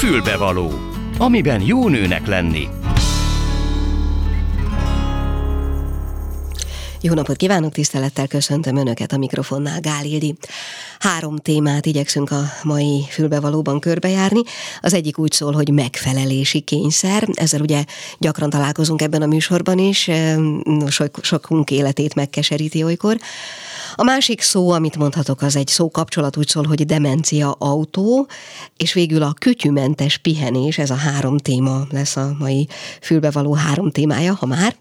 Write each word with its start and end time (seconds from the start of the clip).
Fülbevaló, 0.00 0.70
amiben 1.18 1.60
jó 1.60 1.88
nőnek 1.88 2.26
lenni. 2.26 2.68
Jó 7.02 7.14
napot 7.14 7.36
kívánok, 7.36 7.72
tisztelettel 7.72 8.26
köszöntöm 8.26 8.76
Önöket 8.76 9.12
a 9.12 9.16
mikrofonnál, 9.16 9.80
Gál. 9.80 10.04
Három 10.98 11.36
témát 11.36 11.86
igyekszünk 11.86 12.30
a 12.30 12.42
mai 12.62 13.06
fülbevalóban 13.10 13.80
körbejárni. 13.80 14.40
Az 14.80 14.94
egyik 14.94 15.18
úgy 15.18 15.32
szól, 15.32 15.52
hogy 15.52 15.72
megfelelési 15.72 16.60
kényszer. 16.60 17.28
Ezzel 17.34 17.60
ugye 17.60 17.84
gyakran 18.18 18.50
találkozunk 18.50 19.02
ebben 19.02 19.22
a 19.22 19.26
műsorban 19.26 19.78
is, 19.78 20.10
sok, 20.88 21.18
sokunk 21.22 21.70
életét 21.70 22.14
megkeseríti 22.14 22.82
olykor. 22.82 23.16
A 23.94 24.02
másik 24.02 24.40
szó, 24.40 24.70
amit 24.70 24.96
mondhatok, 24.96 25.42
az 25.42 25.56
egy 25.56 25.68
szó 25.68 25.90
kapcsolat 25.90 26.36
úgy 26.36 26.48
szól, 26.48 26.66
hogy 26.66 26.86
demencia 26.86 27.56
autó, 27.58 28.26
és 28.76 28.92
végül 28.92 29.22
a 29.22 29.34
kütyümentes 29.38 30.16
pihenés, 30.16 30.78
ez 30.78 30.90
a 30.90 30.94
három 30.94 31.38
téma 31.38 31.86
lesz 31.90 32.16
a 32.16 32.36
mai 32.38 32.68
fülbevaló 33.00 33.52
három 33.52 33.90
témája, 33.90 34.34
ha 34.34 34.46
már. 34.46 34.76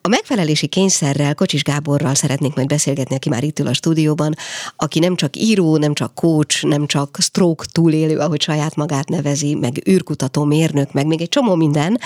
A 0.00 0.08
megfelelési 0.08 0.66
kényszerrel 0.66 1.34
Kocsis 1.50 1.72
Gáborral 1.72 2.14
szeretnék 2.14 2.54
majd 2.54 2.68
beszélgetni, 2.68 3.14
aki 3.14 3.28
már 3.28 3.44
itt 3.44 3.58
ül 3.58 3.66
a 3.66 3.72
stúdióban, 3.72 4.34
aki 4.76 4.98
nem 4.98 5.16
csak 5.16 5.36
író, 5.36 5.76
nem 5.76 5.94
csak 5.94 6.14
coach, 6.14 6.64
nem 6.64 6.86
csak 6.86 7.16
stroke 7.20 7.64
túlélő, 7.72 8.18
ahogy 8.18 8.42
saját 8.42 8.76
magát 8.76 9.08
nevezi, 9.08 9.54
meg 9.54 9.82
űrkutató 9.88 10.44
mérnök, 10.44 10.92
meg 10.92 11.06
még 11.06 11.20
egy 11.20 11.28
csomó 11.28 11.54
minden, 11.54 11.98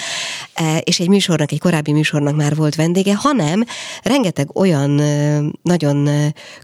e, 0.54 0.78
és 0.78 1.00
egy 1.00 1.08
műsornak, 1.08 1.52
egy 1.52 1.58
korábbi 1.60 1.92
műsornak 1.92 2.36
már 2.36 2.54
volt 2.54 2.74
vendége, 2.74 3.14
hanem 3.14 3.64
rengeteg 4.02 4.56
olyan 4.56 4.90
nagyon 5.62 6.08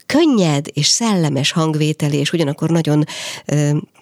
könnyed 0.06 0.66
és 0.72 0.86
szellemes 0.86 1.52
hangvételé, 1.52 2.18
és 2.18 2.32
ugyanakkor 2.32 2.70
nagyon, 2.70 3.04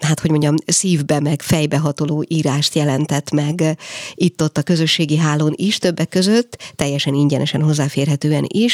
hát 0.01 0.21
hogy 0.21 0.31
mondjam, 0.31 0.55
szívbe 0.67 1.21
meg 1.21 1.43
fejbe 1.43 1.79
hatoló 1.79 2.25
írást 2.29 2.75
jelentett 2.75 3.31
meg 3.31 3.79
itt-ott 4.15 4.59
a 4.59 4.63
közösségi 4.63 5.17
hálón 5.17 5.53
is, 5.57 5.79
többek 5.79 6.09
között, 6.09 6.73
teljesen 6.77 7.15
ingyenesen 7.15 7.63
hozzáférhetően 7.63 8.45
is, 8.47 8.68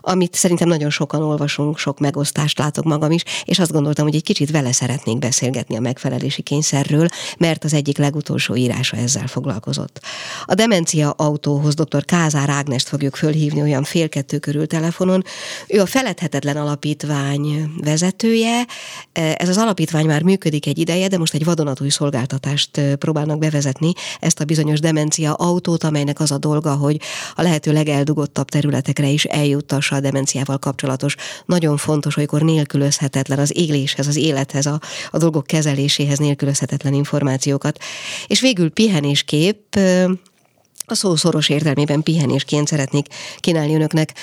amit 0.00 0.34
szerintem 0.34 0.68
nagyon 0.68 0.90
sokan 0.90 1.22
olvasunk, 1.22 1.78
sok 1.78 1.98
megosztást 1.98 2.58
látok 2.58 2.84
magam 2.84 3.10
is, 3.10 3.22
és 3.44 3.58
azt 3.58 3.72
gondoltam, 3.72 4.04
hogy 4.04 4.14
egy 4.14 4.22
kicsit 4.22 4.50
vele 4.50 4.72
szeretnénk 4.72 5.18
beszélgetni 5.18 5.76
a 5.76 5.80
megfelelési 5.80 6.42
kényszerről, 6.42 7.08
mert 7.38 7.64
az 7.64 7.74
egyik 7.74 7.98
legutolsó 7.98 8.56
írása 8.56 8.96
ezzel 8.96 9.26
foglalkozott. 9.26 10.00
A 10.44 10.54
demencia 10.54 11.10
autóhoz 11.10 11.74
dr. 11.74 12.04
Kázár 12.04 12.48
Ágnest 12.48 12.88
fogjuk 12.88 13.16
fölhívni 13.16 13.60
olyan 13.60 13.84
fél 13.84 14.08
kettő 14.08 14.38
körül 14.38 14.66
telefonon. 14.66 15.24
Ő 15.66 15.80
a 15.80 15.86
feledhetetlen 15.86 16.56
alapítvány 16.56 17.72
vezetője. 17.76 18.66
Ez 19.12 19.48
az 19.48 19.56
alapítvány 19.56 20.06
már 20.06 20.22
működik 20.22 20.66
egy 20.66 20.78
ideje, 20.78 21.08
de 21.08 21.18
most 21.18 21.34
egy 21.34 21.44
vadonatúj 21.44 21.88
szolgáltatást 21.88 22.80
próbálnak 22.98 23.38
bevezetni, 23.38 23.92
ezt 24.20 24.40
a 24.40 24.44
bizonyos 24.44 24.80
demencia 24.80 25.32
autót, 25.32 25.84
amelynek 25.84 26.20
az 26.20 26.30
a 26.30 26.38
dolga, 26.38 26.74
hogy 26.74 27.00
a 27.34 27.42
lehető 27.42 27.72
legeldugottabb 27.72 28.48
területekre 28.48 29.08
is 29.08 29.24
eljuttassa 29.40 29.96
a 29.96 30.00
demenciával 30.00 30.58
kapcsolatos. 30.58 31.14
Nagyon 31.44 31.76
fontos, 31.76 32.16
olykor 32.16 32.42
nélkülözhetetlen 32.42 33.38
az 33.38 33.56
éléshez, 33.56 34.06
az 34.06 34.16
élethez, 34.16 34.66
a, 34.66 34.80
a 35.10 35.18
dolgok 35.18 35.46
kezeléséhez 35.46 36.18
nélkülözhetetlen 36.18 36.94
információkat. 36.94 37.78
És 38.26 38.40
végül 38.40 38.70
pihenéskép, 38.70 39.78
a 40.86 40.94
szó 40.94 41.16
szoros 41.16 41.48
értelmében 41.48 42.02
pihenésként 42.02 42.66
szeretnék 42.66 43.06
kínálni 43.38 43.74
önöknek 43.74 44.14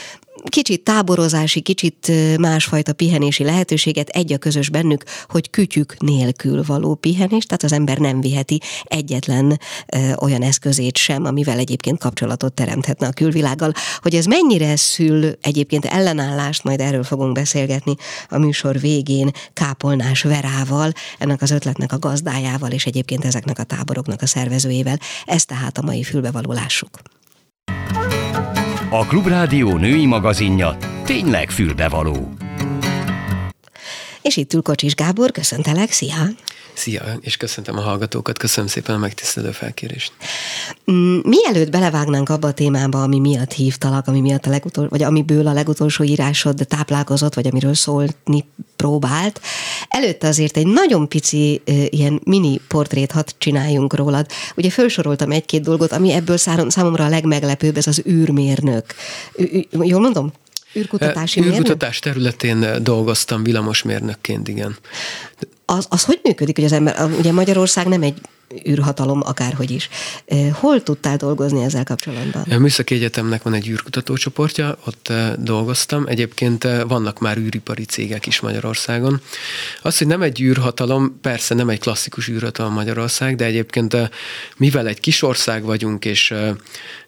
kicsit 0.49 0.83
táborozási, 0.83 1.61
kicsit 1.61 2.11
másfajta 2.37 2.93
pihenési 2.93 3.43
lehetőséget, 3.43 4.09
egy 4.09 4.33
a 4.33 4.37
közös 4.37 4.69
bennük, 4.69 5.03
hogy 5.27 5.49
kütyük 5.49 5.99
nélkül 5.99 6.63
való 6.65 6.95
pihenés, 6.95 7.45
tehát 7.45 7.63
az 7.63 7.71
ember 7.71 7.97
nem 7.97 8.21
viheti 8.21 8.61
egyetlen 8.83 9.59
ö, 9.95 10.11
olyan 10.19 10.41
eszközét 10.41 10.97
sem, 10.97 11.25
amivel 11.25 11.57
egyébként 11.57 11.99
kapcsolatot 11.99 12.53
teremthetne 12.53 13.07
a 13.07 13.11
külvilággal. 13.11 13.71
Hogy 13.97 14.15
ez 14.15 14.25
mennyire 14.25 14.75
szül 14.75 15.31
egyébként 15.41 15.85
ellenállást, 15.85 16.63
majd 16.63 16.79
erről 16.79 17.03
fogunk 17.03 17.31
beszélgetni 17.31 17.95
a 18.29 18.37
műsor 18.37 18.79
végén 18.79 19.31
Kápolnás 19.53 20.21
Verával, 20.21 20.91
ennek 21.17 21.41
az 21.41 21.51
ötletnek 21.51 21.91
a 21.91 21.99
gazdájával, 21.99 22.71
és 22.71 22.85
egyébként 22.85 23.25
ezeknek 23.25 23.59
a 23.59 23.63
táboroknak 23.63 24.21
a 24.21 24.25
szervezőjével. 24.25 24.99
Ez 25.25 25.45
tehát 25.45 25.77
a 25.77 25.81
mai 25.81 26.03
fülbevalulásuk. 26.03 26.89
A 28.89 29.05
Klubrádió 29.05 29.77
női 29.77 30.05
magazinja 30.05 30.77
tényleg 31.05 31.49
fülbevaló. 31.49 32.33
És 34.21 34.37
itt 34.37 34.53
ül 34.53 34.61
Kocsis 34.61 34.95
Gábor, 34.95 35.31
köszöntelek, 35.31 35.91
szia! 35.91 36.15
Szia, 36.77 37.03
és 37.21 37.37
köszöntöm 37.37 37.77
a 37.77 37.81
hallgatókat, 37.81 38.37
köszönöm 38.37 38.69
szépen 38.69 38.95
a 38.95 38.97
megtisztelő 38.97 39.51
felkérést. 39.51 40.11
Mm, 40.91 41.19
mielőtt 41.23 41.69
belevágnánk 41.69 42.29
abba 42.29 42.47
a 42.47 42.51
témába, 42.53 43.03
ami 43.03 43.19
miatt 43.19 43.51
hívtalak, 43.51 44.07
ami 44.07 44.21
miatt 44.21 44.45
a 44.45 44.49
legutol, 44.49 44.87
vagy 44.89 45.03
amiből 45.03 45.47
a 45.47 45.53
legutolsó 45.53 46.03
írásod 46.03 46.65
táplálkozott, 46.67 47.33
vagy 47.33 47.47
amiről 47.47 47.73
szólni 47.73 48.45
próbált, 48.75 49.41
előtte 49.89 50.27
azért 50.27 50.57
egy 50.57 50.67
nagyon 50.67 51.07
pici 51.07 51.61
ilyen 51.89 52.21
mini 52.23 52.61
portrét 52.67 53.11
hadd 53.11 53.27
csináljunk 53.37 53.95
rólad. 53.95 54.25
Ugye 54.55 54.69
felsoroltam 54.69 55.31
egy-két 55.31 55.61
dolgot, 55.61 55.91
ami 55.91 56.11
ebből 56.11 56.37
számomra 56.67 57.05
a 57.05 57.09
legmeglepőbb, 57.09 57.77
ez 57.77 57.87
az 57.87 58.01
űrmérnök. 58.07 58.85
Jól 59.71 59.99
mondom? 59.99 60.31
Űrkutatási 60.75 61.41
Űrkutatás 61.41 61.99
területén 61.99 62.83
dolgoztam 62.83 63.43
villamosmérnökként, 63.43 64.47
igen. 64.47 64.77
Az, 65.69 65.85
az 65.89 66.03
hogy 66.03 66.19
működik, 66.23 66.55
hogy 66.55 66.65
az 66.65 66.71
ember, 66.71 67.09
ugye 67.17 67.31
Magyarország 67.31 67.87
nem 67.87 68.01
egy 68.01 68.21
űrhatalom, 68.67 69.21
akárhogy 69.25 69.71
is. 69.71 69.89
Hol 70.51 70.83
tudtál 70.83 71.17
dolgozni 71.17 71.63
ezzel 71.63 71.83
kapcsolatban? 71.83 72.41
A 72.49 72.57
Műszaki 72.57 72.95
Egyetemnek 72.95 73.43
van 73.43 73.53
egy 73.53 73.67
űrkutatócsoportja, 73.67 74.77
ott 74.85 75.13
dolgoztam. 75.37 76.05
Egyébként 76.07 76.67
vannak 76.87 77.19
már 77.19 77.37
űripari 77.37 77.83
cégek 77.83 78.25
is 78.25 78.39
Magyarországon. 78.39 79.21
Az, 79.81 79.97
hogy 79.97 80.07
nem 80.07 80.21
egy 80.21 80.41
űrhatalom, 80.41 81.19
persze 81.21 81.55
nem 81.55 81.69
egy 81.69 81.79
klasszikus 81.79 82.27
űrhatalom 82.27 82.73
Magyarország, 82.73 83.35
de 83.35 83.45
egyébként 83.45 83.97
mivel 84.57 84.87
egy 84.87 84.99
kis 84.99 85.21
ország 85.21 85.63
vagyunk, 85.63 86.05
és 86.05 86.33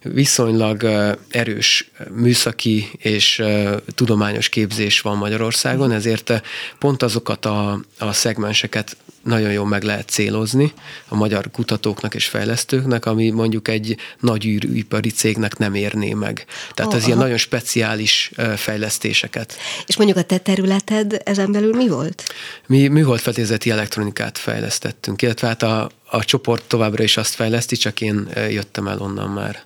viszonylag 0.01 0.83
erős 1.29 1.91
műszaki 2.11 2.89
és 2.97 3.43
tudományos 3.95 4.49
képzés 4.49 5.01
van 5.01 5.17
Magyarországon, 5.17 5.91
ezért 5.91 6.41
pont 6.79 7.03
azokat 7.03 7.45
a, 7.45 7.79
a 7.97 8.13
szegmenseket 8.13 8.97
nagyon 9.29 9.51
jól 9.51 9.67
meg 9.67 9.83
lehet 9.83 10.09
célozni 10.09 10.73
a 11.07 11.15
magyar 11.15 11.51
kutatóknak 11.51 12.15
és 12.15 12.25
fejlesztőknek, 12.25 13.05
ami 13.05 13.29
mondjuk 13.29 13.67
egy 13.67 13.97
nagy 14.19 14.45
űripari 14.45 15.09
cégnek 15.09 15.57
nem 15.57 15.73
érné 15.73 16.13
meg. 16.13 16.45
Tehát 16.73 16.91
oh, 16.91 16.97
ez 16.97 17.03
aha. 17.03 17.07
ilyen 17.07 17.17
nagyon 17.17 17.37
speciális 17.37 18.31
fejlesztéseket. 18.55 19.57
És 19.85 19.97
mondjuk 19.97 20.17
a 20.17 20.21
te 20.23 20.37
területed 20.37 21.21
ezen 21.23 21.51
belül 21.51 21.75
mi 21.75 21.87
volt? 21.87 22.23
Mi 22.67 22.87
műholdfedélzeti 22.87 23.69
elektronikát 23.69 24.37
fejlesztettünk, 24.37 25.21
illetve 25.21 25.47
hát 25.47 25.63
a, 25.63 25.89
a 26.05 26.23
csoport 26.23 26.63
továbbra 26.63 27.03
is 27.03 27.17
azt 27.17 27.33
fejleszti, 27.33 27.75
csak 27.75 28.01
én 28.01 28.27
jöttem 28.49 28.87
el 28.87 28.99
onnan 28.99 29.29
már. 29.29 29.63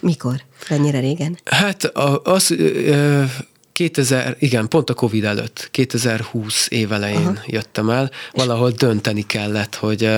Mikor? 0.00 0.42
Mennyire 0.68 1.00
régen? 1.00 1.38
Hát 1.44 1.84
az... 2.22 2.50
Ö, 2.50 3.24
2000, 3.74 4.36
igen, 4.38 4.68
pont 4.68 4.90
a 4.90 4.94
Covid 4.94 5.24
előtt, 5.24 5.68
2020 5.70 6.66
évelején 6.70 7.26
Aha. 7.26 7.42
jöttem 7.46 7.90
el, 7.90 8.10
valahol 8.32 8.70
dönteni 8.70 9.26
kellett, 9.26 9.74
hogy, 9.74 10.10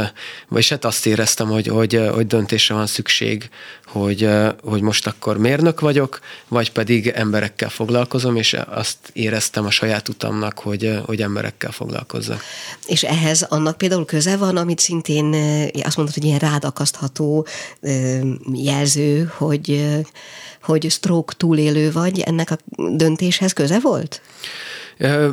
vagyis 0.49 0.69
hát 0.69 0.85
azt 0.85 1.07
éreztem, 1.07 1.49
hogy, 1.49 1.67
hogy, 1.67 2.09
hogy 2.15 2.27
döntésre 2.27 2.75
van 2.75 2.87
szükség, 2.87 3.49
hogy, 3.87 4.29
hogy 4.63 4.81
most 4.81 5.07
akkor 5.07 5.39
mérnök 5.39 5.81
vagyok, 5.81 6.21
vagy 6.49 6.73
pedig 6.73 7.07
emberekkel 7.07 7.69
foglalkozom, 7.69 8.37
és 8.37 8.57
azt 8.69 8.99
éreztem 9.13 9.65
a 9.65 9.71
saját 9.71 10.09
utamnak, 10.09 10.59
hogy, 10.59 10.99
hogy 11.07 11.23
emberekkel 11.23 11.71
foglalkozzak. 11.71 12.41
És 12.87 13.03
ehhez 13.03 13.43
annak 13.43 13.79
például 13.79 14.05
köze 14.05 14.37
van, 14.37 14.57
amit 14.57 14.79
szintén 14.79 15.35
azt 15.83 15.97
mondod, 15.97 16.15
hogy 16.15 16.25
ilyen 16.25 16.39
rádakasztható 16.39 17.47
jelző, 18.53 19.33
hogy 19.37 19.97
hogy 20.67 20.91
stroke 20.91 21.35
túlélő 21.37 21.93
vagy, 21.93 22.21
ennek 22.21 22.51
a 22.51 22.59
döntéshez 22.77 23.46
köze 23.53 23.81
volt? 23.81 24.21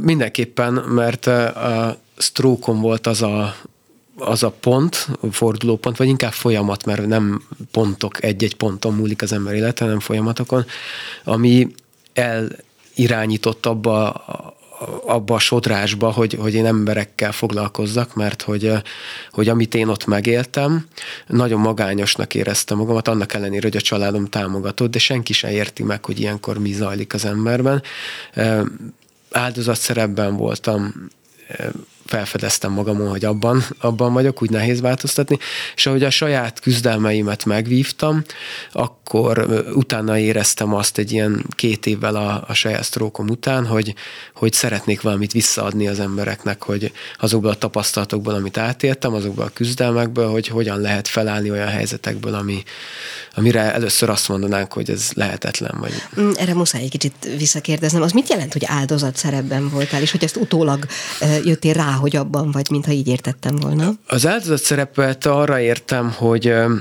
Mindenképpen, 0.02 0.74
mert 0.74 1.28
a 1.28 1.98
stroke 2.18 2.72
volt 2.72 3.08
az 3.08 3.22
a, 3.22 3.56
az 4.18 4.44
a 4.44 4.50
pont, 4.50 5.08
fordulópont, 5.32 5.98
vagy 5.98 6.08
inkább 6.08 6.32
folyamat, 6.32 6.86
mert 6.86 7.06
nem 7.06 7.44
pontok, 7.72 8.24
egy-egy 8.24 8.56
ponton 8.56 8.94
múlik 8.94 9.22
az 9.22 9.32
ember 9.32 9.54
élete, 9.54 9.84
hanem 9.84 10.00
folyamatokon, 10.00 10.66
ami 11.24 11.68
elirányított 12.14 13.66
abba 13.66 14.12
abba 15.06 15.36
a 15.36 15.40
sodrásba, 15.40 16.12
hogy, 16.12 16.34
hogy 16.34 16.54
én 16.54 16.66
emberekkel 16.66 17.32
foglalkozzak, 17.32 18.16
mert 18.16 18.42
hogy, 18.42 18.72
hogy 19.32 19.50
amit 19.50 19.76
én 19.76 19.88
ott 19.88 20.06
megéltem, 20.06 20.88
nagyon 21.28 21.60
magányosnak 21.60 22.36
éreztem 22.36 22.78
magamat, 22.78 23.08
annak 23.08 23.34
ellenére, 23.34 23.68
hogy 23.68 23.78
a 23.78 23.82
családom 23.82 24.26
támogatott, 24.26 24.92
de 24.92 25.00
senki 25.00 25.34
sem 25.34 25.52
érti 25.52 25.84
meg, 25.84 26.06
hogy 26.06 26.20
ilyenkor 26.20 26.58
mi 26.58 26.72
zajlik 26.72 27.14
az 27.14 27.26
emberben. 27.26 27.84
Áldozatszerepben 29.32 30.36
voltam, 30.36 30.94
felfedeztem 32.06 32.72
magamon, 32.72 33.10
hogy 33.10 33.26
abban, 33.26 33.64
abban 33.80 34.14
vagyok, 34.14 34.42
úgy 34.42 34.50
nehéz 34.50 34.82
változtatni, 34.82 35.38
és 35.76 35.86
ahogy 35.86 36.04
a 36.04 36.10
saját 36.10 36.60
küzdelmeimet 36.60 37.46
megvívtam, 37.46 38.24
akkor 38.72 39.64
utána 39.74 40.18
éreztem 40.18 40.74
azt 40.74 40.98
egy 40.98 41.12
ilyen 41.12 41.46
két 41.50 41.86
évvel 41.86 42.16
a, 42.16 42.44
a 42.48 42.54
saját 42.54 42.84
sztrókom 42.84 43.28
után, 43.28 43.66
hogy, 43.66 43.94
hogy 44.44 44.54
szeretnék 44.54 45.02
valamit 45.02 45.32
visszaadni 45.32 45.88
az 45.88 46.00
embereknek, 46.00 46.64
hogy 46.64 46.92
azokból 47.20 47.50
a 47.50 47.56
tapasztalatokból, 47.56 48.34
amit 48.34 48.58
átéltem, 48.58 49.14
azokból 49.14 49.46
a 49.46 49.52
küzdelmekből, 49.54 50.30
hogy 50.30 50.48
hogyan 50.48 50.82
lehet 50.82 51.08
felállni 51.08 51.52
olyan 51.52 51.68
helyzetekből, 51.68 52.34
ami, 52.34 52.64
amire 53.36 53.74
először 53.74 54.10
azt 54.10 54.28
mondanánk, 54.28 54.74
hogy 54.74 54.90
ez 54.90 55.10
lehetetlen. 55.14 55.76
Vagy... 55.80 55.92
Mm, 56.20 56.32
erre 56.36 56.54
muszáj 56.54 56.82
egy 56.82 56.90
kicsit 56.90 57.14
visszakérdeznem. 57.38 58.02
Az 58.02 58.12
mit 58.12 58.30
jelent, 58.30 58.54
hogy 58.54 58.66
áldozat 58.66 59.16
szerepben 59.16 59.70
voltál, 59.70 60.02
és 60.02 60.12
hogy 60.12 60.24
ezt 60.24 60.36
utólag 60.36 60.86
jöttél 61.44 61.74
rá, 61.74 61.92
hogy 61.92 62.16
abban 62.16 62.52
vagy, 62.52 62.68
mintha 62.70 62.92
így 62.92 63.08
értettem 63.08 63.56
volna? 63.56 63.94
Az 64.08 64.28
áldozat 64.28 64.62
szerepet 64.62 65.26
arra 65.26 65.60
értem, 65.60 66.12
hogy 66.12 66.48
ö, 66.48 66.76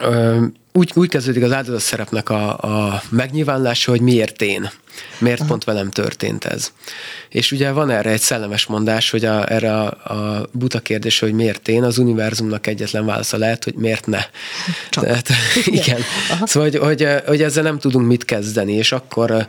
ö, 0.00 0.44
úgy, 0.72 0.90
úgy 0.94 1.08
kezdődik 1.08 1.42
az 1.42 1.52
áldozat 1.52 1.80
szerepnek 1.80 2.28
a, 2.28 2.58
a 2.58 3.02
megnyilvánulása, 3.08 3.90
hogy 3.90 4.00
miért 4.00 4.42
én. 4.42 4.70
Miért 5.18 5.40
Aha. 5.40 5.48
pont 5.48 5.64
velem 5.64 5.90
történt 5.90 6.44
ez. 6.44 6.72
És 7.28 7.52
ugye 7.52 7.70
van 7.70 7.90
erre 7.90 8.10
egy 8.10 8.20
szellemes 8.20 8.66
mondás, 8.66 9.10
hogy 9.10 9.24
a, 9.24 9.52
erre 9.52 9.72
a, 9.76 9.86
a 10.14 10.48
buta 10.52 10.80
kérdés, 10.80 11.18
hogy 11.18 11.32
miért 11.32 11.68
én, 11.68 11.82
az 11.82 11.98
univerzumnak 11.98 12.66
egyetlen 12.66 13.06
válasza 13.06 13.36
lehet, 13.36 13.64
hogy 13.64 13.74
miért 13.74 14.06
ne. 14.06 14.20
Csak. 14.90 15.04
Tehát, 15.04 15.28
igen. 15.66 16.00
Aha. 16.30 16.46
Szóval, 16.46 16.70
hogy, 16.70 16.78
hogy, 16.80 17.08
hogy 17.26 17.42
ezzel 17.42 17.62
nem 17.62 17.78
tudunk 17.78 18.06
mit 18.06 18.24
kezdeni, 18.24 18.72
és 18.72 18.92
akkor 18.92 19.48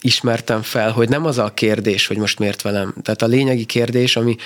ismertem 0.00 0.62
fel, 0.62 0.90
hogy 0.90 1.08
nem 1.08 1.26
az 1.26 1.38
a 1.38 1.54
kérdés, 1.54 2.06
hogy 2.06 2.16
most 2.16 2.38
miért 2.38 2.62
velem. 2.62 2.94
Tehát 3.02 3.22
a 3.22 3.26
lényegi 3.26 3.64
kérdés, 3.64 4.16
ami, 4.16 4.36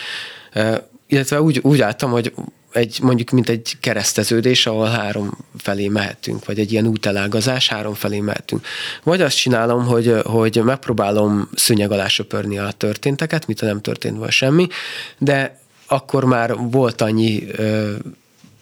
illetve 1.07 1.41
úgy, 1.41 1.59
úgy 1.63 1.81
álltam, 1.81 2.11
hogy 2.11 2.33
egy, 2.75 2.99
mondjuk, 3.03 3.31
mint 3.31 3.49
egy 3.49 3.77
kereszteződés, 3.81 4.67
ahol 4.67 4.87
három 4.87 5.39
felé 5.57 5.89
mehetünk, 5.89 6.45
vagy 6.45 6.59
egy 6.59 6.73
ilyen 6.73 6.87
útelágazás, 6.87 7.69
három 7.69 7.95
felé 7.95 8.21
mehetünk. 8.21 8.67
Vagy 9.03 9.21
azt 9.21 9.37
csinálom, 9.37 9.85
hogy, 9.85 10.15
hogy 10.25 10.61
megpróbálom 10.65 11.49
szőnyeg 11.55 11.93
alá 11.93 12.09
söpörni 12.09 12.59
a 12.59 12.71
történteket, 12.71 13.47
mit 13.47 13.61
nem 13.61 13.81
történt 13.81 14.19
vagy 14.19 14.31
semmi, 14.31 14.67
de 15.19 15.59
akkor 15.87 16.25
már 16.25 16.55
volt 16.57 17.01
annyi 17.01 17.47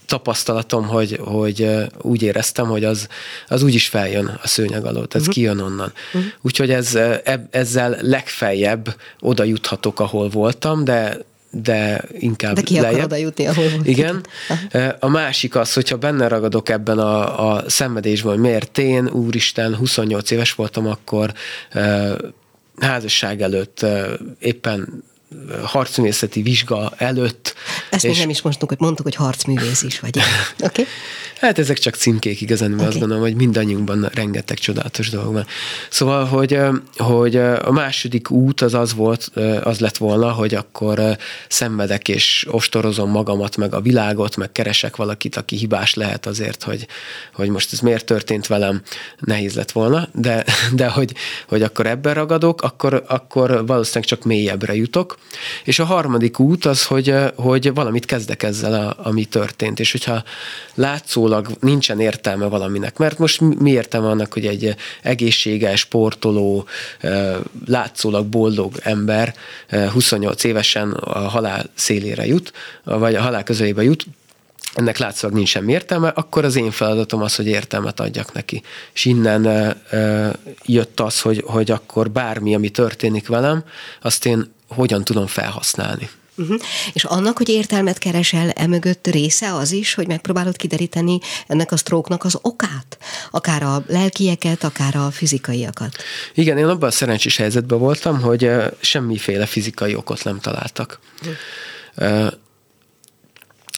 tapasztalatom, 0.07 0.87
hogy, 0.87 1.19
hogy 1.25 1.69
úgy 2.01 2.23
éreztem, 2.23 2.67
hogy 2.67 2.85
az, 2.85 3.09
az 3.49 3.63
úgy 3.63 3.75
is 3.75 3.89
feljön 3.89 4.39
a 4.43 4.49
szőnyeg 4.49 4.85
alól, 4.85 5.07
tehát 5.07 5.29
uh-huh. 5.29 5.35
kijön 5.35 5.59
onnan. 5.59 5.93
Uh-huh. 6.07 6.31
Úgyhogy 6.41 6.71
ez, 6.71 6.99
ezzel 7.51 7.99
legfeljebb 8.01 8.97
oda 9.21 9.45
juthatok, 9.45 10.01
ahol 10.01 10.29
voltam, 10.29 10.85
de 10.85 11.19
de 11.53 12.05
inkább 12.19 12.55
De 12.55 12.63
ki 12.63 12.75
lejjebb. 12.75 12.93
akar 12.93 13.05
oda 13.05 13.17
jutni, 13.17 13.47
ahol 13.47 13.69
volt. 13.69 13.87
Igen. 13.87 14.27
A 14.99 15.09
másik 15.09 15.57
az, 15.57 15.73
hogyha 15.73 15.97
benne 15.97 16.29
ragadok 16.29 16.69
ebben 16.69 16.99
a, 16.99 17.51
a 17.55 17.65
szenvedésben, 17.71 18.33
hogy 18.33 18.41
miért 18.41 18.79
én, 18.79 19.09
úristen, 19.09 19.77
28 19.77 20.31
éves 20.31 20.53
voltam 20.53 20.87
akkor, 20.87 21.33
házasság 22.81 23.43
előtt 23.43 23.87
éppen 24.39 25.03
harcművészeti 25.65 26.43
vizsga 26.43 26.93
előtt. 26.97 27.55
Ezt 27.91 28.07
még 28.07 28.19
nem 28.19 28.31
is 28.31 28.43
mondtuk, 28.43 28.69
hogy 28.69 28.81
mondtuk, 28.81 29.05
hogy 29.05 29.15
harcművész 29.15 29.83
is 29.83 30.01
vagy. 30.01 30.19
Oké? 30.53 30.65
Okay? 30.65 30.85
Hát 31.43 31.59
ezek 31.59 31.79
csak 31.79 31.95
címkék 31.95 32.41
igazán, 32.41 32.69
mert 32.69 32.81
okay. 32.81 32.91
azt 32.91 32.99
gondolom, 32.99 33.23
hogy 33.23 33.35
mindannyiunkban 33.35 34.11
rengeteg 34.15 34.59
csodálatos 34.59 35.11
dolog 35.11 35.33
van. 35.33 35.47
Szóval, 35.91 36.25
hogy, 36.25 36.59
hogy 36.97 37.37
a 37.37 37.71
második 37.71 38.31
út 38.31 38.61
az 38.61 38.75
az 38.75 38.95
volt, 38.95 39.31
az 39.63 39.79
lett 39.81 39.97
volna, 39.97 40.31
hogy 40.31 40.55
akkor 40.55 41.17
szenvedek 41.49 42.09
és 42.09 42.47
ostorozom 42.51 43.11
magamat, 43.11 43.57
meg 43.57 43.75
a 43.75 43.81
világot, 43.81 44.37
meg 44.37 44.53
keresek 44.53 44.97
valakit, 44.97 45.37
aki 45.37 45.57
hibás 45.57 45.95
lehet 45.95 46.27
azért, 46.27 46.63
hogy, 46.63 46.87
hogy 47.35 47.49
most 47.49 47.73
ez 47.73 47.79
miért 47.79 48.05
történt 48.05 48.47
velem, 48.47 48.83
nehéz 49.19 49.55
lett 49.55 49.73
volna, 49.73 50.09
de, 50.15 50.45
de 50.73 50.89
hogy, 50.89 51.13
hogy 51.49 51.63
akkor 51.63 51.87
ebben 51.87 52.15
ragadok, 52.15 52.63
akkor, 52.63 53.05
akkor 53.09 53.67
valószínűleg 53.67 54.09
csak 54.09 54.25
mélyebbre 54.25 54.75
jutok. 54.75 55.19
És 55.65 55.79
a 55.79 55.85
harmadik 55.85 56.39
út 56.39 56.65
az, 56.65 56.87
hogy, 56.87 57.15
hogy 57.37 57.75
valamit 57.75 58.05
kezdek 58.05 58.43
ezzel, 58.43 58.75
a, 58.75 59.09
ami 59.09 59.25
történt. 59.25 59.81
És 59.81 59.93
hogyha 59.93 60.23
látszólag 60.75 61.49
nincsen 61.61 62.01
értelme 62.01 62.47
valaminek. 62.47 62.99
Mert 62.99 63.19
most 63.19 63.41
mi 63.41 63.71
értelme 63.71 64.09
annak, 64.09 64.33
hogy 64.33 64.47
egy 64.47 64.75
egészséges, 65.03 65.81
sportoló, 65.81 66.67
látszólag 67.67 68.27
boldog 68.27 68.75
ember 68.83 69.35
28 69.93 70.45
évesen 70.45 70.91
a 70.91 71.19
halál 71.19 71.71
szélére 71.75 72.27
jut, 72.27 72.53
vagy 72.85 73.15
a 73.15 73.21
halál 73.21 73.43
közelébe 73.43 73.83
jut, 73.83 74.07
ennek 74.75 74.99
látszólag 74.99 75.37
nincs 75.37 75.49
semmi 75.49 75.73
értelme, 75.73 76.09
akkor 76.09 76.45
az 76.45 76.57
én 76.57 76.71
feladatom 76.71 77.23
az, 77.23 77.35
hogy 77.35 77.47
értelmet 77.47 78.01
adjak 78.01 78.33
neki. 78.33 78.63
És 78.93 79.05
innen 79.05 79.45
ö, 79.91 80.29
jött 80.65 81.01
az, 81.01 81.21
hogy, 81.21 81.43
hogy 81.47 81.71
akkor 81.71 82.11
bármi, 82.11 82.55
ami 82.55 82.69
történik 82.69 83.29
velem, 83.29 83.65
azt 84.01 84.27
én 84.27 84.53
hogyan 84.73 85.05
tudom 85.05 85.27
felhasználni. 85.27 86.11
Uh-huh. 86.37 86.61
És 86.93 87.05
annak, 87.05 87.37
hogy 87.37 87.49
értelmet 87.49 87.99
keresel, 87.99 88.51
emögött 88.51 89.07
része 89.07 89.55
az 89.55 89.73
is, 89.73 89.95
hogy 89.95 90.07
megpróbálod 90.07 90.57
kideríteni 90.57 91.19
ennek 91.47 91.73
a 91.73 91.77
sztróknak 91.77 92.25
az 92.25 92.39
okát? 92.43 92.99
Akár 93.31 93.63
a 93.63 93.85
lelkieket, 93.87 94.65
akár 94.65 94.97
a 94.97 95.11
fizikaiakat. 95.11 95.97
Igen, 96.35 96.59
én 96.59 96.67
abban 96.67 96.89
a 96.89 96.93
szerencsés 96.93 97.37
helyzetben 97.37 97.79
voltam, 97.79 98.21
hogy 98.21 98.51
semmiféle 98.81 99.47
fizikai 99.47 99.95
okot 99.95 100.25
nem 100.25 100.41
találtak. 100.41 100.99
Uh-huh 101.21 102.33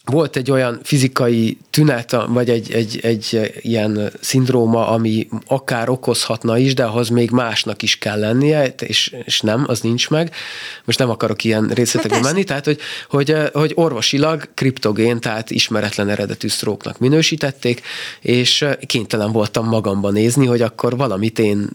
volt 0.04 0.36
egy 0.36 0.50
olyan 0.50 0.80
fizikai 0.82 1.58
tünet, 1.70 2.16
vagy 2.26 2.50
egy, 2.50 2.72
egy, 2.72 2.98
egy 3.02 3.52
ilyen 3.60 4.12
szindróma, 4.20 4.88
ami 4.88 5.28
akár 5.46 5.88
okozhatna 5.88 6.58
is, 6.58 6.74
de 6.74 6.84
ahhoz 6.84 7.08
még 7.08 7.30
másnak 7.30 7.82
is 7.82 7.98
kell 7.98 8.18
lennie, 8.18 8.66
és, 8.66 9.14
és 9.24 9.40
nem, 9.40 9.64
az 9.66 9.80
nincs 9.80 10.10
meg. 10.10 10.34
Most 10.84 10.98
nem 10.98 11.10
akarok 11.10 11.44
ilyen 11.44 11.66
részletekbe 11.66 12.14
hát 12.14 12.24
menni, 12.24 12.44
tehát 12.44 12.64
hogy, 12.64 12.78
hogy, 13.08 13.34
hogy 13.52 13.72
orvosilag 13.74 14.48
kriptogén, 14.54 15.20
tehát 15.20 15.50
ismeretlen 15.50 16.08
eredetű 16.08 16.48
sztróknak 16.48 16.98
minősítették, 16.98 17.82
és 18.20 18.64
kénytelen 18.86 19.32
voltam 19.32 19.68
magamban 19.68 20.12
nézni, 20.12 20.46
hogy 20.46 20.60
akkor 20.60 20.96
valamit 20.96 21.38
én 21.38 21.68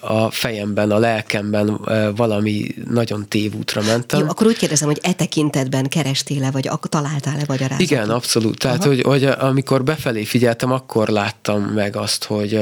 a 0.00 0.30
fejemben, 0.30 0.90
a 0.90 0.98
lelkemben 0.98 1.80
valami 2.16 2.74
nagyon 2.90 3.28
tévútra 3.28 3.82
mentem. 3.82 4.20
Jó, 4.20 4.28
akkor 4.28 4.46
úgy 4.46 4.56
kérdezem, 4.56 4.88
hogy 4.88 5.00
e 5.02 5.12
tekintetben 5.12 5.88
kerestél-e, 5.88 6.50
vagy 6.50 6.70
találtál-e, 6.88 7.44
vagy 7.46 7.64
magyarázatot? 7.68 7.98
Igen, 7.98 8.10
abszolút. 8.10 8.58
Tehát, 8.58 8.84
hogy, 8.84 9.02
hogy 9.02 9.24
amikor 9.24 9.84
befelé 9.84 10.24
figyeltem, 10.24 10.72
akkor 10.72 11.08
láttam 11.08 11.62
meg 11.62 11.96
azt, 11.96 12.24
hogy, 12.24 12.60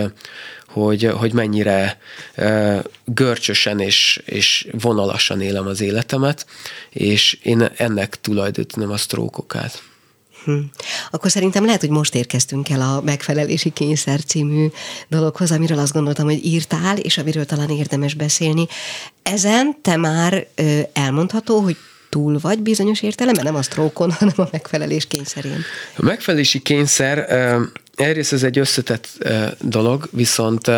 hogy, 0.68 1.04
hogy 1.04 1.32
mennyire 1.32 1.98
görcsösen 3.04 3.80
és, 3.80 4.22
és 4.24 4.68
vonalasan 4.72 5.40
élem 5.40 5.66
az 5.66 5.80
életemet, 5.80 6.46
és 6.90 7.38
én 7.42 7.70
ennek 7.76 8.20
tulajdonítom 8.20 8.90
a 8.90 8.96
sztrókokát. 8.96 9.82
Hm. 10.44 10.58
Akkor 11.10 11.30
szerintem 11.30 11.64
lehet, 11.64 11.80
hogy 11.80 11.90
most 11.90 12.14
érkeztünk 12.14 12.70
el 12.70 12.80
a 12.80 13.00
megfelelési 13.00 13.70
kényszer 13.70 14.24
című 14.24 14.66
dologhoz, 15.08 15.52
amiről 15.52 15.78
azt 15.78 15.92
gondoltam, 15.92 16.24
hogy 16.24 16.44
írtál, 16.44 16.98
és 16.98 17.18
amiről 17.18 17.44
talán 17.44 17.70
érdemes 17.70 18.14
beszélni. 18.14 18.66
Ezen 19.22 19.76
te 19.82 19.96
már 19.96 20.46
elmondható, 20.92 21.60
hogy 21.60 21.76
túl 22.14 22.38
vagy 22.40 22.58
bizonyos 22.58 23.02
értelemben, 23.02 23.44
nem 23.44 23.54
a 23.54 23.62
sztrókon, 23.62 24.12
hanem 24.18 24.34
a 24.36 24.48
megfelelés 24.50 25.06
kényszerén. 25.06 25.64
A 25.96 26.02
megfelelési 26.02 26.62
kényszer, 26.62 27.18
egyrészt 27.94 28.32
ez 28.32 28.42
egy 28.42 28.58
összetett 28.58 29.08
dolog, 29.60 30.08
viszont 30.10 30.70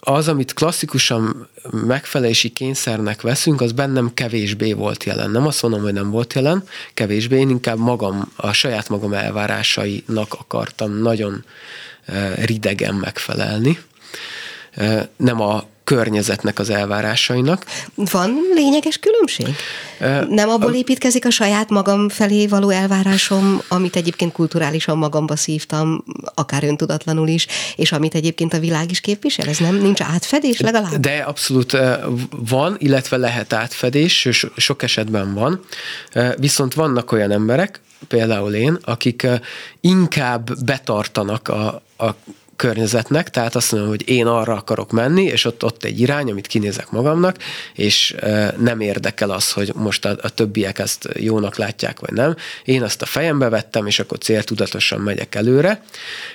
az, 0.00 0.28
amit 0.28 0.52
klasszikusan 0.52 1.48
megfelelési 1.86 2.48
kényszernek 2.48 3.22
veszünk, 3.22 3.60
az 3.60 3.72
bennem 3.72 4.14
kevésbé 4.14 4.72
volt 4.72 5.04
jelen. 5.04 5.30
Nem 5.30 5.46
azt 5.46 5.62
mondom, 5.62 5.82
hogy 5.82 5.92
nem 5.92 6.10
volt 6.10 6.32
jelen, 6.32 6.64
kevésbé, 6.94 7.38
én 7.38 7.50
inkább 7.50 7.78
magam, 7.78 8.32
a 8.36 8.52
saját 8.52 8.88
magam 8.88 9.12
elvárásainak 9.12 10.34
akartam 10.34 10.92
nagyon 10.92 11.44
ridegen 12.34 12.94
megfelelni. 12.94 13.78
Nem 15.16 15.40
a 15.40 15.64
környezetnek 15.88 16.58
az 16.58 16.70
elvárásainak. 16.70 17.64
Van 17.94 18.40
lényeges 18.54 18.98
különbség? 18.98 19.48
Nem 20.28 20.48
abból 20.48 20.74
építkezik 20.74 21.26
a 21.26 21.30
saját 21.30 21.70
magam 21.70 22.08
felé 22.08 22.46
való 22.46 22.70
elvárásom, 22.70 23.60
amit 23.68 23.96
egyébként 23.96 24.32
kulturálisan 24.32 24.98
magamba 24.98 25.36
szívtam, 25.36 26.04
akár 26.34 26.64
öntudatlanul 26.64 27.28
is, 27.28 27.46
és 27.76 27.92
amit 27.92 28.14
egyébként 28.14 28.52
a 28.54 28.58
világ 28.58 28.90
is 28.90 29.00
képvisel? 29.00 29.48
Ez 29.48 29.58
nem 29.58 29.74
nincs 29.74 30.00
átfedés 30.00 30.60
legalább? 30.60 30.94
De 30.94 31.16
abszolút 31.16 31.76
van, 32.48 32.76
illetve 32.78 33.16
lehet 33.16 33.52
átfedés, 33.52 34.28
sok 34.56 34.82
esetben 34.82 35.34
van. 35.34 35.64
Viszont 36.36 36.74
vannak 36.74 37.12
olyan 37.12 37.30
emberek, 37.30 37.80
például 38.08 38.54
én, 38.54 38.78
akik 38.84 39.26
inkább 39.80 40.64
betartanak 40.64 41.48
a, 41.48 41.82
a 41.98 42.14
környezetnek, 42.58 43.30
tehát 43.30 43.54
azt 43.54 43.72
mondom, 43.72 43.90
hogy 43.90 44.08
én 44.08 44.26
arra 44.26 44.54
akarok 44.54 44.90
menni, 44.92 45.22
és 45.22 45.44
ott, 45.44 45.64
ott 45.64 45.84
egy 45.84 46.00
irány, 46.00 46.30
amit 46.30 46.46
kinézek 46.46 46.90
magamnak, 46.90 47.36
és 47.74 48.16
nem 48.56 48.80
érdekel 48.80 49.30
az, 49.30 49.52
hogy 49.52 49.72
most 49.74 50.04
a, 50.04 50.16
a 50.22 50.28
többiek 50.28 50.78
ezt 50.78 51.08
jónak 51.14 51.56
látják, 51.56 52.00
vagy 52.00 52.12
nem. 52.12 52.36
Én 52.64 52.82
azt 52.82 53.02
a 53.02 53.06
fejembe 53.06 53.48
vettem, 53.48 53.86
és 53.86 53.98
akkor 53.98 54.18
céltudatosan 54.18 55.00
megyek 55.00 55.34
előre. 55.34 55.82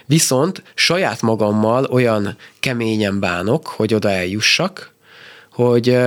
Viszont 0.06 0.64
saját 0.76 1.22
magammal 1.22 1.84
olyan 1.84 2.38
keményen 2.60 3.20
bánok, 3.20 3.68
hogy 3.68 3.94
oda 3.94 4.10
eljussak, 4.10 4.94
hogy 5.52 5.98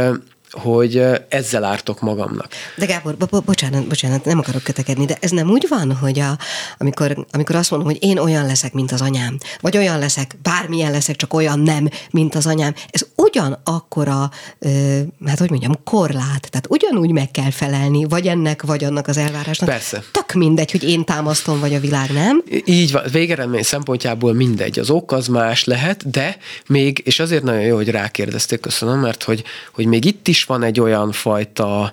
hogy 0.58 1.02
ezzel 1.28 1.64
ártok 1.64 2.00
magamnak. 2.00 2.48
De 2.76 2.86
Gábor, 2.86 3.16
bo- 3.16 3.30
bo- 3.30 3.44
bocsánat, 3.44 3.86
bocsánat, 3.86 4.24
nem 4.24 4.38
akarok 4.38 4.62
kötekedni, 4.62 5.04
de 5.04 5.16
ez 5.20 5.30
nem 5.30 5.50
úgy 5.50 5.66
van, 5.68 5.92
hogy 5.92 6.18
a, 6.18 6.38
amikor, 6.78 7.26
amikor 7.30 7.56
azt 7.56 7.70
mondom, 7.70 7.88
hogy 7.88 7.98
én 8.00 8.18
olyan 8.18 8.46
leszek, 8.46 8.72
mint 8.72 8.92
az 8.92 9.00
anyám, 9.00 9.38
vagy 9.60 9.76
olyan 9.76 9.98
leszek, 9.98 10.36
bármilyen 10.42 10.90
leszek, 10.90 11.16
csak 11.16 11.34
olyan 11.34 11.60
nem, 11.60 11.88
mint 12.10 12.34
az 12.34 12.46
anyám, 12.46 12.74
ez 12.90 13.06
ugyanakkora, 13.16 14.30
ö, 14.58 15.00
hát 15.26 15.38
hogy 15.38 15.50
mondjam, 15.50 15.78
korlát, 15.84 16.48
tehát 16.50 16.66
ugyanúgy 16.68 17.10
meg 17.10 17.30
kell 17.30 17.50
felelni, 17.50 18.04
vagy 18.04 18.26
ennek, 18.26 18.62
vagy 18.62 18.84
annak 18.84 19.08
az 19.08 19.16
elvárásnak. 19.16 19.68
Persze. 19.68 20.02
Tök 20.12 20.32
mindegy, 20.32 20.70
hogy 20.70 20.82
én 20.84 21.04
támasztom, 21.04 21.60
vagy 21.60 21.74
a 21.74 21.80
világ, 21.80 22.10
nem? 22.10 22.42
Így 22.64 22.92
van, 22.92 23.02
végeredmény 23.12 23.62
szempontjából 23.62 24.32
mindegy. 24.32 24.78
Az 24.78 24.90
ok 24.90 25.12
az 25.12 25.26
más 25.26 25.64
lehet, 25.64 26.10
de 26.10 26.36
még, 26.66 27.02
és 27.04 27.20
azért 27.20 27.42
nagyon 27.42 27.62
jó, 27.62 27.76
hogy 27.76 27.88
rákérdezték, 27.88 28.60
köszönöm, 28.60 29.00
mert 29.00 29.22
hogy, 29.22 29.44
hogy 29.72 29.86
még 29.86 30.04
itt 30.04 30.28
is 30.28 30.44
van 30.46 30.62
egy 30.62 30.80
olyan 30.80 31.12
fajta 31.12 31.92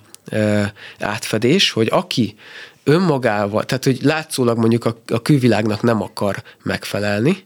átfedés, 0.99 1.71
hogy 1.71 1.87
aki 1.91 2.35
önmagával, 2.83 3.63
tehát 3.63 3.83
hogy 3.83 3.99
látszólag 4.01 4.57
mondjuk 4.57 4.85
a, 4.85 4.97
a 5.07 5.21
külvilágnak 5.21 5.81
nem 5.81 6.01
akar 6.01 6.43
megfelelni, 6.63 7.45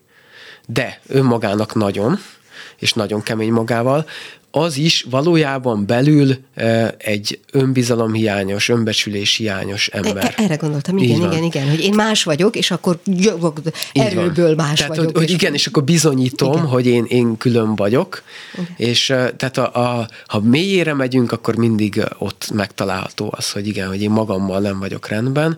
de 0.66 1.02
önmagának 1.08 1.76
nagyon, 1.76 2.18
és 2.78 2.94
nagyon 2.94 3.24
kemény 3.24 3.52
magával, 3.52 4.06
az 4.58 4.78
is 4.78 5.06
valójában 5.10 5.86
belül 5.86 6.38
egy 6.98 7.40
önbizalomhiányos, 7.52 8.70
önbecsülés 8.70 9.36
hiányos 9.36 9.88
ember. 9.88 10.34
E, 10.38 10.44
erre 10.44 10.56
gondoltam, 10.56 10.98
igen, 10.98 11.32
igen, 11.32 11.44
igen, 11.44 11.70
hogy 11.70 11.80
én 11.80 11.94
más 11.94 12.24
vagyok, 12.24 12.56
és 12.56 12.72
akkor 12.72 13.00
jövök, 13.06 13.60
erőből 13.94 14.56
más 14.56 14.80
tehát, 14.80 14.96
vagyok. 14.96 15.18
Hogy, 15.18 15.26
hogy 15.26 15.34
igen, 15.34 15.54
és 15.54 15.68
akkor 15.68 15.84
bizonyítom, 15.84 16.52
igen. 16.52 16.66
hogy 16.66 16.86
én, 16.86 17.06
én 17.08 17.38
külön 17.38 17.76
vagyok, 17.76 18.24
igen. 18.54 18.68
és 18.78 19.06
tehát 19.38 19.58
a, 19.58 20.00
a, 20.00 20.08
ha 20.28 20.40
mélyére 20.40 20.94
megyünk, 20.94 21.32
akkor 21.32 21.56
mindig 21.56 22.04
ott 22.18 22.50
megtalálható 22.54 23.34
az, 23.38 23.52
hogy 23.52 23.68
igen, 23.68 23.88
hogy 23.88 24.02
én 24.02 24.10
magammal 24.10 24.60
nem 24.60 24.80
vagyok 24.80 25.08
rendben, 25.08 25.58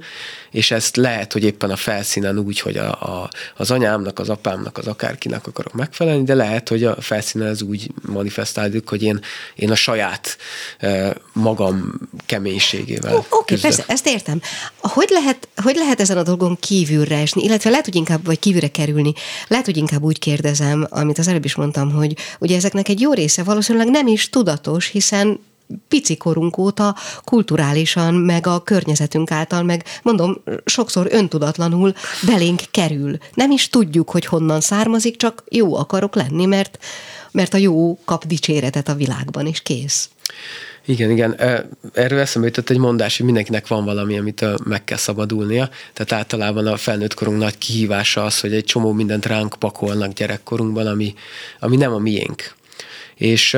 és 0.51 0.71
ezt 0.71 0.95
lehet, 0.95 1.33
hogy 1.33 1.43
éppen 1.43 1.69
a 1.69 1.75
felszínen 1.75 2.37
úgy, 2.37 2.59
hogy 2.59 2.77
a, 2.77 2.89
a, 2.89 3.29
az 3.57 3.71
anyámnak, 3.71 4.19
az 4.19 4.29
apámnak, 4.29 4.77
az 4.77 4.87
akárkinek 4.87 5.47
akarok 5.47 5.73
megfelelni, 5.73 6.23
de 6.23 6.33
lehet, 6.33 6.69
hogy 6.69 6.83
a 6.83 7.01
felszínen 7.01 7.47
ez 7.47 7.61
úgy 7.61 7.91
manifestálódik, 8.01 8.89
hogy 8.89 9.03
én, 9.03 9.19
én 9.55 9.71
a 9.71 9.75
saját 9.75 10.37
magam 11.33 11.99
keménységével 12.25 13.15
Oké, 13.15 13.27
okay, 13.29 13.59
persze, 13.59 13.83
ezt 13.87 14.07
értem. 14.07 14.41
Hogy 14.77 15.09
lehet, 15.09 15.47
hogy 15.55 15.75
lehet 15.75 16.01
ezen 16.01 16.17
a 16.17 16.23
dolgon 16.23 16.57
kívülre 16.59 17.17
esni, 17.17 17.43
illetve 17.43 17.69
lehet, 17.69 17.85
hogy 17.85 17.95
inkább, 17.95 18.25
vagy 18.25 18.39
kívülre 18.39 18.67
kerülni, 18.67 19.13
lehet, 19.47 19.65
hogy 19.65 19.77
inkább 19.77 20.03
úgy 20.03 20.19
kérdezem, 20.19 20.87
amit 20.89 21.17
az 21.17 21.27
előbb 21.27 21.45
is 21.45 21.55
mondtam, 21.55 21.91
hogy 21.91 22.17
ugye 22.39 22.55
ezeknek 22.55 22.89
egy 22.89 22.99
jó 22.99 23.13
része 23.13 23.43
valószínűleg 23.43 23.89
nem 23.89 24.07
is 24.07 24.29
tudatos, 24.29 24.87
hiszen 24.87 25.39
pici 25.87 26.17
korunk 26.17 26.57
óta 26.57 26.95
kulturálisan, 27.23 28.13
meg 28.13 28.47
a 28.47 28.63
környezetünk 28.63 29.31
által, 29.31 29.63
meg 29.63 29.85
mondom, 30.03 30.43
sokszor 30.65 31.07
öntudatlanul 31.11 31.93
belénk 32.25 32.61
kerül. 32.71 33.17
Nem 33.33 33.51
is 33.51 33.69
tudjuk, 33.69 34.09
hogy 34.09 34.25
honnan 34.25 34.61
származik, 34.61 35.17
csak 35.17 35.43
jó 35.49 35.75
akarok 35.75 36.15
lenni, 36.15 36.45
mert, 36.45 36.77
mert 37.31 37.53
a 37.53 37.57
jó 37.57 37.99
kap 38.05 38.25
dicséretet 38.25 38.87
a 38.87 38.95
világban, 38.95 39.45
és 39.45 39.61
kész. 39.61 40.09
Igen, 40.85 41.09
igen. 41.09 41.39
Erről 41.93 42.19
eszembe 42.19 42.47
jutott 42.47 42.69
egy 42.69 42.77
mondás, 42.77 43.17
hogy 43.17 43.25
mindenkinek 43.25 43.67
van 43.67 43.85
valami, 43.85 44.17
amit 44.17 44.45
meg 44.65 44.83
kell 44.83 44.97
szabadulnia. 44.97 45.69
Tehát 45.93 46.11
általában 46.11 46.67
a 46.67 46.77
felnőtt 46.77 47.13
korunk 47.13 47.37
nagy 47.37 47.57
kihívása 47.57 48.23
az, 48.23 48.39
hogy 48.39 48.53
egy 48.53 48.63
csomó 48.63 48.91
mindent 48.91 49.25
ránk 49.25 49.55
pakolnak 49.59 50.13
gyerekkorunkban, 50.13 50.87
ami, 50.87 51.13
ami 51.59 51.75
nem 51.75 51.93
a 51.93 51.97
miénk. 51.97 52.55
És, 53.15 53.57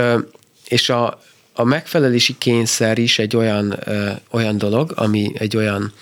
és 0.67 0.89
a, 0.89 1.21
a 1.53 1.63
megfelelési 1.63 2.37
kényszer 2.37 2.97
is 2.97 3.19
egy 3.19 3.35
olyan, 3.35 3.77
ö, 3.85 4.11
olyan 4.31 4.57
dolog, 4.57 4.93
ami 4.95 5.31
egy 5.33 5.57
olyan 5.57 5.93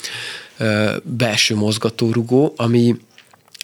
ö, 0.57 0.95
belső 1.03 1.55
mozgatórugó, 1.55 2.53
ami 2.55 2.95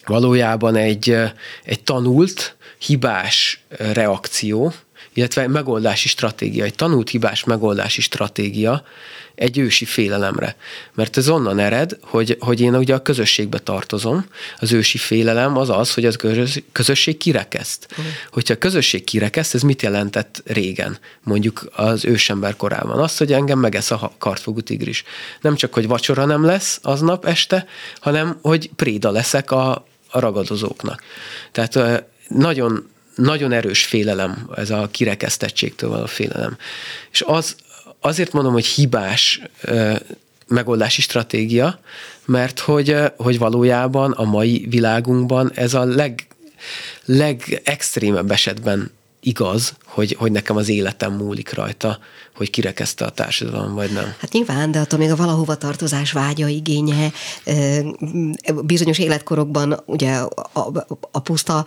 valójában 0.06 0.76
egy, 0.76 1.16
egy 1.64 1.82
tanult, 1.82 2.56
hibás 2.78 3.60
reakció, 3.68 4.72
illetve 5.16 5.48
megoldási 5.48 6.08
stratégia, 6.08 6.64
egy 6.64 6.74
tanult 6.74 7.10
hibás 7.10 7.44
megoldási 7.44 8.00
stratégia 8.00 8.84
egy 9.34 9.58
ősi 9.58 9.84
félelemre. 9.84 10.56
Mert 10.94 11.16
ez 11.16 11.28
onnan 11.28 11.58
ered, 11.58 11.98
hogy, 12.02 12.36
hogy 12.40 12.60
én 12.60 12.74
ugye 12.74 12.94
a 12.94 13.02
közösségbe 13.02 13.58
tartozom, 13.58 14.26
az 14.58 14.72
ősi 14.72 14.98
félelem 14.98 15.56
az 15.56 15.70
az, 15.70 15.94
hogy 15.94 16.04
az 16.04 16.16
közösség 16.72 17.16
kirekeszt. 17.16 17.86
Uh-huh. 17.90 18.06
Hogyha 18.32 18.54
a 18.54 18.58
közösség 18.58 19.04
kirekeszt, 19.04 19.54
ez 19.54 19.62
mit 19.62 19.82
jelentett 19.82 20.42
régen, 20.46 20.98
mondjuk 21.22 21.68
az 21.72 22.04
ősember 22.04 22.56
korában? 22.56 22.98
Azt, 22.98 23.18
hogy 23.18 23.32
engem 23.32 23.58
megesz 23.58 23.90
a 23.90 24.12
kartfogú 24.18 24.60
tigris. 24.60 25.04
Nem 25.40 25.54
csak, 25.56 25.74
hogy 25.74 25.86
vacsora 25.86 26.24
nem 26.24 26.44
lesz 26.44 26.78
aznap 26.82 27.24
este, 27.24 27.66
hanem, 28.00 28.38
hogy 28.42 28.70
préda 28.76 29.10
leszek 29.10 29.50
a, 29.50 29.86
a 30.10 30.20
ragadozóknak. 30.20 31.02
Tehát 31.52 32.04
nagyon 32.28 32.94
nagyon 33.16 33.52
erős 33.52 33.84
félelem, 33.84 34.50
ez 34.56 34.70
a 34.70 34.88
kirekesztettségtől 34.90 35.90
való 35.90 36.06
félelem. 36.06 36.56
És 37.10 37.22
az, 37.26 37.56
azért 38.00 38.32
mondom, 38.32 38.52
hogy 38.52 38.66
hibás 38.66 39.40
megoldási 40.46 41.00
stratégia, 41.00 41.80
mert 42.24 42.58
hogy, 42.58 42.96
hogy 43.16 43.38
valójában 43.38 44.12
a 44.12 44.24
mai 44.24 44.66
világunkban 44.68 45.52
ez 45.54 45.74
a 45.74 45.84
leg, 45.84 46.26
legextrémebb 47.04 48.30
esetben 48.30 48.90
igaz, 49.20 49.74
hogy, 49.96 50.16
hogy 50.18 50.32
nekem 50.32 50.56
az 50.56 50.68
életem 50.68 51.12
múlik 51.12 51.54
rajta, 51.54 51.98
hogy 52.34 52.50
kirekezte 52.50 53.04
a 53.04 53.10
társadalom, 53.10 53.74
vagy 53.74 53.92
nem. 53.92 54.14
Hát 54.18 54.32
nyilván, 54.32 54.70
de 54.70 54.78
attól 54.78 54.98
még 54.98 55.10
a 55.10 55.16
valahova 55.16 55.56
tartozás 55.56 56.12
vágya, 56.12 56.46
igénye, 56.46 57.12
bizonyos 58.64 58.98
életkorokban 58.98 59.82
ugye 59.86 60.12
a, 60.12 60.70
a, 61.10 61.20
puszta, 61.20 61.64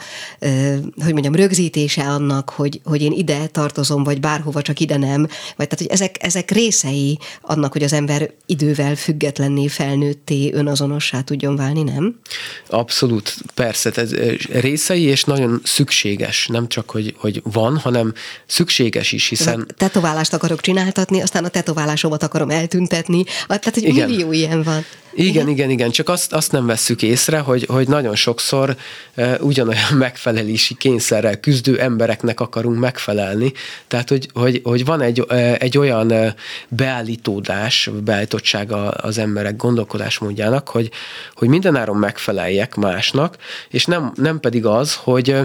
hogy 1.03 1.12
mondjam, 1.12 1.36
rögzítése 1.36 2.03
annak, 2.03 2.50
hogy, 2.50 2.81
hogy 2.83 3.01
én 3.01 3.12
ide 3.12 3.48
tartozom, 3.48 4.03
vagy 4.03 4.19
bárhova, 4.19 4.62
csak 4.62 4.79
ide 4.79 4.98
nem, 4.98 5.21
vagy 5.55 5.67
tehát, 5.67 5.77
hogy 5.77 5.88
ezek, 5.88 6.15
ezek 6.19 6.51
részei 6.51 7.19
annak, 7.41 7.71
hogy 7.71 7.83
az 7.83 7.93
ember 7.93 8.31
idővel 8.45 8.95
függetlenné, 8.95 9.67
felnőtté, 9.67 10.53
önazonossá 10.53 11.21
tudjon 11.21 11.55
válni, 11.55 11.83
nem? 11.83 12.19
Abszolút, 12.67 13.36
persze, 13.53 13.91
ez 13.95 14.13
részei, 14.51 15.03
és 15.03 15.24
nagyon 15.24 15.62
szükséges, 15.63 16.48
nem 16.48 16.67
csak, 16.67 16.89
hogy, 16.89 17.15
hogy 17.17 17.41
van, 17.43 17.77
hanem 17.77 18.13
szükséges 18.45 19.11
is, 19.11 19.29
hiszen... 19.29 19.67
Tetoválást 19.77 20.33
akarok 20.33 20.61
csináltatni, 20.61 21.21
aztán 21.21 21.45
a 21.45 21.47
tetoválásomat 21.47 22.23
akarom 22.23 22.49
eltüntetni, 22.49 23.23
tehát 23.47 23.73
hogy 23.73 23.83
igen. 23.83 24.09
millió 24.09 24.31
ilyen 24.31 24.63
van. 24.63 24.85
Igen, 25.13 25.29
igen, 25.29 25.47
igen, 25.47 25.69
igen, 25.69 25.91
csak 25.91 26.09
azt, 26.09 26.33
azt 26.33 26.51
nem 26.51 26.65
vesszük 26.65 27.01
észre, 27.01 27.39
hogy, 27.39 27.65
hogy 27.65 27.88
nagyon 27.88 28.15
sokszor 28.15 28.75
uh, 29.17 29.35
ugyanolyan 29.39 29.93
megfelelési 29.97 30.75
kényszerrel 30.75 31.39
küzdő 31.39 31.79
embereknek 31.79 32.39
akarunk 32.39 32.79
megfelelni. 32.79 33.51
Tehát, 33.88 34.09
hogy, 34.09 34.29
hogy, 34.33 34.61
hogy 34.63 34.85
van 34.85 35.01
egy, 35.01 35.19
uh, 35.19 35.55
egy 35.59 35.77
olyan 35.77 36.11
uh, 36.11 36.27
beállítódás, 36.67 37.89
beállítottsága 38.03 38.89
az 38.89 39.17
emberek 39.17 39.55
gondolkodásmódjának, 39.55 40.69
hogy, 40.69 40.89
hogy 41.35 41.47
mindenáron 41.47 41.97
megfeleljek 41.97 42.75
másnak, 42.75 43.38
és 43.69 43.85
nem, 43.85 44.11
nem 44.15 44.39
pedig 44.39 44.65
az, 44.65 44.95
hogy 44.95 45.35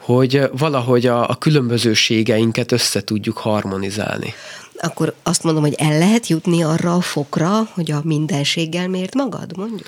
hogy 0.00 0.42
valahogy 0.52 1.06
a, 1.06 1.28
a 1.28 1.34
különbözőségeinket 1.34 2.72
össze 2.72 3.04
tudjuk 3.04 3.38
harmonizálni. 3.38 4.34
Akkor 4.76 5.14
azt 5.22 5.42
mondom, 5.42 5.62
hogy 5.62 5.74
el 5.78 5.98
lehet 5.98 6.26
jutni 6.26 6.62
arra 6.62 6.94
a 6.94 7.00
fokra, 7.00 7.68
hogy 7.72 7.90
a 7.90 8.00
mindenséggel 8.04 8.88
miért 8.88 9.14
magad, 9.14 9.56
mondjuk? 9.56 9.86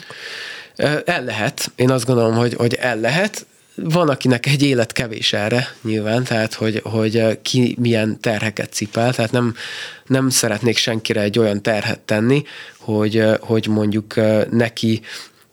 El 1.05 1.25
lehet. 1.25 1.71
Én 1.75 1.91
azt 1.91 2.07
gondolom, 2.07 2.35
hogy, 2.35 2.55
hogy 2.55 2.75
el 2.75 2.99
lehet. 3.01 3.47
Van, 3.75 4.09
akinek 4.09 4.47
egy 4.47 4.63
élet 4.63 4.93
kevés 4.93 5.33
erre 5.33 5.75
nyilván, 5.83 6.25
tehát 6.25 6.55
hogy, 6.55 6.81
hogy 6.85 7.41
ki 7.43 7.77
milyen 7.81 8.21
terheket 8.21 8.73
cipel, 8.73 9.15
tehát 9.15 9.33
nem, 9.33 9.55
nem 10.07 10.29
szeretnék 10.29 10.77
senkire 10.77 11.21
egy 11.21 11.39
olyan 11.39 11.63
terhet 11.63 12.01
tenni, 12.01 12.43
hogy, 12.79 13.25
hogy 13.41 13.67
mondjuk 13.67 14.15
neki 14.51 15.01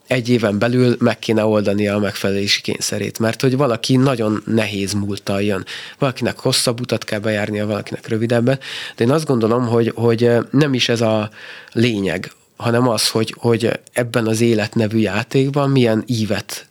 egy 0.09 0.29
éven 0.29 0.59
belül 0.59 0.95
meg 0.99 1.19
kéne 1.19 1.45
oldania 1.45 1.95
a 1.95 1.99
megfelelési 1.99 2.61
kényszerét, 2.61 3.19
mert 3.19 3.41
hogy 3.41 3.57
valaki 3.57 3.95
nagyon 3.95 4.43
nehéz 4.45 4.93
múltal 4.93 5.41
jön. 5.41 5.65
Valakinek 5.97 6.39
hosszabb 6.39 6.79
utat 6.79 7.03
kell 7.03 7.19
bejárnia, 7.19 7.65
valakinek 7.65 8.07
rövidebben, 8.07 8.59
de 8.95 9.03
én 9.03 9.11
azt 9.11 9.25
gondolom, 9.25 9.67
hogy, 9.67 9.91
hogy 9.95 10.31
nem 10.51 10.73
is 10.73 10.89
ez 10.89 11.01
a 11.01 11.29
lényeg, 11.71 12.31
hanem 12.57 12.87
az, 12.87 13.09
hogy, 13.09 13.33
hogy 13.37 13.79
ebben 13.93 14.27
az 14.27 14.41
élet 14.41 14.75
nevű 14.75 14.97
játékban 14.97 15.69
milyen 15.69 16.03
ívet 16.05 16.67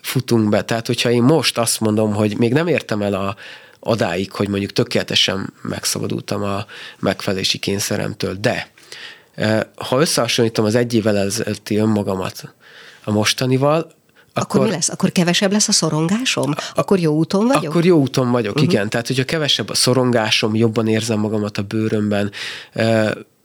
futunk 0.00 0.48
be. 0.48 0.62
Tehát, 0.62 0.86
hogyha 0.86 1.10
én 1.10 1.22
most 1.22 1.58
azt 1.58 1.80
mondom, 1.80 2.14
hogy 2.14 2.38
még 2.38 2.52
nem 2.52 2.66
értem 2.66 3.02
el 3.02 3.14
a, 3.14 3.36
adáig, 3.80 4.32
hogy 4.32 4.48
mondjuk 4.48 4.72
tökéletesen 4.72 5.52
megszabadultam 5.62 6.42
a 6.42 6.66
megfelelési 6.98 7.58
kényszeremtől, 7.58 8.34
de 8.40 8.70
ha 9.74 10.00
összehasonlítom 10.00 10.64
az 10.64 10.74
egy 10.74 10.94
évvel 10.94 11.16
ezelőtti 11.16 11.76
önmagamat 11.76 12.54
a 13.06 13.12
mostanival, 13.12 13.94
akkor, 14.32 14.60
akkor 14.60 14.60
mi 14.60 14.70
lesz? 14.70 14.88
Akkor 14.88 15.12
kevesebb 15.12 15.52
lesz 15.52 15.68
a 15.68 15.72
szorongásom? 15.72 16.54
Akkor 16.74 16.98
jó 16.98 17.14
úton 17.14 17.46
vagyok? 17.46 17.70
Akkor 17.70 17.84
jó 17.84 17.98
úton 17.98 18.30
vagyok, 18.30 18.54
uh-huh. 18.54 18.72
igen. 18.72 18.88
Tehát, 18.88 19.06
hogyha 19.06 19.24
kevesebb 19.24 19.68
a 19.68 19.74
szorongásom, 19.74 20.54
jobban 20.54 20.88
érzem 20.88 21.18
magamat 21.18 21.58
a 21.58 21.62
bőrömben, 21.62 22.30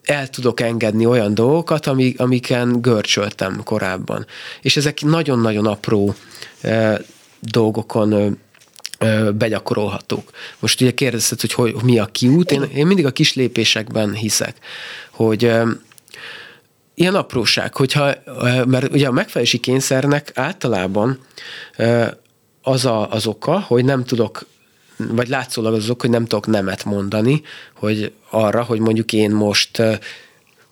el 0.04 0.28
tudok 0.30 0.60
engedni 0.60 1.06
olyan 1.06 1.34
dolgokat, 1.34 1.88
amik, 1.88 2.20
amiken 2.20 2.82
görcsöltem 2.82 3.62
korábban. 3.64 4.26
És 4.62 4.78
ezek 4.78 5.02
nagyon-nagyon 5.02 5.66
apró 5.66 6.16
dolgokon 7.40 8.38
begyakorolhatók. 9.34 10.32
Most 10.60 10.82
ugye 10.82 10.92
kérdezted, 10.92 11.42
hogy, 11.42 11.52
hogy 11.52 11.84
mi 11.84 12.00
a 12.00 12.06
kiút. 12.06 12.52
Én, 12.52 12.64
én 12.64 12.88
mindig 12.88 13.06
a 13.06 13.12
kis 13.12 13.34
lépésekben 13.34 14.14
hiszek, 14.14 14.58
hogy 15.12 15.52
ilyen 17.02 17.16
apróság, 17.16 17.76
hogyha, 17.76 18.14
mert 18.66 18.94
ugye 18.94 19.08
a 19.08 19.12
megfelelési 19.12 19.58
kényszernek 19.58 20.32
általában 20.34 21.20
az 22.62 22.86
a, 22.86 23.12
az 23.12 23.28
oka, 23.28 23.60
hogy 23.60 23.86
nem 23.86 24.04
tudok 24.04 24.46
vagy 24.98 25.28
látszólag 25.28 25.74
azok, 25.74 26.02
hogy 26.02 26.10
nem 26.10 26.26
tudok 26.26 26.48
nemet 26.48 26.86
mondani, 26.86 27.42
hogy 27.76 28.12
arra, 28.30 28.64
hogy 28.64 28.80
mondjuk 28.80 29.14
én 29.14 29.32
most 29.32 29.82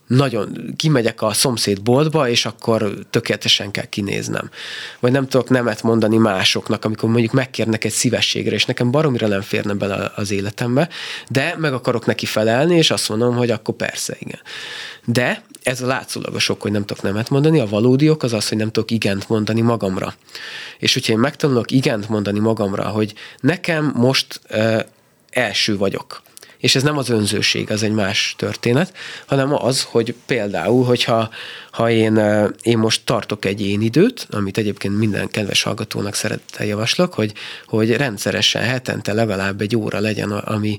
nagyon 0.10 0.74
kimegyek 0.76 1.22
a 1.22 1.34
szomszéd 1.34 1.82
boltba, 1.82 2.30
és 2.30 2.46
akkor 2.46 2.94
tökéletesen 3.10 3.72
kell 3.72 3.86
kinéznem. 3.86 4.50
Vagy 5.00 5.12
nem 5.12 5.28
tudok 5.28 5.50
nemet 5.50 5.84
mondani 5.84 6.18
másoknak, 6.18 6.86
amikor 6.86 7.10
mondjuk 7.10 7.34
megkérnek 7.34 7.84
egy 7.84 7.92
szívességre, 7.92 8.56
és 8.56 8.66
nekem 8.66 8.92
baromira 8.92 9.28
nem 9.28 9.42
férne 9.42 9.74
bele 9.74 10.12
az 10.16 10.32
életembe, 10.32 10.90
de 11.28 11.56
meg 11.58 11.74
akarok 11.74 12.06
neki 12.06 12.26
felelni, 12.26 12.76
és 12.76 12.92
azt 12.92 13.10
mondom, 13.10 13.36
hogy 13.36 13.52
akkor 13.52 13.76
persze, 13.76 14.16
igen. 14.20 14.40
De 15.06 15.44
ez 15.64 15.82
a 15.82 15.88
látszólagos 15.88 16.50
ok, 16.50 16.62
hogy 16.62 16.72
nem 16.72 16.86
tudok 16.86 17.04
nemet 17.04 17.30
mondani, 17.30 17.60
a 17.60 17.66
valódi 17.66 18.10
ok 18.10 18.24
az 18.24 18.34
az, 18.34 18.50
hogy 18.50 18.58
nem 18.58 18.72
tudok 18.72 18.92
igent 18.92 19.30
mondani 19.30 19.62
magamra. 19.62 20.14
És 20.80 20.94
hogyha 20.94 21.14
én 21.14 21.20
megtanulok 21.20 21.72
igent 21.72 22.10
mondani 22.10 22.40
magamra, 22.40 22.88
hogy 22.88 23.14
nekem 23.40 23.92
most 23.96 24.42
uh, 24.50 24.80
első 25.30 25.78
vagyok, 25.78 26.22
és 26.60 26.76
ez 26.76 26.84
nem 26.84 26.98
az 26.98 27.10
önzőség, 27.10 27.72
az 27.72 27.84
egy 27.84 27.92
más 27.92 28.34
történet, 28.38 28.94
hanem 29.26 29.54
az, 29.54 29.84
hogy 29.84 30.16
például, 30.26 30.86
hogyha 30.86 31.30
ha 31.72 31.90
én, 31.90 32.22
én 32.62 32.78
most 32.78 33.02
tartok 33.06 33.46
egy 33.46 33.62
én 33.62 33.82
időt, 33.82 34.28
amit 34.32 34.58
egyébként 34.58 34.98
minden 34.98 35.28
kedves 35.28 35.64
hallgatónak 35.64 36.14
szeretettel 36.14 36.66
javaslok, 36.66 37.14
hogy, 37.14 37.34
hogy 37.66 37.96
rendszeresen 37.96 38.62
hetente 38.62 39.14
legalább 39.14 39.62
egy 39.62 39.76
óra 39.76 40.00
legyen, 40.00 40.32
ami 40.32 40.78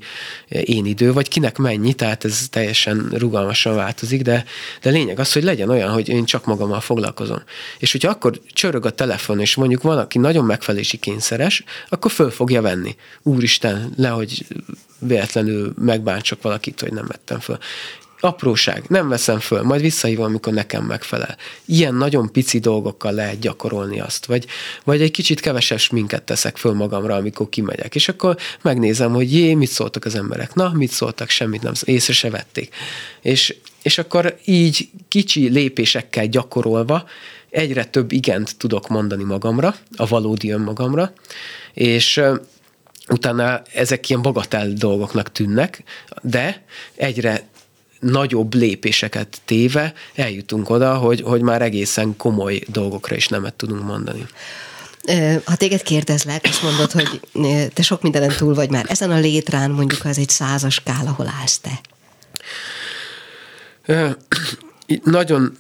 én 0.49 0.87
idő, 0.87 1.13
vagy 1.13 1.29
kinek 1.29 1.57
mennyi, 1.57 1.93
tehát 1.93 2.25
ez 2.25 2.47
teljesen 2.51 3.09
rugalmasan 3.13 3.75
változik, 3.75 4.23
de, 4.23 4.45
de 4.83 4.91
lényeg 4.91 5.19
az, 5.19 5.33
hogy 5.33 5.43
legyen 5.43 5.69
olyan, 5.69 5.91
hogy 5.91 6.09
én 6.09 6.25
csak 6.25 6.45
magammal 6.45 6.81
foglalkozom. 6.81 7.43
És 7.79 7.93
hogyha 7.93 8.11
akkor 8.11 8.41
csörög 8.53 8.87
a 8.87 8.91
telefon, 8.91 9.41
és 9.41 9.55
mondjuk 9.55 9.83
van, 9.83 9.99
aki 9.99 10.19
nagyon 10.19 10.45
megfelelési 10.45 10.97
kényszeres, 10.97 11.65
akkor 11.89 12.11
föl 12.11 12.31
fogja 12.31 12.63
venni. 12.63 12.97
Úristen, 13.23 13.93
lehogy 13.97 14.47
véletlenül 15.01 15.73
megbántsak 15.79 16.43
valakit, 16.43 16.81
hogy 16.81 16.93
nem 16.93 17.07
vettem 17.07 17.41
föl. 17.41 17.59
Apróság, 18.23 18.85
nem 18.89 19.09
veszem 19.09 19.39
föl, 19.39 19.63
majd 19.63 19.81
visszahívom, 19.81 20.25
amikor 20.25 20.53
nekem 20.53 20.85
megfelel. 20.85 21.37
Ilyen 21.65 21.95
nagyon 21.95 22.33
pici 22.33 22.59
dolgokkal 22.59 23.13
lehet 23.13 23.39
gyakorolni 23.39 24.01
azt, 24.01 24.27
vagy, 24.27 24.47
vagy 24.85 25.03
egy 25.03 25.11
kicsit 25.11 25.41
kevesebb 25.41 25.79
sminket 25.79 26.23
teszek 26.23 26.57
föl 26.57 26.73
magamra, 26.73 27.15
amikor 27.15 27.49
kimegyek, 27.49 27.95
és 27.95 28.09
akkor 28.09 28.37
megnézem, 28.63 29.13
hogy 29.13 29.33
jé, 29.33 29.55
mit 29.55 29.71
szóltak 29.71 30.05
az 30.05 30.15
emberek, 30.15 30.55
na, 30.55 30.73
mit 30.75 30.91
szóltak, 30.91 31.29
semmit 31.29 31.63
nem, 31.63 31.73
észre 31.85 32.13
se 32.13 32.31
vették. 32.31 32.75
És, 33.21 33.57
és 33.83 33.99
akkor 33.99 34.37
így 34.45 34.89
kicsi 35.09 35.49
lépésekkel 35.49 36.27
gyakorolva 36.27 37.05
egyre 37.51 37.85
több 37.85 38.13
igent 38.13 38.57
tudok 38.57 38.89
mondani 38.89 39.25
magamra, 39.25 39.75
a 39.97 40.07
valódi 40.07 40.51
önmagamra, 40.51 41.13
és 41.75 42.21
utána 43.13 43.63
ezek 43.75 44.09
ilyen 44.09 44.23
bagatell 44.23 44.69
dolgoknak 44.69 45.33
tűnnek, 45.33 45.83
de 46.23 46.63
egyre 46.95 47.49
nagyobb 48.01 48.55
lépéseket 48.55 49.41
téve 49.45 49.93
eljutunk 50.15 50.71
oda, 50.71 50.95
hogy, 50.95 51.21
hogy 51.21 51.41
már 51.41 51.63
egészen 51.63 52.17
komoly 52.17 52.61
dolgokra 52.67 53.17
is 53.17 53.29
nemet 53.29 53.55
tudunk 53.55 53.85
mondani. 53.85 54.27
Ha 55.45 55.57
téged 55.57 55.83
kérdezlek, 55.83 56.45
azt 56.45 56.63
mondod, 56.63 56.93
hogy 56.93 57.21
te 57.75 57.83
sok 57.83 58.03
mindenen 58.03 58.37
túl 58.37 58.55
vagy 58.55 58.71
már. 58.71 58.85
Ezen 58.89 59.11
a 59.11 59.19
létrán 59.19 59.71
mondjuk 59.71 60.05
az 60.05 60.19
egy 60.19 60.29
százas 60.29 60.75
skál, 60.75 61.07
ahol 61.07 61.33
állsz 61.41 61.61
te. 61.61 61.81
Nagyon 65.05 65.57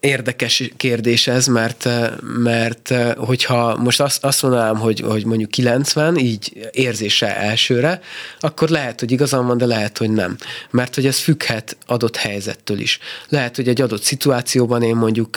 érdekes 0.00 0.70
kérdés 0.76 1.26
ez, 1.26 1.46
mert, 1.46 1.88
mert 2.22 2.94
hogyha 3.16 3.76
most 3.76 4.00
azt, 4.00 4.24
azt 4.24 4.42
mondanám, 4.42 4.76
hogy, 4.76 5.00
hogy 5.00 5.24
mondjuk 5.24 5.50
90, 5.50 6.16
így 6.16 6.68
érzése 6.70 7.36
elsőre, 7.36 8.00
akkor 8.40 8.68
lehet, 8.68 9.00
hogy 9.00 9.10
igazam 9.10 9.46
van, 9.46 9.58
de 9.58 9.66
lehet, 9.66 9.98
hogy 9.98 10.10
nem. 10.10 10.36
Mert 10.70 10.94
hogy 10.94 11.06
ez 11.06 11.18
függhet 11.18 11.76
adott 11.86 12.16
helyzettől 12.16 12.78
is. 12.78 12.98
Lehet, 13.28 13.56
hogy 13.56 13.68
egy 13.68 13.80
adott 13.80 14.02
szituációban 14.02 14.82
én 14.82 14.96
mondjuk 14.96 15.36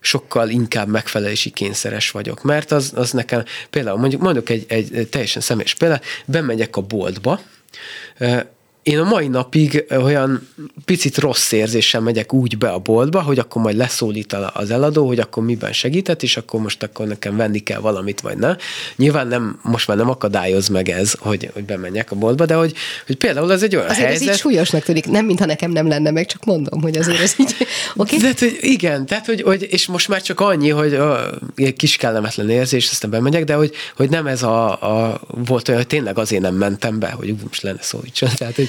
sokkal 0.00 0.48
inkább 0.48 0.88
megfelelési 0.88 1.50
kényszeres 1.50 2.10
vagyok. 2.10 2.42
Mert 2.42 2.72
az, 2.72 2.92
az 2.94 3.10
nekem, 3.10 3.44
például 3.70 3.98
mondjuk 3.98 4.22
mondok 4.22 4.48
egy, 4.48 4.64
egy 4.68 5.08
teljesen 5.10 5.42
személyes 5.42 5.74
példát, 5.74 6.04
bemegyek 6.24 6.76
a 6.76 6.80
boltba, 6.80 7.40
én 8.82 8.98
a 8.98 9.04
mai 9.04 9.28
napig 9.28 9.84
olyan 9.90 10.48
picit 10.84 11.18
rossz 11.18 11.52
érzéssel 11.52 12.00
megyek 12.00 12.32
úgy 12.32 12.58
be 12.58 12.68
a 12.68 12.78
boltba, 12.78 13.20
hogy 13.20 13.38
akkor 13.38 13.62
majd 13.62 13.76
leszólít 13.76 14.36
az 14.52 14.70
eladó, 14.70 15.06
hogy 15.06 15.18
akkor 15.18 15.44
miben 15.44 15.72
segített, 15.72 16.22
és 16.22 16.36
akkor 16.36 16.60
most 16.60 16.82
akkor 16.82 17.06
nekem 17.06 17.36
venni 17.36 17.58
kell 17.58 17.80
valamit, 17.80 18.20
vagy 18.20 18.36
nem. 18.36 18.56
Nyilván 18.96 19.26
nem, 19.26 19.58
most 19.62 19.88
már 19.88 19.96
nem 19.96 20.10
akadályoz 20.10 20.68
meg 20.68 20.88
ez, 20.88 21.14
hogy, 21.18 21.50
hogy 21.52 21.64
bemenjek 21.64 22.10
a 22.10 22.16
boltba, 22.16 22.46
de 22.46 22.54
hogy, 22.54 22.74
hogy 23.06 23.16
például 23.16 23.52
ez 23.52 23.62
egy 23.62 23.76
olyan 23.76 23.88
azért 23.88 24.06
helyzet... 24.06 24.28
ez 24.28 24.34
így 24.34 24.40
súlyosnak 24.40 24.82
tűnik, 24.82 25.06
nem 25.06 25.24
mintha 25.24 25.46
nekem 25.46 25.70
nem 25.70 25.88
lenne 25.88 26.10
meg, 26.10 26.26
csak 26.26 26.44
mondom, 26.44 26.82
hogy 26.82 26.96
azért 26.96 27.20
ez 27.20 27.34
így... 27.38 27.54
Okay? 27.96 28.18
De, 28.18 28.32
hogy 28.38 28.58
igen, 28.60 29.06
tehát, 29.06 29.26
hogy, 29.26 29.42
hogy, 29.42 29.66
és 29.70 29.86
most 29.86 30.08
már 30.08 30.22
csak 30.22 30.40
annyi, 30.40 30.68
hogy 30.68 30.98
egy 31.54 31.76
kis 31.76 31.96
kellemetlen 31.96 32.50
érzés, 32.50 32.90
aztán 32.90 33.10
bemegyek, 33.10 33.44
de 33.44 33.54
hogy, 33.54 33.74
hogy 33.96 34.10
nem 34.10 34.26
ez 34.26 34.42
a, 34.42 34.70
a, 34.82 35.20
volt 35.26 35.68
olyan, 35.68 35.80
hogy 35.80 35.88
tényleg 35.88 36.18
azért 36.18 36.42
nem 36.42 36.54
mentem 36.54 36.98
be, 36.98 37.10
hogy 37.10 37.34
most 37.46 37.62
lenne 37.62 37.82
szólítson. 37.82 38.28
Tehát, 38.36 38.56
hogy 38.56 38.68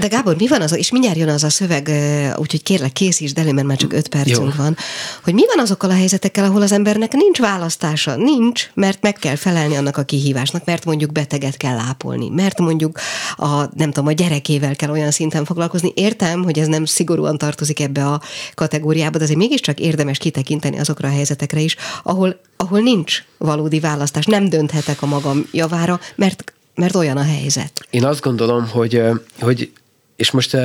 de 0.00 0.06
Gábor, 0.06 0.36
mi 0.36 0.48
van 0.48 0.62
az, 0.62 0.76
és 0.76 0.90
mindjárt 0.90 1.16
jön 1.16 1.28
az 1.28 1.44
a 1.44 1.50
szöveg, 1.50 1.90
úgyhogy 2.36 2.62
kérlek 2.62 2.92
készítsd 2.92 3.38
elő, 3.38 3.52
mert 3.52 3.66
már 3.66 3.76
csak 3.76 3.92
öt 3.92 4.08
percünk 4.08 4.54
Jó. 4.54 4.62
van, 4.62 4.76
hogy 5.24 5.34
mi 5.34 5.42
van 5.54 5.64
azokkal 5.64 5.90
a 5.90 5.94
helyzetekkel, 5.94 6.44
ahol 6.44 6.62
az 6.62 6.72
embernek 6.72 7.12
nincs 7.12 7.38
választása, 7.38 8.16
nincs, 8.16 8.70
mert 8.74 9.02
meg 9.02 9.12
kell 9.12 9.36
felelni 9.36 9.76
annak 9.76 9.96
a 9.96 10.02
kihívásnak, 10.02 10.64
mert 10.64 10.84
mondjuk 10.84 11.12
beteget 11.12 11.56
kell 11.56 11.78
ápolni, 11.78 12.28
mert 12.28 12.58
mondjuk 12.58 13.00
a, 13.36 13.46
nem 13.76 13.90
tudom, 13.92 14.06
a 14.06 14.12
gyerekével 14.12 14.76
kell 14.76 14.90
olyan 14.90 15.10
szinten 15.10 15.44
foglalkozni. 15.44 15.92
Értem, 15.94 16.42
hogy 16.42 16.58
ez 16.58 16.66
nem 16.66 16.84
szigorúan 16.84 17.38
tartozik 17.38 17.80
ebbe 17.80 18.06
a 18.06 18.20
kategóriába, 18.54 19.18
de 19.18 19.24
azért 19.24 19.38
mégiscsak 19.38 19.80
érdemes 19.80 20.18
kitekinteni 20.18 20.78
azokra 20.78 21.08
a 21.08 21.12
helyzetekre 21.12 21.60
is, 21.60 21.76
ahol, 22.02 22.40
ahol 22.56 22.80
nincs 22.80 23.22
valódi 23.38 23.80
választás. 23.80 24.24
Nem 24.24 24.48
dönthetek 24.48 25.02
a 25.02 25.06
magam 25.06 25.46
javára, 25.52 26.00
mert 26.14 26.52
mert 26.80 26.94
olyan 26.94 27.16
a 27.16 27.22
helyzet. 27.22 27.86
Én 27.90 28.04
azt 28.04 28.20
gondolom, 28.20 28.68
hogy, 28.68 29.02
hogy 29.40 29.72
és 30.16 30.30
most 30.30 30.56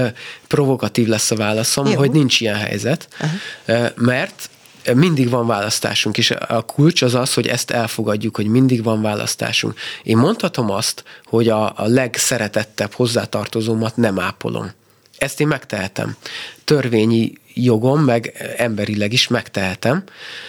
provokatív 0.47 1.07
lesz 1.07 1.31
a 1.31 1.35
válaszom, 1.35 1.85
Jó. 1.85 1.95
hogy 1.95 2.11
nincs 2.11 2.39
ilyen 2.41 2.55
helyzet, 2.55 3.07
Aha. 3.19 3.89
mert 3.95 4.49
mindig 4.93 5.29
van 5.29 5.47
választásunk, 5.47 6.17
és 6.17 6.31
a 6.31 6.61
kulcs 6.61 7.01
az 7.01 7.15
az, 7.15 7.33
hogy 7.33 7.47
ezt 7.47 7.71
elfogadjuk, 7.71 8.35
hogy 8.35 8.47
mindig 8.47 8.83
van 8.83 9.01
választásunk. 9.01 9.79
Én 10.03 10.17
mondhatom 10.17 10.71
azt, 10.71 11.03
hogy 11.25 11.49
a, 11.49 11.73
a 11.75 11.85
legszeretettebb 11.85 12.93
hozzátartozómat 12.93 13.97
nem 13.97 14.19
ápolom. 14.19 14.71
Ezt 15.17 15.39
én 15.39 15.47
megtehetem. 15.47 16.15
Törvényi 16.63 17.33
jogom, 17.53 18.01
meg 18.01 18.53
emberileg 18.57 19.13
is 19.13 19.27
megtehetem, 19.27 20.03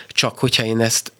csak 0.08 0.38
hogyha 0.38 0.64
én 0.64 0.80
ezt 0.80 1.12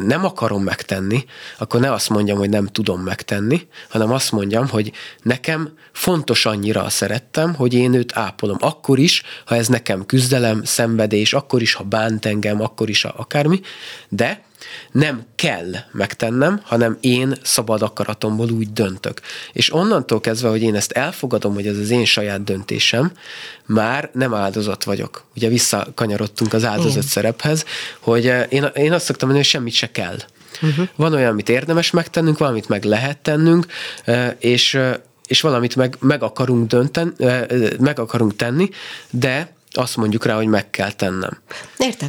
nem 0.00 0.24
akarom 0.24 0.62
megtenni, 0.62 1.24
akkor 1.58 1.80
ne 1.80 1.92
azt 1.92 2.08
mondjam, 2.08 2.38
hogy 2.38 2.48
nem 2.48 2.66
tudom 2.66 3.00
megtenni, 3.00 3.68
hanem 3.88 4.12
azt 4.12 4.32
mondjam, 4.32 4.68
hogy 4.68 4.92
nekem 5.22 5.72
fontos 5.92 6.46
annyira 6.46 6.82
a 6.82 6.90
szerettem, 6.90 7.54
hogy 7.54 7.74
én 7.74 7.94
őt 7.94 8.16
ápolom. 8.16 8.56
Akkor 8.60 8.98
is, 8.98 9.22
ha 9.44 9.54
ez 9.54 9.68
nekem 9.68 10.06
küzdelem, 10.06 10.64
szenvedés, 10.64 11.32
akkor 11.32 11.62
is, 11.62 11.74
ha 11.74 11.84
bánt 11.84 12.26
engem, 12.26 12.60
akkor 12.60 12.88
is, 12.88 13.02
ha 13.02 13.08
akármi, 13.16 13.60
de 14.08 14.44
nem 14.92 15.22
kell 15.34 15.70
megtennem, 15.92 16.60
hanem 16.64 16.96
én 17.00 17.34
szabad 17.42 17.82
akaratomból 17.82 18.50
úgy 18.50 18.72
döntök. 18.72 19.20
És 19.52 19.72
onnantól 19.72 20.20
kezdve, 20.20 20.48
hogy 20.48 20.62
én 20.62 20.74
ezt 20.74 20.92
elfogadom, 20.92 21.54
hogy 21.54 21.66
ez 21.66 21.76
az 21.76 21.90
én 21.90 22.04
saját 22.04 22.44
döntésem, 22.44 23.12
már 23.66 24.10
nem 24.12 24.34
áldozat 24.34 24.84
vagyok. 24.84 25.24
Ugye 25.36 25.48
visszakanyarodtunk 25.48 26.52
az 26.52 26.64
áldozat 26.64 26.90
Igen. 26.90 27.02
szerephez, 27.02 27.64
hogy 28.00 28.26
eh, 28.26 28.46
én, 28.48 28.64
én 28.74 28.92
azt 28.92 29.04
szoktam 29.04 29.28
mondani, 29.28 29.48
hogy 29.50 29.54
semmit 29.54 29.72
se 29.72 29.90
kell. 29.90 30.16
Uh-huh. 30.62 30.88
Van 30.96 31.14
olyan, 31.14 31.30
amit 31.30 31.48
érdemes 31.48 31.90
megtennünk, 31.90 32.38
valamit 32.38 32.68
meg 32.68 32.84
lehet 32.84 33.18
tennünk, 33.18 33.66
eh, 34.04 34.32
és 34.38 34.74
eh, 34.74 34.94
és 35.26 35.40
valamit 35.40 35.76
meg, 35.76 35.96
meg 36.00 36.22
akarunk 36.22 36.68
dönten, 36.68 37.14
meg 37.78 37.98
akarunk 37.98 38.36
tenni, 38.36 38.70
de 39.10 39.55
azt 39.76 39.96
mondjuk 39.96 40.24
rá, 40.24 40.34
hogy 40.34 40.46
meg 40.46 40.70
kell 40.70 40.92
tennem. 40.92 41.38
Értem. 41.78 42.08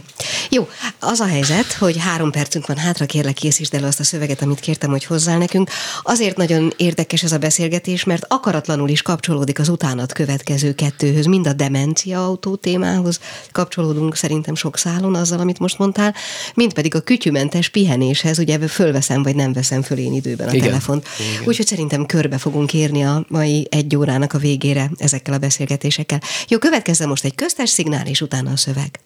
Jó, 0.49 0.67
az 0.99 1.19
a 1.19 1.25
helyzet, 1.25 1.73
hogy 1.73 1.97
három 1.97 2.31
percünk 2.31 2.67
van 2.67 2.77
hátra, 2.77 3.05
kérlek 3.05 3.33
készítsd 3.33 3.73
el 3.73 3.83
azt 3.83 3.99
a 3.99 4.03
szöveget, 4.03 4.41
amit 4.41 4.59
kértem, 4.59 4.89
hogy 4.89 5.05
hozzá 5.05 5.37
nekünk. 5.37 5.69
Azért 6.03 6.37
nagyon 6.37 6.73
érdekes 6.77 7.23
ez 7.23 7.31
a 7.31 7.37
beszélgetés, 7.37 8.03
mert 8.03 8.25
akaratlanul 8.27 8.89
is 8.89 9.01
kapcsolódik 9.01 9.59
az 9.59 9.69
utánat 9.69 10.13
következő 10.13 10.73
kettőhöz, 10.73 11.25
mind 11.25 11.47
a 11.47 11.53
demencia 11.53 12.25
autó 12.25 12.55
témához 12.55 13.19
kapcsolódunk 13.51 14.15
szerintem 14.15 14.55
sok 14.55 14.77
szálon 14.77 15.15
azzal, 15.15 15.39
amit 15.39 15.59
most 15.59 15.77
mondtál, 15.77 16.15
mind 16.53 16.73
pedig 16.73 16.95
a 16.95 16.99
kütyümentes 16.99 17.69
pihenéshez, 17.69 18.39
ugye 18.39 18.67
fölveszem 18.67 19.23
vagy 19.23 19.35
nem 19.35 19.53
veszem 19.53 19.81
föl 19.81 19.97
én 19.97 20.13
időben 20.13 20.47
a 20.47 20.53
Igen. 20.53 20.67
telefont. 20.67 21.07
Úgyhogy 21.45 21.67
szerintem 21.67 22.05
körbe 22.05 22.37
fogunk 22.37 22.73
érni 22.73 23.03
a 23.03 23.25
mai 23.27 23.67
egy 23.71 23.95
órának 23.95 24.33
a 24.33 24.37
végére 24.37 24.91
ezekkel 24.97 25.33
a 25.33 25.37
beszélgetésekkel. 25.37 26.21
Jó, 26.47 26.57
következzen 26.57 27.07
most 27.07 27.25
egy 27.25 27.35
köztes 27.57 27.75
szignál, 27.75 28.07
és 28.07 28.21
utána 28.21 28.51
a 28.51 28.57
szöveg. 28.57 28.99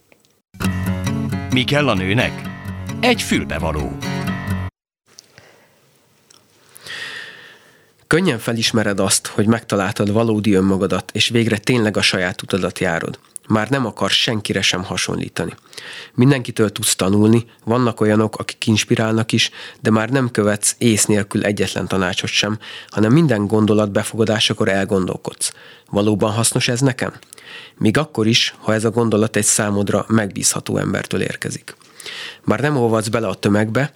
Mi 1.50 1.64
kell 1.64 1.90
a 1.90 1.94
nőnek? 1.94 2.42
Egy 3.00 3.22
fülbevaló. 3.22 3.98
Könnyen 8.08 8.40
felismered 8.40 9.00
azt, 9.00 9.28
hogy 9.28 9.48
megtaláltad 9.48 10.12
valódi 10.12 10.54
önmagadat, 10.54 11.12
és 11.14 11.30
végre 11.30 11.58
tényleg 11.58 11.98
a 11.98 12.02
saját 12.02 12.42
utadat 12.42 12.80
járod. 12.80 13.20
Már 13.48 13.70
nem 13.70 13.86
akar 13.86 14.10
senkire 14.10 14.62
sem 14.62 14.84
hasonlítani. 14.84 15.54
Mindenkitől 16.14 16.72
tudsz 16.72 16.96
tanulni, 16.96 17.46
vannak 17.64 18.02
olyanok, 18.02 18.36
akik 18.36 18.68
inspirálnak 18.68 19.32
is, 19.32 19.50
de 19.82 19.90
már 19.90 20.10
nem 20.10 20.32
követsz 20.32 20.76
ész 20.78 21.06
nélkül 21.06 21.46
egyetlen 21.46 21.88
tanácsot 21.88 22.30
sem, 22.30 22.58
hanem 22.90 23.12
minden 23.12 23.48
gondolat 23.48 23.92
befogadásakor 23.92 24.70
elgondolkodsz. 24.70 25.54
Valóban 25.90 26.32
hasznos 26.32 26.68
ez 26.68 26.80
nekem? 26.80 27.14
Még 27.78 27.98
akkor 27.98 28.28
is, 28.28 28.56
ha 28.60 28.74
ez 28.74 28.86
a 28.86 28.90
gondolat 28.90 29.36
egy 29.36 29.44
számodra 29.44 30.06
megbízható 30.08 30.78
embertől 30.78 31.22
érkezik. 31.22 31.76
Már 32.44 32.60
nem 32.60 32.78
olvadsz 32.78 33.08
bele 33.08 33.28
a 33.28 33.34
tömegbe, 33.34 33.94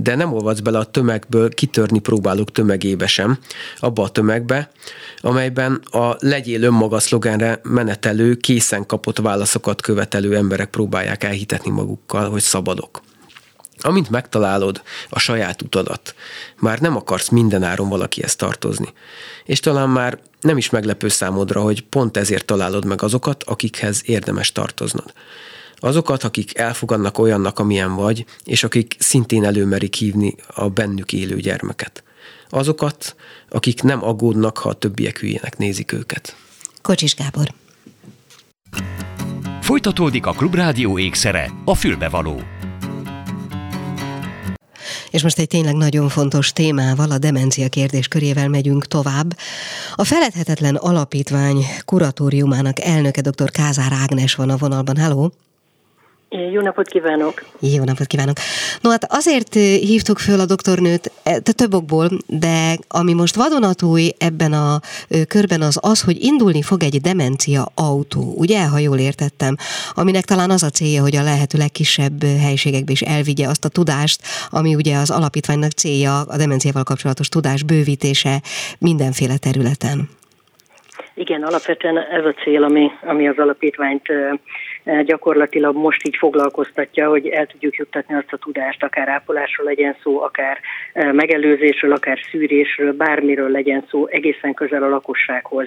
de 0.00 0.14
nem 0.14 0.32
olvadsz 0.32 0.60
bele 0.60 0.78
a 0.78 0.84
tömegből 0.84 1.48
kitörni 1.48 1.98
próbálók 1.98 2.52
tömegébe 2.52 3.06
sem, 3.06 3.38
abba 3.76 4.02
a 4.02 4.08
tömegbe, 4.08 4.70
amelyben 5.20 5.80
a 5.84 6.16
legyél 6.18 6.62
önmaga 6.62 6.98
szlogenre 6.98 7.60
menetelő, 7.62 8.34
készen 8.34 8.86
kapott 8.86 9.18
válaszokat 9.18 9.80
követelő 9.80 10.36
emberek 10.36 10.70
próbálják 10.70 11.24
elhitetni 11.24 11.70
magukkal, 11.70 12.30
hogy 12.30 12.42
szabadok. 12.42 13.00
Amint 13.80 14.10
megtalálod 14.10 14.82
a 15.08 15.18
saját 15.18 15.62
utadat, 15.62 16.14
már 16.56 16.78
nem 16.78 16.96
akarsz 16.96 17.28
mindenáron 17.28 17.88
valakihez 17.88 18.36
tartozni. 18.36 18.92
És 19.44 19.60
talán 19.60 19.88
már 19.88 20.18
nem 20.40 20.56
is 20.56 20.70
meglepő 20.70 21.08
számodra, 21.08 21.60
hogy 21.60 21.82
pont 21.82 22.16
ezért 22.16 22.44
találod 22.44 22.84
meg 22.84 23.02
azokat, 23.02 23.42
akikhez 23.42 24.02
érdemes 24.04 24.52
tartoznod. 24.52 25.12
Azokat, 25.76 26.24
akik 26.24 26.58
elfogadnak 26.58 27.18
olyannak, 27.18 27.58
amilyen 27.58 27.94
vagy, 27.94 28.24
és 28.44 28.64
akik 28.64 28.96
szintén 28.98 29.44
előmerik 29.44 29.94
hívni 29.94 30.34
a 30.54 30.68
bennük 30.68 31.12
élő 31.12 31.36
gyermeket. 31.36 32.02
Azokat, 32.48 33.16
akik 33.48 33.82
nem 33.82 34.04
aggódnak, 34.04 34.58
ha 34.58 34.68
a 34.68 34.72
többiek 34.72 35.18
hülyének 35.18 35.58
nézik 35.58 35.92
őket. 35.92 36.36
Kocsis 36.82 37.14
Gábor. 37.14 37.54
Folytatódik 39.60 40.26
a 40.26 40.32
Klubrádió 40.32 40.98
ékszere, 40.98 41.50
a 41.64 41.74
fülbevaló. 41.74 42.57
És 45.10 45.22
most 45.22 45.38
egy 45.38 45.48
tényleg 45.48 45.74
nagyon 45.74 46.08
fontos 46.08 46.52
témával, 46.52 47.10
a 47.10 47.18
demencia 47.18 47.68
kérdés 47.68 48.08
körével 48.08 48.48
megyünk 48.48 48.86
tovább. 48.86 49.36
A 49.94 50.04
Feledhetetlen 50.04 50.74
Alapítvány 50.74 51.66
kuratóriumának 51.84 52.80
elnöke 52.80 53.20
dr. 53.20 53.50
Kázár 53.50 53.92
Ágnes 53.92 54.34
van 54.34 54.50
a 54.50 54.56
vonalban. 54.56 54.96
Hello! 54.96 55.28
Jó 56.30 56.60
napot 56.60 56.88
kívánok! 56.88 57.44
Jó 57.60 57.84
napot 57.84 58.06
kívánok! 58.06 58.36
No 58.80 58.90
hát 58.90 59.06
azért 59.08 59.56
eh, 59.56 59.62
hívtuk 59.62 60.18
föl 60.18 60.40
a 60.40 60.46
doktornőt 60.46 61.10
e, 61.22 61.40
több 61.40 61.74
okból, 61.74 62.08
de 62.26 62.76
ami 62.88 63.12
most 63.12 63.34
vadonatúj 63.36 64.10
ebben 64.18 64.52
a 64.52 64.80
körben 65.28 65.60
az 65.60 65.78
az, 65.82 66.02
hogy 66.02 66.24
indulni 66.24 66.62
fog 66.62 66.82
egy 66.82 67.00
demencia 67.00 67.66
autó, 67.74 68.34
ugye, 68.36 68.66
ha 68.66 68.78
jól 68.78 68.98
értettem, 68.98 69.56
aminek 69.94 70.24
talán 70.24 70.50
az 70.50 70.62
a 70.62 70.70
célja, 70.70 71.02
hogy 71.02 71.16
a 71.16 71.22
lehető 71.22 71.58
legkisebb 71.58 72.24
helységekbe 72.24 72.92
is 72.92 73.00
elvigye 73.00 73.48
azt 73.48 73.64
a 73.64 73.68
tudást, 73.68 74.20
ami 74.50 74.74
ugye 74.74 74.96
az 74.96 75.10
alapítványnak 75.10 75.70
célja, 75.70 76.20
a 76.20 76.36
demenciával 76.36 76.82
kapcsolatos 76.82 77.28
tudás 77.28 77.62
bővítése 77.62 78.40
mindenféle 78.78 79.36
területen. 79.36 80.08
Igen, 81.14 81.42
alapvetően 81.42 81.98
ez 81.98 82.24
a 82.24 82.34
cél, 82.42 82.64
ami, 82.64 82.90
ami 83.02 83.28
az 83.28 83.38
alapítványt 83.38 84.02
gyakorlatilag 85.04 85.76
most 85.76 86.06
így 86.06 86.16
foglalkoztatja, 86.16 87.08
hogy 87.08 87.26
el 87.26 87.46
tudjuk 87.46 87.74
juttatni 87.74 88.14
azt 88.14 88.32
a 88.32 88.36
tudást, 88.36 88.82
akár 88.82 89.08
ápolásról 89.08 89.66
legyen 89.66 89.96
szó, 90.02 90.22
akár 90.22 90.60
megelőzésről, 90.92 91.92
akár 91.92 92.18
szűrésről, 92.30 92.92
bármiről 92.92 93.50
legyen 93.50 93.84
szó, 93.90 94.06
egészen 94.06 94.54
közel 94.54 94.82
a 94.82 94.88
lakossághoz. 94.88 95.66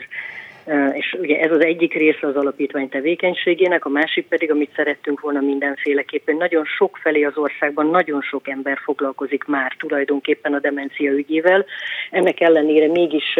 És 0.93 1.17
ugye 1.19 1.39
ez 1.39 1.51
az 1.51 1.63
egyik 1.63 1.93
része 1.93 2.27
az 2.27 2.35
alapítvány 2.35 2.89
tevékenységének, 2.89 3.85
a 3.85 3.89
másik 3.89 4.27
pedig, 4.27 4.51
amit 4.51 4.71
szerettünk 4.75 5.19
volna 5.19 5.39
mindenféleképpen. 5.39 6.35
Nagyon 6.35 6.65
sok 6.65 6.97
felé 7.01 7.23
az 7.23 7.37
országban 7.37 7.89
nagyon 7.89 8.21
sok 8.21 8.47
ember 8.47 8.77
foglalkozik 8.83 9.43
már 9.43 9.75
tulajdonképpen 9.77 10.53
a 10.53 10.59
demencia 10.59 11.11
ügyével. 11.11 11.65
Ennek 12.11 12.39
ellenére 12.39 12.87
mégis 12.87 13.39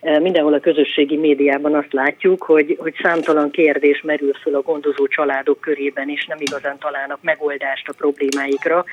mindenhol 0.00 0.54
a 0.54 0.60
közösségi 0.60 1.16
médiában 1.16 1.74
azt 1.74 1.92
látjuk, 1.92 2.42
hogy, 2.42 2.76
hogy 2.78 2.94
számtalan 3.02 3.50
kérdés 3.50 4.02
merül 4.02 4.32
föl 4.32 4.54
a 4.54 4.62
gondozó 4.62 5.06
családok 5.06 5.60
körében, 5.60 6.08
és 6.08 6.26
nem 6.26 6.38
igazán 6.40 6.78
találnak 6.78 7.18
megoldást 7.22 7.88
a 7.88 7.94
problémáikra 7.98 8.84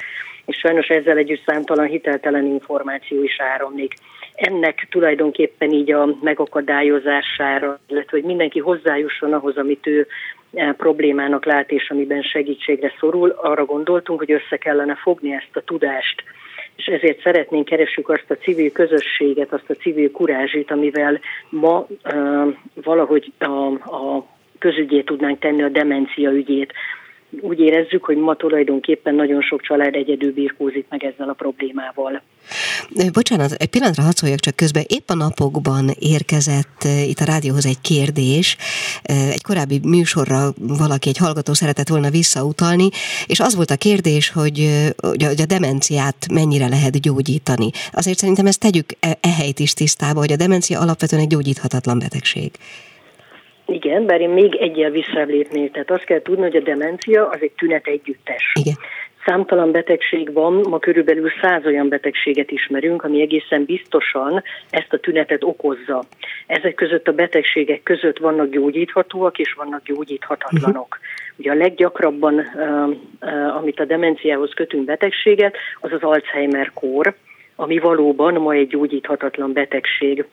és 0.45 0.57
sajnos 0.57 0.87
ezzel 0.87 1.17
együtt 1.17 1.43
számtalan 1.45 1.85
hiteltelen 1.85 2.45
információ 2.45 3.23
is 3.23 3.39
áramlik. 3.39 3.93
Ennek 4.41 4.87
tulajdonképpen 4.89 5.71
így 5.71 5.91
a 5.91 6.17
megakadályozására, 6.21 7.79
illetve 7.87 8.17
hogy 8.17 8.23
mindenki 8.23 8.59
hozzájusson 8.59 9.33
ahhoz, 9.33 9.57
amit 9.57 9.87
ő 9.87 10.07
e, 10.53 10.73
problémának 10.73 11.45
lát, 11.45 11.71
és 11.71 11.89
amiben 11.89 12.21
segítségre 12.21 12.93
szorul, 12.99 13.29
arra 13.29 13.65
gondoltunk, 13.65 14.19
hogy 14.19 14.31
össze 14.31 14.57
kellene 14.57 14.95
fogni 14.95 15.33
ezt 15.33 15.55
a 15.55 15.61
tudást, 15.61 16.23
és 16.75 16.85
ezért 16.85 17.21
szeretnénk 17.21 17.65
keresünk 17.65 18.09
azt 18.09 18.31
a 18.31 18.35
civil 18.37 18.71
közösséget, 18.71 19.53
azt 19.53 19.69
a 19.69 19.73
civil 19.73 20.11
kurázsit, 20.11 20.71
amivel 20.71 21.19
ma 21.49 21.87
uh, 22.03 22.55
valahogy 22.73 23.31
a, 23.37 23.65
a 23.71 24.25
közügyét 24.59 25.05
tudnánk 25.05 25.39
tenni 25.39 25.63
a 25.63 25.69
demencia 25.69 26.31
ügyét, 26.31 26.73
úgy 27.39 27.59
érezzük, 27.59 28.03
hogy 28.03 28.17
ma 28.17 28.35
tulajdonképpen 28.35 29.15
nagyon 29.15 29.41
sok 29.41 29.61
család 29.61 29.95
egyedül 29.95 30.33
birkózik 30.33 30.85
meg 30.89 31.03
ezzel 31.03 31.29
a 31.29 31.33
problémával. 31.33 32.21
Bocsánat, 33.13 33.51
egy 33.51 33.69
pillanatra 33.69 34.03
hadd 34.03 34.35
csak 34.35 34.55
közben. 34.55 34.83
Épp 34.87 35.09
a 35.09 35.13
napokban 35.13 35.89
érkezett 35.99 36.83
itt 37.07 37.19
a 37.19 37.25
rádióhoz 37.25 37.65
egy 37.65 37.81
kérdés. 37.81 38.57
Egy 39.03 39.43
korábbi 39.43 39.79
műsorra 39.83 40.53
valaki, 40.57 41.09
egy 41.09 41.17
hallgató 41.17 41.53
szeretett 41.53 41.87
volna 41.87 42.09
visszautalni, 42.09 42.89
és 43.27 43.39
az 43.39 43.55
volt 43.55 43.71
a 43.71 43.75
kérdés, 43.75 44.29
hogy, 44.29 44.69
hogy 45.01 45.41
a 45.41 45.45
demenciát 45.45 46.27
mennyire 46.33 46.67
lehet 46.67 47.01
gyógyítani. 47.01 47.69
Azért 47.91 48.17
szerintem 48.17 48.45
ezt 48.45 48.59
tegyük 48.59 48.85
e, 48.99 49.17
ehelyt 49.21 49.59
is 49.59 49.73
tisztába, 49.73 50.19
hogy 50.19 50.31
a 50.31 50.35
demencia 50.35 50.79
alapvetően 50.79 51.21
egy 51.21 51.27
gyógyíthatatlan 51.27 51.99
betegség. 51.99 52.51
Igen, 53.71 54.05
bár 54.05 54.21
én 54.21 54.29
még 54.29 54.55
egyel 54.55 54.89
visszalépnék. 54.89 55.71
Tehát 55.71 55.91
azt 55.91 56.03
kell 56.03 56.21
tudni, 56.21 56.41
hogy 56.41 56.55
a 56.55 56.61
demencia 56.61 57.27
az 57.27 57.37
egy 57.41 57.51
tünet 57.51 57.87
együttes. 57.87 58.53
Igen. 58.59 58.75
Számtalan 59.25 59.71
betegség 59.71 60.33
van, 60.33 60.53
ma 60.69 60.79
körülbelül 60.79 61.29
száz 61.41 61.65
olyan 61.65 61.89
betegséget 61.89 62.51
ismerünk, 62.51 63.03
ami 63.03 63.21
egészen 63.21 63.63
biztosan 63.65 64.43
ezt 64.69 64.93
a 64.93 64.97
tünetet 64.99 65.43
okozza. 65.43 66.03
Ezek 66.47 66.73
között 66.73 67.07
a 67.07 67.11
betegségek 67.13 67.83
között 67.83 68.17
vannak 68.17 68.49
gyógyíthatóak 68.49 69.39
és 69.39 69.53
vannak 69.53 69.83
gyógyíthatatlanok. 69.83 70.97
Uh-huh. 70.99 71.37
Ugye 71.37 71.51
a 71.51 71.55
leggyakrabban, 71.55 72.39
amit 73.57 73.79
a 73.79 73.85
demenciához 73.85 74.53
kötünk 74.53 74.85
betegséget, 74.85 75.55
az 75.79 75.91
az 75.91 76.01
Alzheimer 76.01 76.71
kór, 76.73 77.13
ami 77.55 77.79
valóban 77.79 78.33
ma 78.33 78.53
egy 78.53 78.67
gyógyíthatatlan 78.67 79.53
betegség 79.53 80.25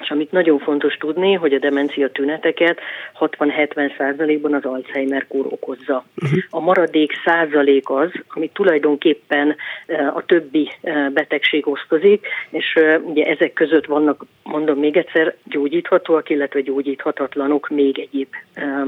És 0.00 0.10
amit 0.10 0.32
nagyon 0.32 0.58
fontos 0.58 0.94
tudni, 0.94 1.32
hogy 1.32 1.52
a 1.52 1.58
demencia 1.58 2.10
tüneteket 2.10 2.80
60-70 3.20 3.96
százalékban 3.96 4.54
az 4.54 4.64
Alzheimer-kór 4.64 5.46
okozza. 5.46 6.04
Uh-huh. 6.22 6.38
A 6.50 6.60
maradék 6.60 7.12
százalék 7.24 7.90
az, 7.90 8.10
ami 8.28 8.50
tulajdonképpen 8.52 9.56
eh, 9.86 10.16
a 10.16 10.24
többi 10.24 10.70
eh, 10.80 11.10
betegség 11.10 11.66
osztozik, 11.66 12.26
és 12.50 12.74
eh, 12.74 13.00
ugye 13.04 13.24
ezek 13.24 13.52
között 13.52 13.86
vannak, 13.86 14.24
mondom 14.42 14.78
még 14.78 14.96
egyszer, 14.96 15.36
gyógyíthatóak, 15.44 16.30
illetve 16.30 16.60
gyógyíthatatlanok 16.60 17.68
még 17.68 17.98
egyéb 17.98 18.28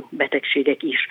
betegségek 0.08 0.82
is. 0.82 1.06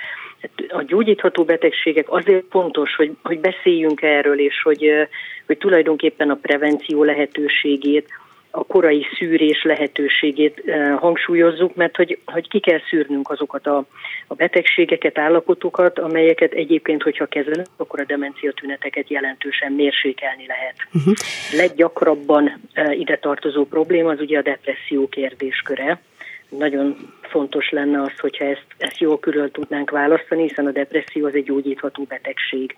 A 0.67 0.83
gyógyítható 0.83 1.43
betegségek 1.43 2.11
azért 2.11 2.43
fontos, 2.49 2.95
hogy, 2.95 3.11
hogy 3.23 3.39
beszéljünk 3.39 4.01
erről, 4.01 4.39
és 4.39 4.61
hogy, 4.61 5.07
hogy 5.45 5.57
tulajdonképpen 5.57 6.29
a 6.29 6.39
prevenció 6.41 7.03
lehetőségét, 7.03 8.07
a 8.51 8.63
korai 8.63 9.05
szűrés 9.17 9.63
lehetőségét 9.63 10.63
eh, 10.65 10.97
hangsúlyozzuk, 10.99 11.75
mert 11.75 11.95
hogy, 11.95 12.19
hogy 12.25 12.47
ki 12.47 12.59
kell 12.59 12.79
szűrnünk 12.89 13.29
azokat 13.29 13.67
a, 13.67 13.85
a 14.27 14.33
betegségeket, 14.33 15.17
állapotokat, 15.17 15.99
amelyeket 15.99 16.53
egyébként, 16.53 17.03
hogyha 17.03 17.25
kezelünk, 17.25 17.67
akkor 17.77 17.99
a 17.99 18.05
demencia 18.05 18.51
tüneteket 18.51 19.09
jelentősen 19.09 19.71
mérsékelni 19.71 20.45
lehet. 20.47 20.75
Uh-huh. 20.93 21.13
Leggyakrabban 21.51 22.59
eh, 22.73 22.99
ide 22.99 23.17
tartozó 23.17 23.65
probléma 23.65 24.09
az 24.11 24.19
ugye 24.19 24.37
a 24.37 24.41
depresszió 24.41 25.07
kérdésköre. 25.07 26.01
Nagyon 26.49 26.95
fontos 27.21 27.69
lenne 27.69 28.01
az, 28.01 28.19
hogyha 28.19 28.45
ezt, 28.45 28.65
ezt 28.77 28.97
jól 28.99 29.19
körül 29.19 29.51
tudnánk 29.51 29.89
választani, 29.89 30.41
hiszen 30.41 30.65
a 30.65 30.71
depresszió 30.71 31.25
az 31.25 31.35
egy 31.35 31.43
gyógyítható 31.43 32.03
betegség. 32.03 32.75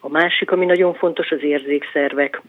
A 0.00 0.08
másik, 0.08 0.50
ami 0.50 0.64
nagyon 0.64 0.94
fontos, 0.94 1.30
az 1.30 1.42
érzékszervek 1.42 2.40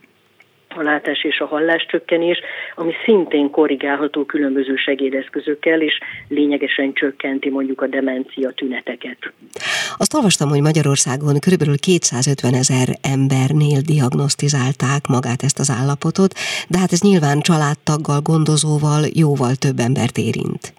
a 0.75 0.81
látás 0.81 1.23
és 1.23 1.39
a 1.39 1.45
hallás 1.45 1.86
csökkenés, 1.86 2.39
ami 2.75 2.91
szintén 3.05 3.49
korrigálható 3.49 4.25
különböző 4.25 4.75
segédeszközökkel, 4.75 5.81
és 5.81 5.99
lényegesen 6.27 6.93
csökkenti 6.93 7.49
mondjuk 7.49 7.81
a 7.81 7.88
demencia 7.88 8.51
tüneteket. 8.51 9.17
Azt 9.97 10.13
olvastam, 10.13 10.49
hogy 10.49 10.62
Magyarországon 10.62 11.36
kb. 11.36 11.79
250 11.79 12.53
ezer 12.53 12.88
embernél 13.01 13.81
diagnosztizálták 13.81 15.07
magát 15.07 15.43
ezt 15.43 15.59
az 15.59 15.73
állapotot, 15.79 16.33
de 16.69 16.77
hát 16.77 16.91
ez 16.91 17.01
nyilván 17.01 17.39
családtaggal, 17.39 18.21
gondozóval 18.21 19.03
jóval 19.13 19.55
több 19.55 19.79
embert 19.79 20.17
érint 20.17 20.73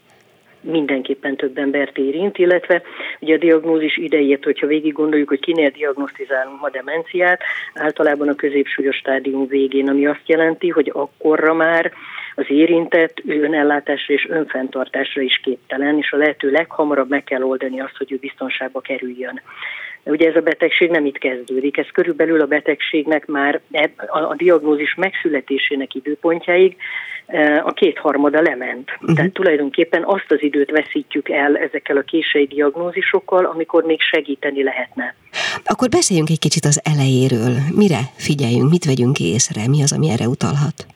mindenképpen 0.65 1.37
több 1.37 1.59
embert 1.59 1.99
érint, 1.99 2.39
illetve 2.39 2.83
ugye 3.21 3.35
a 3.35 3.39
diagnózis 3.39 3.97
idejét, 3.97 4.45
hogyha 4.45 4.67
végig 4.67 4.93
gondoljuk, 4.93 5.29
hogy 5.29 5.41
kinél 5.41 5.71
diagnosztizálunk 5.71 6.61
ma 6.61 6.71
demenciát, 6.71 7.43
általában 7.75 8.29
a 8.29 8.35
középsúlyos 8.35 8.97
stádium 8.97 9.47
végén, 9.47 9.89
ami 9.89 10.07
azt 10.07 10.23
jelenti, 10.27 10.69
hogy 10.69 10.91
akkorra 10.95 11.55
már 11.55 11.93
az 12.35 12.45
érintett 12.49 13.23
ő 13.27 13.43
önellátásra 13.43 14.15
és 14.15 14.27
önfenntartásra 14.29 15.23
is 15.23 15.41
képtelen, 15.43 15.99
és 15.99 16.13
a 16.13 16.17
lehető 16.17 16.51
leghamarabb 16.51 17.09
meg 17.09 17.25
kell 17.25 17.43
oldani 17.43 17.81
azt, 17.81 17.97
hogy 17.97 18.13
ő 18.13 18.17
biztonságba 18.17 18.81
kerüljön. 18.81 19.41
Ugye 20.05 20.29
ez 20.29 20.37
a 20.37 20.41
betegség 20.41 20.91
nem 20.91 21.07
itt 21.07 21.19
kezdődik, 21.19 21.77
ez 21.77 21.87
körülbelül 21.93 22.41
a 22.41 22.47
betegségnek 22.47 23.27
már 23.27 23.61
a 24.29 24.35
diagnózis 24.35 24.95
megszületésének 24.95 25.95
időpontjáig 25.95 26.77
e, 27.27 27.63
a 27.65 27.73
kétharmada 27.73 28.41
lement. 28.41 28.91
Uh-huh. 29.01 29.17
Tehát 29.17 29.33
tulajdonképpen 29.33 30.03
azt 30.05 30.31
az 30.31 30.43
időt 30.43 30.71
veszítjük 30.71 31.29
el 31.29 31.57
ezekkel 31.57 31.97
a 31.97 32.03
késői 32.03 32.47
diagnózisokkal, 32.47 33.45
amikor 33.45 33.85
még 33.85 34.01
segíteni 34.01 34.63
lehetne. 34.63 35.15
Akkor 35.65 35.89
beszéljünk 35.89 36.31
egy 36.31 36.39
kicsit 36.39 36.65
az 36.65 36.81
elejéről. 36.85 37.55
Mire 37.75 38.01
figyeljünk, 38.17 38.71
mit 38.71 38.85
vegyünk 38.85 39.21
észre, 39.21 39.69
mi 39.69 39.83
az, 39.83 39.93
ami 39.93 40.11
erre 40.11 40.27
utalhat? 40.27 40.87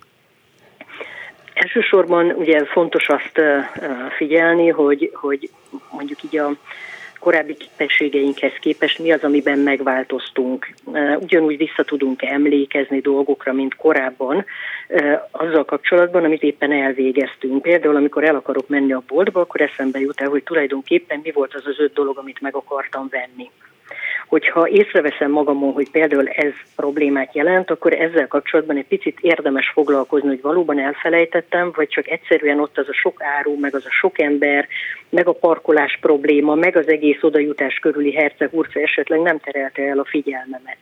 Elsősorban 1.54 2.30
ugye 2.30 2.64
fontos 2.64 3.08
azt 3.08 3.40
figyelni, 4.16 4.68
hogy, 4.68 5.10
hogy 5.14 5.50
mondjuk 5.90 6.22
így 6.22 6.38
a 6.38 6.50
korábbi 7.18 7.54
képességeinkhez 7.54 8.52
képest 8.60 8.98
mi 8.98 9.12
az, 9.12 9.22
amiben 9.22 9.58
megváltoztunk. 9.58 10.68
Ugyanúgy 11.20 11.56
vissza 11.56 11.82
tudunk 11.84 12.22
emlékezni 12.22 13.00
dolgokra, 13.00 13.52
mint 13.52 13.76
korábban, 13.76 14.44
azzal 15.30 15.64
kapcsolatban, 15.64 16.24
amit 16.24 16.42
éppen 16.42 16.72
elvégeztünk. 16.72 17.62
Például, 17.62 17.96
amikor 17.96 18.24
el 18.24 18.34
akarok 18.34 18.68
menni 18.68 18.92
a 18.92 19.02
boltba, 19.06 19.40
akkor 19.40 19.60
eszembe 19.60 20.00
jut 20.00 20.20
el, 20.20 20.28
hogy 20.28 20.42
tulajdonképpen 20.42 21.20
mi 21.22 21.30
volt 21.30 21.54
az 21.54 21.66
az 21.66 21.80
öt 21.80 21.92
dolog, 21.92 22.18
amit 22.18 22.40
meg 22.40 22.54
akartam 22.54 23.08
venni. 23.10 23.50
Hogyha 24.28 24.68
észreveszem 24.68 25.30
magamon, 25.30 25.72
hogy 25.72 25.90
például 25.90 26.28
ez 26.28 26.52
problémát 26.76 27.34
jelent, 27.34 27.70
akkor 27.70 27.92
ezzel 27.92 28.26
kapcsolatban 28.26 28.76
egy 28.76 28.86
picit 28.86 29.18
érdemes 29.20 29.70
foglalkozni, 29.74 30.28
hogy 30.28 30.40
valóban 30.40 30.78
elfelejtettem, 30.78 31.72
vagy 31.74 31.88
csak 31.88 32.08
egyszerűen 32.08 32.60
ott 32.60 32.78
az 32.78 32.88
a 32.88 32.92
sok 32.92 33.22
áru, 33.22 33.58
meg 33.60 33.74
az 33.74 33.84
a 33.86 33.90
sok 33.90 34.20
ember, 34.20 34.68
meg 35.08 35.28
a 35.28 35.32
parkolás 35.32 35.98
probléma, 36.00 36.54
meg 36.54 36.76
az 36.76 36.88
egész 36.88 37.22
odajutás 37.22 37.78
körüli 37.78 38.12
herceg 38.12 38.48
urca 38.52 38.80
esetleg 38.80 39.20
nem 39.20 39.38
terelte 39.38 39.82
el 39.82 39.98
a 39.98 40.04
figyelmemet. 40.04 40.78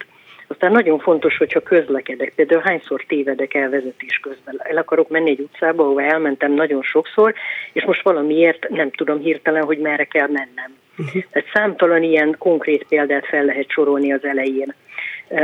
Aztán 0.47 0.73
nagyon 0.73 0.99
fontos, 0.99 1.37
hogyha 1.37 1.61
közlekedek, 1.61 2.33
például 2.35 2.63
hányszor 2.65 3.05
tévedek 3.09 3.55
el 3.55 3.71
vezetés 3.71 4.19
közben. 4.23 4.61
El 4.63 4.77
akarok 4.77 5.09
menni 5.09 5.31
egy 5.31 5.41
utcába, 5.41 5.85
ahol 5.85 6.03
elmentem 6.03 6.53
nagyon 6.53 6.83
sokszor, 6.83 7.35
és 7.73 7.85
most 7.85 8.03
valamiért 8.03 8.69
nem 8.69 8.91
tudom 8.91 9.19
hirtelen, 9.19 9.65
hogy 9.65 9.79
merre 9.79 10.05
kell 10.05 10.29
mennem. 10.29 10.75
Uh-huh. 10.99 11.23
Tehát 11.31 11.49
számtalan 11.53 12.03
ilyen 12.03 12.35
konkrét 12.39 12.87
példát 12.89 13.27
fel 13.27 13.45
lehet 13.45 13.71
sorolni 13.71 14.13
az 14.13 14.25
elején. 14.25 14.75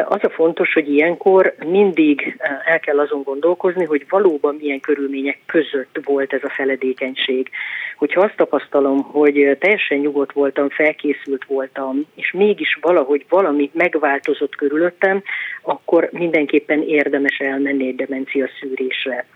Az 0.05 0.19
a 0.23 0.31
fontos, 0.31 0.73
hogy 0.73 0.89
ilyenkor 0.89 1.55
mindig 1.67 2.37
el 2.65 2.81
kell 2.81 2.99
azon 2.99 3.23
gondolkozni, 3.23 3.85
hogy 3.85 4.07
valóban 4.09 4.57
milyen 4.61 4.81
körülmények 4.81 5.39
között 5.47 5.99
volt 6.05 6.33
ez 6.33 6.45
a 6.45 6.51
feledékenység. 6.51 7.51
Hogyha 7.97 8.21
azt 8.21 8.37
tapasztalom, 8.37 9.03
hogy 9.03 9.57
teljesen 9.61 9.99
nyugodt 9.99 10.33
voltam, 10.33 10.69
felkészült 10.69 11.45
voltam, 11.45 12.07
és 12.15 12.33
mégis 12.33 12.79
valahogy 12.81 13.25
valami 13.29 13.71
megváltozott 13.75 14.55
körülöttem, 14.55 15.23
akkor 15.63 16.09
mindenképpen 16.13 16.83
érdemes 16.83 17.39
elmenni 17.39 17.87
egy 17.87 17.97
demencia 17.97 18.49
szűrésre. 18.61 19.27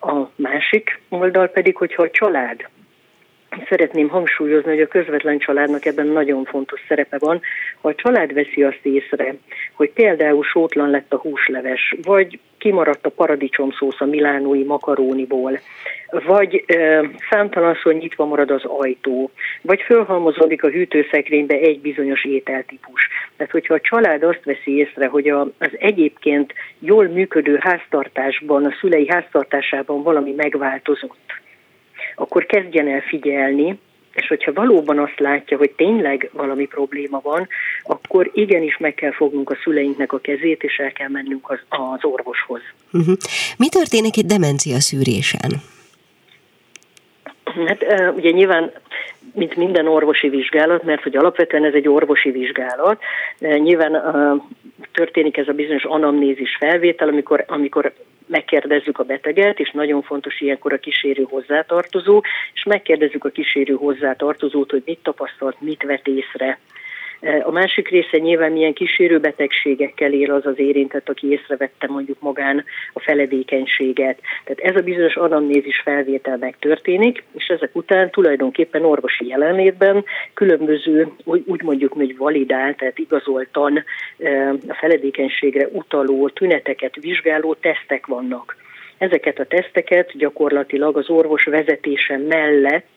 A 0.00 0.30
másik 0.36 1.00
oldal 1.08 1.46
pedig, 1.46 1.76
hogyha 1.76 2.02
a 2.02 2.10
család 2.10 2.68
szeretném 3.68 4.08
hangsúlyozni, 4.08 4.70
hogy 4.70 4.80
a 4.80 4.86
közvetlen 4.86 5.38
családnak 5.38 5.84
ebben 5.84 6.06
nagyon 6.06 6.44
fontos 6.44 6.80
szerepe 6.88 7.18
van. 7.18 7.40
Ha 7.80 7.88
a 7.88 7.94
család 7.94 8.32
veszi 8.32 8.62
azt 8.62 8.80
észre, 8.82 9.34
hogy 9.72 9.90
például 9.90 10.42
sótlan 10.42 10.90
lett 10.90 11.12
a 11.12 11.18
húsleves, 11.18 11.94
vagy 12.02 12.38
kimaradt 12.58 13.06
a 13.06 13.10
paradicsomszósz 13.10 14.00
a 14.00 14.04
milánói 14.04 14.64
makaróniból, 14.64 15.60
vagy 16.10 16.64
e, 16.66 17.10
számtalanszor 17.30 17.94
nyitva 17.94 18.24
marad 18.24 18.50
az 18.50 18.64
ajtó, 18.64 19.30
vagy 19.62 19.80
fölhalmozódik 19.80 20.62
a 20.62 20.68
hűtőszekrénybe 20.68 21.54
egy 21.54 21.80
bizonyos 21.80 22.24
ételtípus. 22.24 23.08
Tehát, 23.36 23.52
hogyha 23.52 23.74
a 23.74 23.80
család 23.80 24.22
azt 24.22 24.44
veszi 24.44 24.76
észre, 24.76 25.06
hogy 25.06 25.28
a, 25.28 25.40
az 25.40 25.70
egyébként 25.78 26.52
jól 26.78 27.06
működő 27.06 27.58
háztartásban, 27.60 28.64
a 28.64 28.74
szülei 28.80 29.08
háztartásában 29.08 30.02
valami 30.02 30.32
megváltozott, 30.36 31.42
akkor 32.14 32.46
kezdjen 32.46 32.88
el 32.88 33.00
figyelni, 33.00 33.78
és 34.14 34.28
hogyha 34.28 34.52
valóban 34.52 34.98
azt 34.98 35.18
látja, 35.18 35.56
hogy 35.56 35.70
tényleg 35.70 36.30
valami 36.32 36.66
probléma 36.66 37.20
van, 37.22 37.48
akkor 37.82 38.30
igenis 38.34 38.76
meg 38.76 38.94
kell 38.94 39.12
fognunk 39.12 39.50
a 39.50 39.56
szüleinknek 39.62 40.12
a 40.12 40.18
kezét, 40.18 40.62
és 40.62 40.76
el 40.76 40.92
kell 40.92 41.08
mennünk 41.08 41.50
az, 41.50 41.58
az 41.68 42.04
orvoshoz. 42.04 42.60
Uh-huh. 42.92 43.16
Mi 43.58 43.68
történik 43.68 44.16
egy 44.16 44.26
demencia 44.26 44.80
szűrésen? 44.80 45.50
Hát 47.66 47.84
ugye 48.16 48.30
nyilván 48.30 48.72
mint 49.34 49.56
minden 49.56 49.88
orvosi 49.88 50.28
vizsgálat, 50.28 50.82
mert 50.82 51.02
hogy 51.02 51.16
alapvetően 51.16 51.64
ez 51.64 51.74
egy 51.74 51.88
orvosi 51.88 52.30
vizsgálat. 52.30 53.00
Nyilván 53.38 54.02
történik 54.92 55.36
ez 55.36 55.48
a 55.48 55.52
bizonyos 55.52 55.84
anamnézis 55.84 56.56
felvétel, 56.56 57.08
amikor, 57.08 57.44
amikor 57.46 57.92
megkérdezzük 58.26 58.98
a 58.98 59.04
beteget, 59.04 59.58
és 59.58 59.70
nagyon 59.70 60.02
fontos 60.02 60.40
ilyenkor 60.40 60.72
a 60.72 60.78
kísérő 60.78 61.22
hozzátartozó, 61.28 62.22
és 62.54 62.64
megkérdezzük 62.64 63.24
a 63.24 63.28
kísérő 63.28 63.74
hozzátartozót, 63.74 64.70
hogy 64.70 64.82
mit 64.86 64.98
tapasztalt, 65.02 65.60
mit 65.60 65.82
vet 65.82 66.06
észre 66.06 66.58
a 67.44 67.50
másik 67.50 67.88
része 67.88 68.18
nyilván 68.18 68.52
milyen 68.52 68.72
kísérőbetegségekkel 68.72 70.12
él 70.12 70.32
az 70.32 70.46
az 70.46 70.58
érintett, 70.58 71.08
aki 71.08 71.30
észrevette 71.30 71.86
mondjuk 71.86 72.20
magán 72.20 72.64
a 72.92 73.00
feledékenységet. 73.00 74.20
Tehát 74.44 74.74
ez 74.74 74.80
a 74.80 74.84
bizonyos 74.84 75.16
anamnézis 75.16 75.80
felvétel 75.80 76.36
megtörténik, 76.36 77.24
és 77.32 77.46
ezek 77.46 77.76
után 77.76 78.10
tulajdonképpen 78.10 78.84
orvosi 78.84 79.26
jelenlétben 79.26 80.04
különböző, 80.34 81.08
úgy 81.24 81.62
mondjuk, 81.62 81.92
hogy 81.92 82.16
validált, 82.16 82.76
tehát 82.76 82.98
igazoltan 82.98 83.84
a 84.68 84.74
feledékenységre 84.74 85.68
utaló 85.72 86.28
tüneteket 86.28 86.96
vizsgáló 87.00 87.54
tesztek 87.54 88.06
vannak. 88.06 88.56
Ezeket 88.98 89.38
a 89.38 89.44
teszteket 89.44 90.16
gyakorlatilag 90.16 90.96
az 90.96 91.10
orvos 91.10 91.44
vezetése 91.44 92.16
mellett 92.16 92.93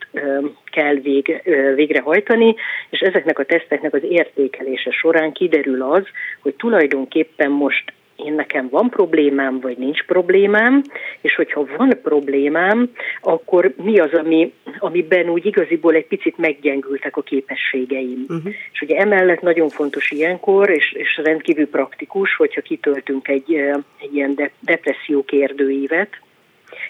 kell 0.72 0.96
vég, 0.96 1.42
végrehajtani, 1.76 2.56
és 2.90 3.00
ezeknek 3.00 3.40
a 3.40 3.46
teszteknek 3.46 3.94
az 3.94 4.04
értékelése 4.10 4.92
során 4.92 5.32
kiderül 5.32 5.82
az, 5.82 6.04
hogy 6.42 6.56
tulajdonképpen 6.56 7.52
most 7.52 7.94
én 8.26 8.34
nekem 8.34 8.68
van 8.70 8.90
problémám, 8.90 9.60
vagy 9.60 9.78
nincs 9.78 10.04
problémám, 10.04 10.82
és 11.22 11.36
hogyha 11.36 11.68
van 11.78 12.00
problémám, 12.04 12.92
akkor 13.22 13.74
mi 13.84 14.00
az, 14.00 14.14
ami, 14.14 14.54
amiben 14.80 15.30
úgy 15.30 15.46
igaziból 15.46 15.94
egy 15.94 16.08
picit 16.08 16.38
meggyengültek 16.38 17.18
a 17.18 17.22
képességeim. 17.22 18.26
Uh-huh. 18.28 18.54
És 18.72 18.82
ugye 18.82 18.98
emellett 18.98 19.42
nagyon 19.42 19.70
fontos 19.70 20.12
ilyenkor, 20.12 20.70
és, 20.70 20.92
és 20.92 21.22
rendkívül 21.24 21.70
praktikus, 21.70 22.36
hogyha 22.36 22.62
kitöltünk 22.62 23.28
egy, 23.28 23.54
egy 24.02 24.16
ilyen 24.16 24.36
de, 24.36 24.52
depresszió 24.60 25.24
kérdőívet, 25.24 26.10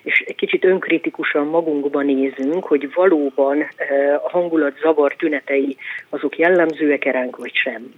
és 0.07 0.23
egy 0.27 0.35
kicsit 0.35 0.63
önkritikusan 0.63 1.47
magunkban 1.47 2.05
nézünk, 2.05 2.63
hogy 2.63 2.93
valóban 2.93 3.61
a 4.23 4.29
hangulat 4.29 4.77
zavar 4.81 5.15
tünetei 5.15 5.77
azok 6.09 6.37
jellemzőek 6.37 7.03
ránk, 7.03 7.37
vagy 7.37 7.53
sem. 7.53 7.93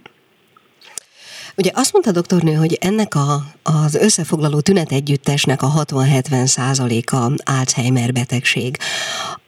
Ugye 1.60 1.70
azt 1.74 1.92
mondta 1.92 2.12
doktornő, 2.12 2.54
hogy 2.54 2.78
ennek 2.80 3.14
a, 3.14 3.44
az 3.62 3.94
összefoglaló 3.94 4.60
tünetegyüttesnek 4.60 5.62
a 5.62 5.84
60-70 5.86 6.46
százaléka 6.46 7.32
Alzheimer 7.44 8.12
betegség. 8.12 8.76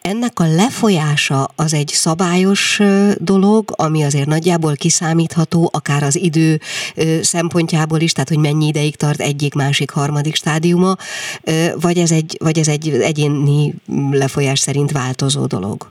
Ennek 0.01 0.41
a 0.41 0.47
lefolyása 0.47 1.51
az 1.57 1.75
egy 1.75 1.89
szabályos 1.89 2.81
dolog, 3.17 3.73
ami 3.77 4.03
azért 4.03 4.27
nagyjából 4.27 4.75
kiszámítható, 4.75 5.71
akár 5.73 6.03
az 6.03 6.17
idő 6.17 6.61
szempontjából 7.23 8.01
is, 8.01 8.13
tehát 8.13 8.29
hogy 8.29 8.39
mennyi 8.39 8.67
ideig 8.67 8.97
tart 8.97 9.21
egyik, 9.21 9.55
másik, 9.55 9.91
harmadik 9.91 10.35
stádiuma, 10.35 10.97
vagy 11.81 11.99
ez 11.99 12.11
egy, 12.11 12.37
vagy 12.41 12.59
ez 12.59 12.69
egy 12.69 12.89
egyéni 12.89 13.75
lefolyás 14.11 14.59
szerint 14.59 14.93
változó 14.93 15.47
dolog? 15.47 15.89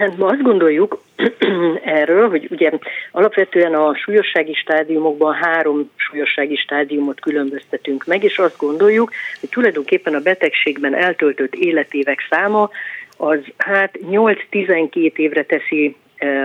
Hát 0.00 0.16
ma 0.16 0.26
azt 0.26 0.42
gondoljuk 0.42 1.02
erről, 1.84 2.28
hogy 2.28 2.48
ugye 2.50 2.70
alapvetően 3.12 3.74
a 3.74 3.94
súlyossági 3.94 4.54
stádiumokban 4.54 5.34
három 5.34 5.90
súlyossági 5.96 6.56
stádiumot 6.56 7.20
különböztetünk 7.20 8.04
meg, 8.06 8.24
és 8.24 8.38
azt 8.38 8.58
gondoljuk, 8.58 9.10
hogy 9.40 9.48
tulajdonképpen 9.48 10.14
a 10.14 10.20
betegségben 10.20 10.94
eltöltött 10.94 11.54
életévek 11.54 12.26
száma 12.30 12.70
az 13.16 13.38
hát 13.56 13.98
8-12 14.10 15.16
évre 15.16 15.44
teszi 15.44 15.96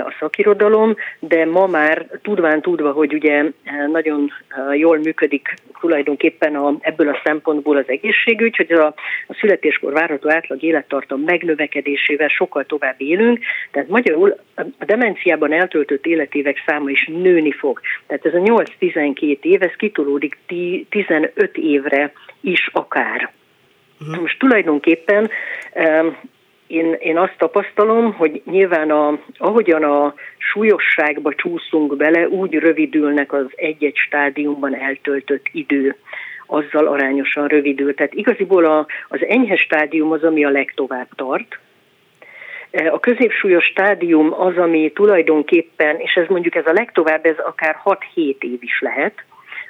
a 0.05 0.15
szakirodalom, 0.19 0.95
de 1.19 1.45
ma 1.45 1.67
már 1.67 2.05
tudván 2.21 2.61
tudva, 2.61 2.91
hogy 2.91 3.13
ugye 3.13 3.43
nagyon 3.91 4.31
jól 4.73 4.97
működik 4.97 5.53
tulajdonképpen 5.79 6.55
a, 6.55 6.75
ebből 6.79 7.09
a 7.09 7.21
szempontból 7.23 7.77
az 7.77 7.83
egészségügy, 7.87 8.55
hogy 8.55 8.71
a, 8.71 8.85
a 9.27 9.33
születéskor 9.39 9.93
várható 9.93 10.29
átlag 10.29 10.63
élettartam 10.63 11.21
megnövekedésével 11.21 12.27
sokkal 12.27 12.65
tovább 12.65 12.95
élünk, 12.97 13.39
tehát 13.71 13.89
magyarul 13.89 14.35
a 14.55 14.85
demenciában 14.85 15.53
eltöltött 15.53 16.05
életévek 16.05 16.63
száma 16.65 16.89
is 16.89 17.07
nőni 17.07 17.51
fog. 17.51 17.79
Tehát 18.07 18.25
ez 18.25 18.33
a 18.33 18.37
8-12 18.37 19.41
év, 19.41 19.61
ez 19.61 19.75
kitolódik 19.77 20.37
15 20.89 21.57
évre 21.57 22.11
is 22.41 22.69
akár. 22.73 23.31
Uh-huh. 24.01 24.21
Most 24.21 24.39
tulajdonképpen 24.39 25.29
én, 26.67 26.93
én 26.99 27.17
azt 27.17 27.35
tapasztalom, 27.37 28.13
hogy 28.13 28.41
nyilván 28.45 28.91
a, 28.91 29.19
ahogyan 29.37 29.83
a 29.83 30.13
súlyosságba 30.37 31.33
csúszunk 31.33 31.95
bele, 31.95 32.27
úgy 32.27 32.53
rövidülnek 32.53 33.33
az 33.33 33.45
egy-egy 33.55 33.95
stádiumban 33.95 34.75
eltöltött 34.75 35.45
idő 35.51 35.95
azzal 36.45 36.87
arányosan 36.87 37.47
rövidül. 37.47 37.93
Tehát 37.93 38.13
igaziból 38.13 38.65
a, 38.65 38.85
az 39.07 39.19
enyhe 39.27 39.55
stádium 39.55 40.11
az, 40.11 40.23
ami 40.23 40.45
a 40.45 40.49
legtovább 40.49 41.07
tart. 41.15 41.59
A 42.91 42.99
középsúlyos 42.99 43.65
stádium 43.65 44.33
az, 44.33 44.57
ami 44.57 44.91
tulajdonképpen, 44.91 45.99
és 45.99 46.13
ez 46.13 46.27
mondjuk 46.27 46.55
ez 46.55 46.65
a 46.65 46.73
legtovább, 46.73 47.25
ez 47.25 47.37
akár 47.37 47.77
6-7 47.83 47.97
év 48.39 48.57
is 48.59 48.81
lehet, 48.81 49.23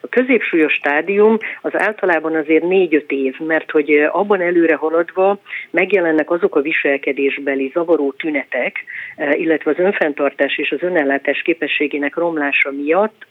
a 0.06 0.10
középsúlyos 0.10 0.74
stádium 0.74 1.38
az 1.62 1.72
általában 1.74 2.36
azért 2.36 2.64
4-5 2.68 3.12
év, 3.12 3.40
mert 3.40 3.72
hogy 3.72 4.08
abban 4.12 4.42
előre 4.42 4.76
haladva 4.76 5.40
megjelennek 5.70 6.32
azok 6.32 6.56
a 6.56 6.62
viselkedésbeli 6.62 7.72
zavaró 7.74 8.12
tünetek, 8.12 8.84
illetve 9.32 9.72
az 9.72 9.80
önfenntartás 9.80 10.58
és 10.58 10.72
az 10.72 10.82
önellátás 10.82 11.42
képességének 11.42 12.16
romlása 12.16 12.72
miatt, 12.72 13.26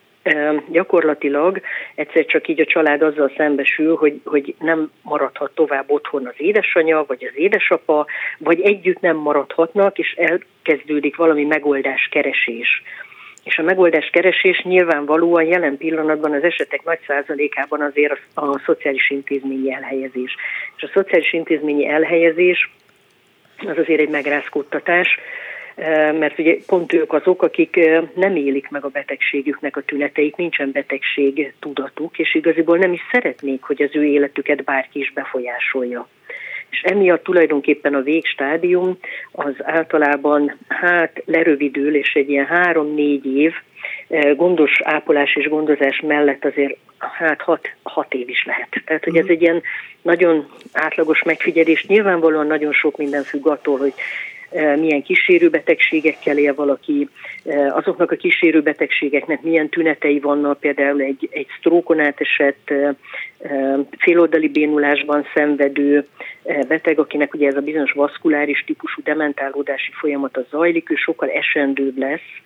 gyakorlatilag 0.70 1.60
egyszer 1.94 2.24
csak 2.24 2.48
így 2.48 2.60
a 2.60 2.64
család 2.64 3.02
azzal 3.02 3.32
szembesül, 3.36 3.96
hogy, 3.96 4.20
hogy 4.24 4.54
nem 4.58 4.90
maradhat 5.02 5.54
tovább 5.54 5.84
otthon 5.90 6.26
az 6.26 6.34
édesanyja, 6.36 7.04
vagy 7.06 7.24
az 7.24 7.38
édesapa, 7.38 8.06
vagy 8.38 8.60
együtt 8.60 9.00
nem 9.00 9.16
maradhatnak, 9.16 9.98
és 9.98 10.12
elkezdődik 10.12 11.16
valami 11.16 11.44
megoldás 11.44 12.08
keresés 12.10 12.82
és 13.44 13.58
a 13.58 13.62
megoldás 13.62 14.10
keresés 14.10 14.62
nyilvánvalóan 14.62 15.44
jelen 15.44 15.76
pillanatban 15.76 16.32
az 16.32 16.42
esetek 16.42 16.84
nagy 16.84 16.98
százalékában 17.06 17.80
azért 17.80 18.20
a, 18.34 18.44
a 18.44 18.60
szociális 18.64 19.10
intézményi 19.10 19.72
elhelyezés. 19.72 20.36
És 20.76 20.82
a 20.82 20.90
szociális 20.92 21.32
intézményi 21.32 21.88
elhelyezés 21.88 22.70
az 23.58 23.78
azért 23.78 24.00
egy 24.00 24.08
megrázkódtatás, 24.08 25.18
e, 25.76 26.12
mert 26.12 26.38
ugye 26.38 26.56
pont 26.66 26.92
ők 26.92 27.12
azok, 27.12 27.42
akik 27.42 27.76
e, 27.76 28.02
nem 28.14 28.36
élik 28.36 28.68
meg 28.68 28.84
a 28.84 28.88
betegségüknek 28.88 29.76
a 29.76 29.82
tüneteit, 29.82 30.36
nincsen 30.36 30.70
betegség 30.72 31.54
tudatuk, 31.60 32.18
és 32.18 32.34
igaziból 32.34 32.78
nem 32.78 32.92
is 32.92 33.00
szeretnék, 33.12 33.62
hogy 33.62 33.82
az 33.82 33.90
ő 33.92 34.04
életüket 34.04 34.64
bárki 34.64 34.98
is 34.98 35.12
befolyásolja 35.12 36.08
és 36.74 36.82
emiatt 36.82 37.24
tulajdonképpen 37.24 37.94
a 37.94 38.02
végstádium 38.02 38.98
az 39.32 39.54
általában 39.58 40.58
hát 40.68 41.22
lerövidül, 41.24 41.96
és 41.96 42.14
egy 42.14 42.30
ilyen 42.30 42.46
három-négy 42.46 43.26
év 43.36 43.52
eh, 44.08 44.36
gondos 44.36 44.80
ápolás 44.82 45.36
és 45.36 45.48
gondozás 45.48 46.00
mellett 46.00 46.44
azért 46.44 46.76
hát 46.98 47.42
hat, 47.42 47.70
hat 47.82 48.14
év 48.14 48.28
is 48.28 48.44
lehet. 48.44 48.68
Tehát, 48.84 49.04
hogy 49.04 49.16
ez 49.16 49.24
mhm. 49.24 49.32
egy 49.32 49.42
ilyen 49.42 49.62
nagyon 50.02 50.46
átlagos 50.72 51.22
megfigyelés. 51.22 51.86
Nyilvánvalóan 51.86 52.46
nagyon 52.46 52.72
sok 52.72 52.96
minden 52.96 53.22
függ 53.22 53.46
attól, 53.46 53.78
hogy 53.78 53.92
milyen 54.50 55.02
kísérőbetegségekkel 55.02 56.38
él 56.38 56.54
valaki, 56.54 57.08
azoknak 57.68 58.10
a 58.10 58.16
kísérőbetegségeknek 58.16 59.42
milyen 59.42 59.68
tünetei 59.68 60.20
vannak, 60.20 60.60
például 60.60 61.00
egy, 61.00 61.28
egy 61.30 61.46
sztrókon 61.58 62.00
átesett 62.00 62.72
féloldali 63.98 64.48
bénulásban 64.48 65.26
szenvedő 65.34 66.06
beteg, 66.68 66.98
akinek 66.98 67.34
ugye 67.34 67.48
ez 67.48 67.56
a 67.56 67.60
bizonyos 67.60 67.92
vaszkuláris 67.92 68.64
típusú 68.66 69.02
dementálódási 69.02 69.92
folyamata 69.92 70.46
zajlik, 70.50 70.90
ő 70.90 70.94
sokkal 70.94 71.28
esendőbb 71.28 71.98
lesz, 71.98 72.42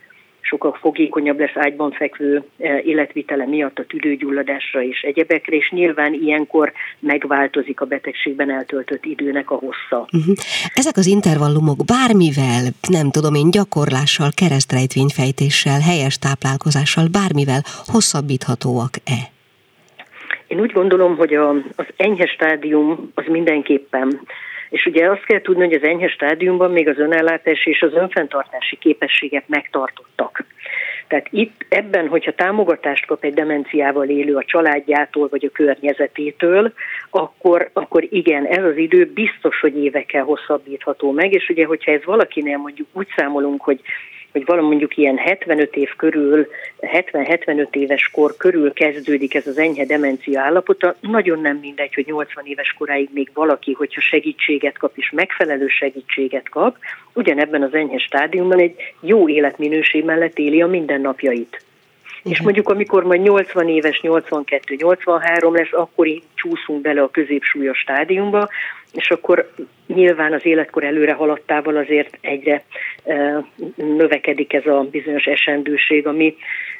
sokkal 0.48 0.76
fogékonyabb 0.80 1.38
lesz 1.38 1.56
ágyban 1.56 1.90
fekvő 1.90 2.44
eh, 2.58 2.86
életvitele 2.86 3.46
miatt 3.46 3.78
a 3.78 3.84
tüdőgyulladásra 3.84 4.82
és 4.82 5.00
egyebekre, 5.00 5.56
és 5.56 5.70
nyilván 5.70 6.12
ilyenkor 6.12 6.72
megváltozik 6.98 7.80
a 7.80 7.84
betegségben 7.84 8.50
eltöltött 8.50 9.04
időnek 9.04 9.50
a 9.50 9.54
hossza. 9.54 10.08
Uh-huh. 10.12 10.34
Ezek 10.74 10.96
az 10.96 11.06
intervallumok 11.06 11.84
bármivel, 11.84 12.62
nem 12.88 13.10
tudom 13.10 13.34
én, 13.34 13.50
gyakorlással, 13.50 14.30
keresztrejtvényfejtéssel, 14.34 15.80
helyes 15.80 16.18
táplálkozással, 16.18 17.06
bármivel 17.12 17.62
hosszabbíthatóak-e? 17.86 19.20
Én 20.46 20.60
úgy 20.60 20.72
gondolom, 20.72 21.16
hogy 21.16 21.34
a, 21.34 21.50
az 21.50 21.86
enyhe 21.96 22.26
stádium 22.26 23.10
az 23.14 23.24
mindenképpen 23.26 24.20
és 24.70 24.86
ugye 24.86 25.10
azt 25.10 25.24
kell 25.24 25.40
tudni, 25.40 25.64
hogy 25.64 25.74
az 25.74 25.88
enyhe 25.88 26.08
stádiumban 26.08 26.70
még 26.70 26.88
az 26.88 26.98
önellátás 26.98 27.66
és 27.66 27.82
az 27.82 27.94
önfenntartási 27.94 28.76
képességek 28.76 29.44
megtartottak. 29.46 30.44
Tehát 31.08 31.26
itt 31.30 31.66
ebben, 31.68 32.08
hogyha 32.08 32.32
támogatást 32.32 33.06
kap 33.06 33.24
egy 33.24 33.34
demenciával 33.34 34.08
élő 34.08 34.36
a 34.36 34.44
családjától 34.44 35.28
vagy 35.30 35.44
a 35.44 35.52
környezetétől, 35.52 36.72
akkor, 37.10 37.70
akkor 37.72 38.06
igen, 38.10 38.44
ez 38.44 38.64
az 38.64 38.76
idő 38.76 39.10
biztos, 39.14 39.60
hogy 39.60 39.76
évekkel 39.76 40.24
hosszabbítható 40.24 41.10
meg, 41.10 41.32
és 41.32 41.48
ugye, 41.48 41.64
hogyha 41.64 41.92
ez 41.92 42.04
valakinél 42.04 42.56
mondjuk 42.56 42.88
úgy 42.92 43.08
számolunk, 43.16 43.62
hogy 43.62 43.80
hogy 44.38 44.46
valami 44.46 44.68
mondjuk 44.68 44.96
ilyen 44.96 45.16
75 45.16 45.76
év 45.76 45.88
körül, 45.96 46.48
70-75 46.80 47.74
éves 47.74 48.08
kor 48.12 48.36
körül 48.36 48.72
kezdődik 48.72 49.34
ez 49.34 49.46
az 49.46 49.58
enyhe 49.58 49.84
demencia 49.84 50.40
állapota, 50.40 50.96
nagyon 51.00 51.40
nem 51.40 51.56
mindegy, 51.56 51.94
hogy 51.94 52.06
80 52.06 52.44
éves 52.46 52.74
koráig 52.78 53.08
még 53.12 53.30
valaki, 53.34 53.72
hogyha 53.72 54.00
segítséget 54.00 54.78
kap 54.78 54.92
és 54.94 55.10
megfelelő 55.10 55.66
segítséget 55.68 56.48
kap, 56.48 56.76
ugyanebben 57.12 57.62
az 57.62 57.74
enyhe 57.74 57.98
stádiumban 57.98 58.58
egy 58.58 58.74
jó 59.00 59.28
életminőség 59.28 60.04
mellett 60.04 60.38
éli 60.38 60.62
a 60.62 60.66
mindennapjait. 60.66 61.62
Igen. 62.20 62.32
És 62.32 62.40
mondjuk, 62.40 62.68
amikor 62.68 63.04
majd 63.04 63.22
80 63.22 63.68
éves, 63.68 64.00
82, 64.00 64.74
83 64.74 65.54
lesz, 65.54 65.72
akkor 65.72 66.06
így 66.06 66.22
csúszunk 66.34 66.80
bele 66.80 67.02
a 67.02 67.10
középsúlyos 67.10 67.78
stádiumba, 67.78 68.48
és 68.92 69.10
akkor 69.10 69.50
nyilván 69.86 70.32
az 70.32 70.46
életkor 70.46 70.84
előre 70.84 71.12
haladtával 71.12 71.76
azért 71.76 72.18
egyre 72.20 72.62
e, 73.04 73.44
növekedik 73.76 74.52
ez 74.52 74.66
a 74.66 74.86
bizonyos 74.90 75.24
esendőség, 75.24 76.06
ami, 76.06 76.36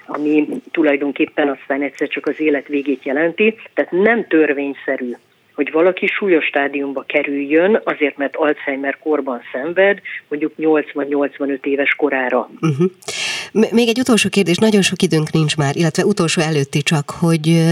ami 0.07 0.49
tulajdonképpen 0.71 1.49
aztán 1.49 1.83
egyszer 1.83 2.09
csak 2.09 2.27
az 2.27 2.41
élet 2.41 2.67
végét 2.67 3.05
jelenti. 3.05 3.55
Tehát 3.75 3.91
nem 3.91 4.27
törvényszerű 4.27 5.13
hogy 5.59 5.73
valaki 5.73 6.07
súlyos 6.07 6.45
stádiumba 6.45 7.05
kerüljön, 7.07 7.81
azért 7.85 8.17
mert 8.17 8.37
Alzheimer 8.37 8.99
korban 8.99 9.41
szenved, 9.53 10.01
mondjuk 10.29 10.53
80-85 10.59 11.65
éves 11.65 11.95
korára. 11.95 12.51
Uh-huh. 12.61 12.91
Még 13.53 13.89
egy 13.89 13.99
utolsó 13.99 14.29
kérdés, 14.29 14.57
nagyon 14.57 14.83
sok 14.83 15.03
időnk 15.03 15.31
nincs 15.31 15.57
már, 15.57 15.77
illetve 15.77 16.05
utolsó 16.05 16.41
előtti 16.43 16.83
csak, 16.83 17.11
hogy 17.11 17.65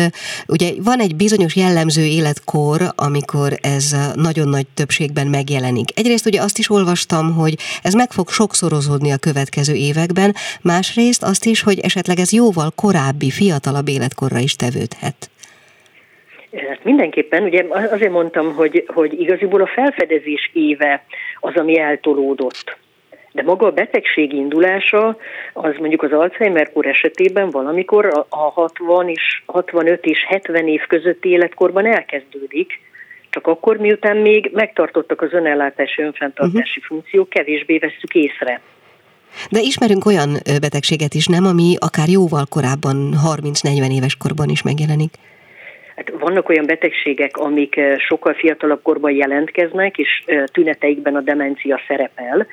ugye 0.47 0.71
van 0.79 1.01
egy 1.01 1.17
bizonyos 1.17 1.57
jellemző 1.57 2.05
életkor, 2.05 2.81
amikor 2.97 3.53
ez 3.63 3.97
nagyon 4.15 4.49
nagy 4.49 4.67
többségben 4.75 5.27
megjelenik. 5.27 5.99
Egyrészt 5.99 6.27
ugye 6.27 6.41
azt 6.41 6.59
is 6.59 6.71
olvastam, 6.71 7.35
hogy 7.35 7.55
ez 7.83 7.95
meg 7.95 8.11
fog 8.11 8.29
sokszorozódni 8.29 9.11
a 9.13 9.17
következő 9.17 9.75
években, 9.75 10.35
másrészt 10.63 11.23
azt 11.23 11.45
is, 11.45 11.63
hogy 11.63 11.79
esetleg 11.79 12.19
ez 12.19 12.33
jóval 12.33 12.71
korábbi, 12.75 13.31
fiatalabb 13.31 13.89
életkorra 13.89 14.39
is 14.39 14.57
tevődhet. 14.57 15.31
Hát 16.69 16.85
mindenképpen, 16.85 17.43
ugye 17.43 17.65
azért 17.93 18.11
mondtam, 18.11 18.55
hogy, 18.55 18.85
hogy 18.87 19.21
igaziból 19.21 19.61
a 19.61 19.67
felfedezés 19.67 20.51
éve 20.53 21.05
az, 21.41 21.55
ami 21.55 21.79
eltolódott. 21.79 22.77
De 23.37 23.43
maga 23.43 23.67
a 23.67 23.71
betegség 23.71 24.33
indulása, 24.33 25.17
az 25.53 25.75
mondjuk 25.79 26.03
az 26.03 26.13
Alzheimer-kor 26.13 26.87
esetében 26.87 27.51
valamikor 27.51 28.25
a 28.29 28.37
60 28.37 29.09
és 29.09 29.43
65 29.47 30.05
és 30.05 30.25
70 30.29 30.69
év 30.69 30.81
közötti 30.87 31.29
életkorban 31.29 31.87
elkezdődik, 31.87 32.81
csak 33.31 33.47
akkor, 33.47 33.77
miután 33.77 34.17
még 34.17 34.51
megtartottak 34.53 35.21
az 35.23 35.33
önellátási, 35.33 36.03
önfenntartási 36.03 36.81
uh-huh. 36.81 36.85
funkciók, 36.85 37.29
kevésbé 37.29 37.79
vesszük 37.79 38.15
észre. 38.15 38.61
De 39.51 39.61
ismerünk 39.61 40.07
olyan 40.07 40.31
betegséget 40.61 41.15
is, 41.15 41.27
nem, 41.27 41.45
ami 41.45 41.75
akár 41.79 42.09
jóval 42.09 42.45
korábban, 42.49 43.13
30-40 43.43 43.93
éves 43.93 44.17
korban 44.17 44.49
is 44.49 44.63
megjelenik? 44.63 45.13
Hát 45.97 46.13
vannak 46.19 46.49
olyan 46.49 46.67
betegségek, 46.67 47.37
amik 47.37 47.81
sokkal 47.99 48.35
fiatalabb 48.35 48.83
korban 48.83 49.11
jelentkeznek, 49.11 49.99
és 49.99 50.25
tüneteikben 50.53 51.17
a 51.17 51.21
demencia 51.21 51.81
szerepel, 51.89 52.47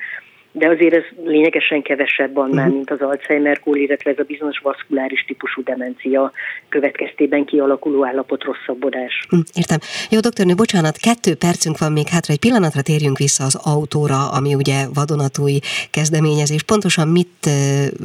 de 0.56 0.68
azért 0.68 0.94
ez 0.94 1.02
lényegesen 1.24 1.82
kevesebb 1.82 2.36
annál, 2.36 2.64
uh-huh. 2.64 2.74
mint 2.74 2.90
az 2.90 3.00
Alzheimer-kór, 3.00 3.76
illetve 3.76 4.10
ez 4.10 4.18
a 4.18 4.22
bizonyos 4.22 4.58
vaszkuláris 4.58 5.24
típusú 5.24 5.62
demencia 5.62 6.32
következtében 6.68 7.44
kialakuló 7.44 8.04
állapot 8.06 8.42
rosszabbodás. 8.42 9.26
Hm, 9.28 9.36
értem. 9.54 9.78
Jó, 10.10 10.20
doktornő, 10.20 10.54
bocsánat, 10.54 10.96
kettő 10.96 11.34
percünk 11.34 11.78
van 11.78 11.92
még 11.92 12.08
hátra, 12.08 12.32
egy 12.32 12.38
pillanatra 12.40 12.82
térjünk 12.82 13.18
vissza 13.18 13.44
az 13.44 13.60
autóra, 13.64 14.30
ami 14.30 14.54
ugye 14.54 14.78
vadonatúj 14.94 15.58
kezdeményezés. 15.90 16.62
Pontosan 16.62 17.08
mit 17.08 17.48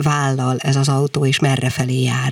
vállal 0.04 0.56
ez 0.60 0.76
az 0.76 0.89
autó, 0.89 1.26
és 1.26 1.39
merre 1.39 1.70
felé 1.70 2.02
jár? 2.02 2.32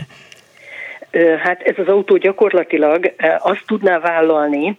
Hát 1.39 1.61
ez 1.61 1.77
az 1.77 1.87
autó 1.87 2.17
gyakorlatilag 2.17 3.13
azt 3.39 3.63
tudná 3.65 3.99
vállalni, 3.99 4.77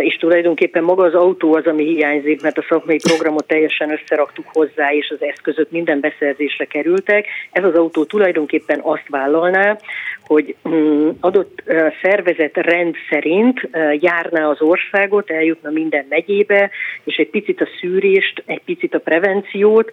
és 0.00 0.16
tulajdonképpen 0.16 0.84
maga 0.84 1.02
az 1.02 1.14
autó 1.14 1.54
az, 1.54 1.66
ami 1.66 1.84
hiányzik, 1.84 2.42
mert 2.42 2.58
a 2.58 2.64
szakmai 2.68 2.98
programot 3.08 3.46
teljesen 3.46 3.90
összeraktuk 3.90 4.44
hozzá, 4.52 4.92
és 4.92 5.10
az 5.10 5.22
eszközök 5.26 5.70
minden 5.70 6.00
beszerzésre 6.00 6.64
kerültek. 6.64 7.26
Ez 7.50 7.64
az 7.64 7.74
autó 7.74 8.04
tulajdonképpen 8.04 8.80
azt 8.82 9.08
vállalná, 9.08 9.78
hogy 10.26 10.54
mm, 10.68 11.08
adott 11.20 11.62
szervezet 12.02 12.56
rend 12.56 12.94
szerint 13.10 13.68
járná 14.00 14.48
az 14.48 14.60
országot, 14.60 15.30
eljutna 15.30 15.70
minden 15.70 16.06
megyébe, 16.08 16.70
és 17.04 17.16
egy 17.16 17.30
picit 17.30 17.60
a 17.60 17.68
szűrést, 17.80 18.42
egy 18.46 18.62
picit 18.64 18.94
a 18.94 18.98
prevenciót, 18.98 19.92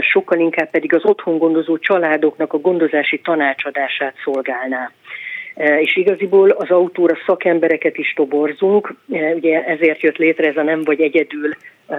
sokkal 0.00 0.38
inkább 0.38 0.70
pedig 0.70 0.94
az 0.94 1.04
otthon 1.04 1.38
gondozó 1.38 1.78
családoknak 1.78 2.52
a 2.52 2.58
gondozási 2.58 3.20
tanácsadását 3.20 4.14
szolgálná. 4.24 4.90
E, 5.54 5.80
és 5.80 5.96
igaziból 5.96 6.50
az 6.50 6.70
autóra 6.70 7.14
szakembereket 7.26 7.98
is 7.98 8.12
toborzunk, 8.12 8.94
e, 9.12 9.34
ugye 9.34 9.64
ezért 9.64 10.00
jött 10.00 10.16
létre 10.16 10.48
ez 10.48 10.56
a 10.56 10.62
nem 10.62 10.82
vagy 10.84 11.00
egyedül 11.00 11.50
e, 11.88 11.96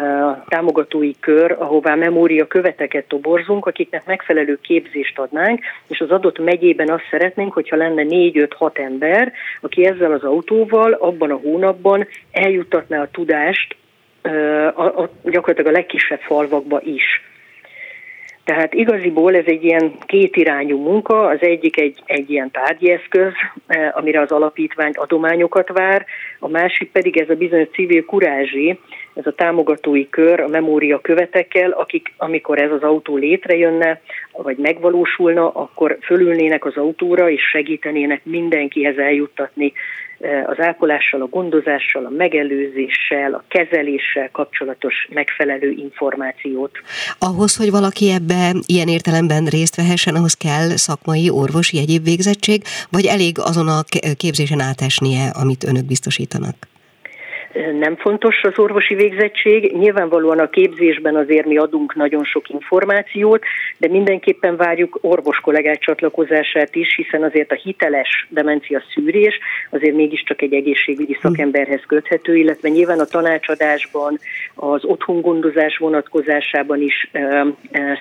támogatói 0.48 1.12
kör, 1.20 1.56
ahová 1.60 1.96
memória 1.96 2.48
követeket 2.48 3.08
toborzunk, 3.08 3.66
akiknek 3.66 4.06
megfelelő 4.06 4.60
képzést 4.62 5.20
adnánk, 5.20 5.60
és 5.88 6.00
az 6.00 6.12
adott 6.12 6.40
megyében 6.40 6.90
azt 6.90 7.08
szeretnénk, 7.10 7.54
hogyha 7.54 7.76
lenne 7.76 8.04
4-5-6 8.06 8.78
ember, 8.78 9.34
aki 9.62 9.86
ezzel 9.86 10.12
az 10.12 10.24
autóval 10.24 10.92
abban 10.92 11.32
a 11.32 11.40
hónapban 11.44 12.08
eljuttatná 12.32 13.02
a 13.02 13.10
tudást 13.12 13.76
a, 14.76 15.02
a, 15.02 15.10
gyakorlatilag 15.24 15.74
a 15.74 15.78
legkisebb 15.78 16.20
falvakba 16.20 16.82
is. 16.84 17.04
Tehát 18.46 18.74
igaziból 18.74 19.36
ez 19.36 19.46
egy 19.46 19.64
ilyen 19.64 19.94
kétirányú 20.06 20.82
munka, 20.82 21.26
az 21.26 21.38
egyik 21.42 21.80
egy, 21.80 22.02
egy 22.06 22.30
ilyen 22.30 22.52
tárgyi 22.52 22.92
eszköz, 22.92 23.34
eh, 23.68 23.98
amire 23.98 24.22
az 24.22 24.32
alapítvány 24.32 24.92
adományokat 24.94 25.68
vár, 25.68 26.06
a 26.40 26.48
másik 26.48 26.92
pedig 26.92 27.18
ez 27.18 27.30
a 27.30 27.36
bizonyos 27.36 27.68
civil 27.72 28.06
kurázsi, 28.06 28.80
ez 29.16 29.26
a 29.26 29.32
támogatói 29.32 30.10
kör 30.10 30.40
a 30.40 30.48
memória 30.48 31.00
követekkel, 31.00 31.72
akik 31.72 32.14
amikor 32.18 32.62
ez 32.62 32.72
az 32.72 32.82
autó 32.82 33.18
létrejönne, 33.18 34.02
vagy 34.32 34.58
megvalósulna, 34.58 35.50
akkor 35.50 35.98
fölülnének 36.02 36.66
az 36.66 36.78
autóra, 36.78 37.30
és 37.30 37.42
segítenének 37.52 38.22
mindenkihez 38.24 38.98
eljuttatni 38.98 39.74
az 40.46 40.60
ápolással, 40.60 41.22
a 41.22 41.28
gondozással, 41.28 42.06
a 42.06 42.10
megelőzéssel, 42.10 43.34
a 43.34 43.44
kezeléssel 43.48 44.30
kapcsolatos 44.32 45.08
megfelelő 45.14 45.70
információt. 45.70 46.72
Ahhoz, 47.20 47.56
hogy 47.58 47.72
valaki 47.72 48.12
ebbe 48.12 48.54
ilyen 48.66 48.88
értelemben 48.88 49.46
részt 49.46 49.76
vehessen, 49.76 50.16
ahhoz 50.16 50.34
kell 50.34 50.70
szakmai, 50.70 51.30
orvosi, 51.30 51.78
egyéb 51.78 52.04
végzettség, 52.04 52.62
vagy 52.90 53.06
elég 53.06 53.40
azon 53.40 53.68
a 53.68 53.84
képzésen 54.18 54.60
átesnie, 54.60 55.30
amit 55.42 55.64
önök 55.64 55.86
biztosítanak? 55.86 56.56
Nem 57.80 57.96
fontos 57.96 58.44
az 58.44 58.60
orvosi 58.60 58.96
végzettség. 58.96 59.78
Nyilvánvalóan 59.78 60.40
a 60.40 60.50
képzésben 60.50 61.16
azért 61.16 61.46
mi 61.46 61.58
adunk 61.58 61.96
nagyon 61.96 62.24
sok 62.24 62.50
információt, 62.50 63.44
de 63.78 63.88
mindenképpen 63.88 64.56
várjuk 64.56 64.98
orvos 65.02 65.38
kollégák 65.38 65.80
csatlakozását 65.80 66.76
is, 66.76 66.96
hiszen 66.96 67.24
azért 67.24 67.52
a 67.52 67.60
hiteles 67.64 68.28
demencia 68.30 68.84
szűrés 68.94 69.40
azért 69.70 69.96
mégiscsak 69.96 70.42
egy 70.42 70.54
egészségügyi 70.54 71.14
hm. 71.14 71.28
szakemberhez 71.28 71.82
köthető, 71.88 72.36
illetve 72.36 72.70
nyilván 72.70 73.00
a 73.00 73.06
tanácsadásban, 73.06 74.20
az 74.56 74.84
otthongondozás 74.84 75.78
vonatkozásában 75.78 76.82
is 76.82 77.12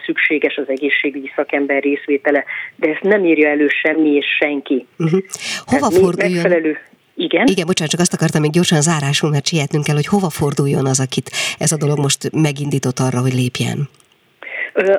szükséges 0.04 0.56
az 0.56 0.68
egészségügyi 0.68 1.30
szakember 1.36 1.82
részvétele, 1.82 2.44
de 2.76 2.88
ezt 2.88 3.02
nem 3.02 3.24
írja 3.24 3.48
elő 3.48 3.68
semmi 3.68 4.10
és 4.10 4.26
senki. 4.40 4.86
Uh-huh. 4.98 5.20
Hova 5.64 5.90
forduljon? 5.90 6.32
Megfelelő, 6.32 6.78
igen. 7.16 7.46
Igen, 7.46 7.66
bocsánat, 7.66 7.92
csak 7.92 8.00
azt 8.00 8.14
akartam 8.14 8.40
még 8.40 8.50
gyorsan 8.50 8.80
zárásul, 8.80 9.30
mert 9.30 9.46
sietnünk 9.46 9.84
kell, 9.84 9.94
hogy 9.94 10.06
hova 10.06 10.30
forduljon 10.30 10.86
az, 10.86 11.00
akit 11.00 11.30
ez 11.58 11.72
a 11.72 11.76
dolog 11.76 11.98
most 11.98 12.30
megindított 12.32 12.98
arra, 12.98 13.20
hogy 13.20 13.34
lépjen. 13.34 13.88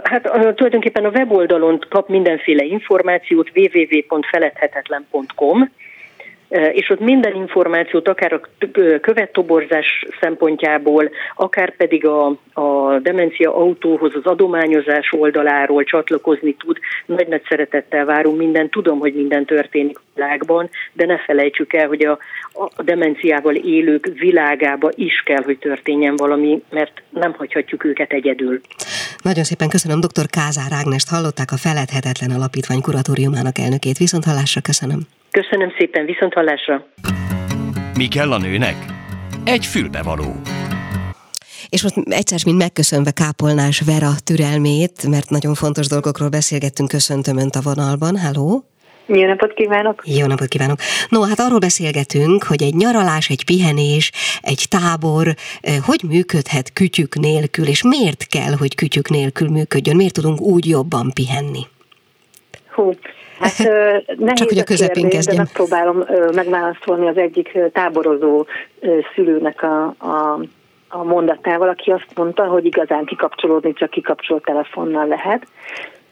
Hát 0.03 0.21
tulajdonképpen 0.55 1.05
a 1.05 1.09
weboldalon 1.09 1.79
kap 1.89 2.09
mindenféle 2.09 2.63
információt 2.63 3.51
www.feledhetetlen.com, 3.55 5.71
és 6.49 6.89
ott 6.89 6.99
minden 6.99 7.35
információt, 7.35 8.07
akár 8.07 8.33
a 8.33 8.41
követtoborzás 9.01 10.05
szempontjából, 10.21 11.09
akár 11.35 11.75
pedig 11.75 12.05
a, 12.05 12.27
a 12.53 12.99
demencia 12.99 13.55
autóhoz, 13.55 14.15
az 14.15 14.25
adományozás 14.25 15.11
oldaláról 15.11 15.83
csatlakozni 15.83 16.55
tud. 16.55 16.77
Nagy-nagy 17.05 17.41
szeretettel 17.49 18.05
várunk 18.05 18.37
minden. 18.37 18.69
Tudom, 18.69 18.99
hogy 18.99 19.13
minden 19.13 19.45
történik 19.45 19.97
a 19.97 20.01
világban, 20.13 20.69
de 20.93 21.05
ne 21.05 21.17
felejtsük 21.17 21.73
el, 21.73 21.87
hogy 21.87 22.05
a, 22.05 22.17
a 22.75 22.83
demenciával 22.83 23.55
élők 23.55 24.09
világába 24.19 24.89
is 24.95 25.23
kell, 25.25 25.43
hogy 25.43 25.57
történjen 25.57 26.15
valami, 26.15 26.63
mert 26.69 27.01
nem 27.09 27.33
hagyhatjuk 27.33 27.83
őket 27.83 28.11
egyedül. 28.11 28.61
Nagyon 29.23 29.43
szépen 29.43 29.69
köszönöm, 29.69 29.99
dr. 29.99 30.25
Kázár 30.29 30.71
Ágnest 30.71 31.09
hallották 31.09 31.51
a 31.51 31.57
Feledhetetlen 31.57 32.31
Alapítvány 32.31 32.81
kuratóriumának 32.81 33.57
elnökét. 33.57 33.97
Viszont 33.97 34.23
hallásra 34.23 34.61
köszönöm. 34.61 34.99
Köszönöm 35.41 35.73
szépen, 35.77 36.05
viszont 36.05 36.33
hallásra. 36.33 36.85
Mi 37.97 38.07
kell 38.07 38.31
a 38.31 38.37
nőnek? 38.37 38.75
Egy 39.45 39.65
fülbevaló. 39.65 40.31
És 41.69 41.83
most 41.83 41.95
egyszer, 42.09 42.39
mint 42.45 42.57
megköszönve 42.57 43.11
Kápolnás 43.11 43.81
Vera 43.85 44.11
türelmét, 44.23 45.07
mert 45.09 45.29
nagyon 45.29 45.53
fontos 45.53 45.87
dolgokról 45.87 46.29
beszélgettünk, 46.29 46.89
köszöntöm 46.89 47.37
Önt 47.37 47.55
a 47.55 47.61
vonalban. 47.61 48.17
Halló! 48.17 48.63
Jó 49.05 49.25
napot 49.25 49.53
kívánok! 49.53 50.01
Jó 50.05 50.25
napot 50.25 50.47
kívánok! 50.47 50.79
No, 51.09 51.21
hát 51.21 51.39
arról 51.39 51.59
beszélgetünk, 51.59 52.43
hogy 52.43 52.61
egy 52.63 52.75
nyaralás, 52.75 53.29
egy 53.29 53.45
pihenés, 53.45 54.11
egy 54.41 54.65
tábor 54.69 55.27
eh, 55.27 55.75
hogy 55.85 56.01
működhet 56.07 56.73
kütyük 56.73 57.15
nélkül, 57.15 57.67
és 57.67 57.83
miért 57.83 58.27
kell, 58.27 58.53
hogy 58.57 58.75
kütyük 58.75 59.09
nélkül 59.09 59.49
működjön, 59.49 59.95
miért 59.95 60.13
tudunk 60.13 60.41
úgy 60.41 60.65
jobban 60.67 61.11
pihenni? 61.13 61.63
Hú, 62.71 62.93
Hát 63.39 63.57
nehéz 64.17 64.39
Csak 64.39 64.49
hogy 64.49 64.57
a 64.57 64.63
közepén 64.63 65.09
kérdés, 65.09 65.25
de 65.25 65.35
megpróbálom 65.37 66.03
megválaszolni 66.33 67.07
az 67.07 67.17
egyik 67.17 67.57
táborozó 67.71 68.45
szülőnek 69.15 69.63
a, 69.63 69.83
a, 69.97 70.39
a 70.87 71.03
mondatával, 71.03 71.69
aki 71.69 71.91
azt 71.91 72.11
mondta, 72.15 72.45
hogy 72.45 72.65
igazán 72.65 73.05
kikapcsolódni 73.05 73.73
csak 73.73 73.89
kikapcsolt 73.89 74.43
telefonnal 74.43 75.07
lehet, 75.07 75.47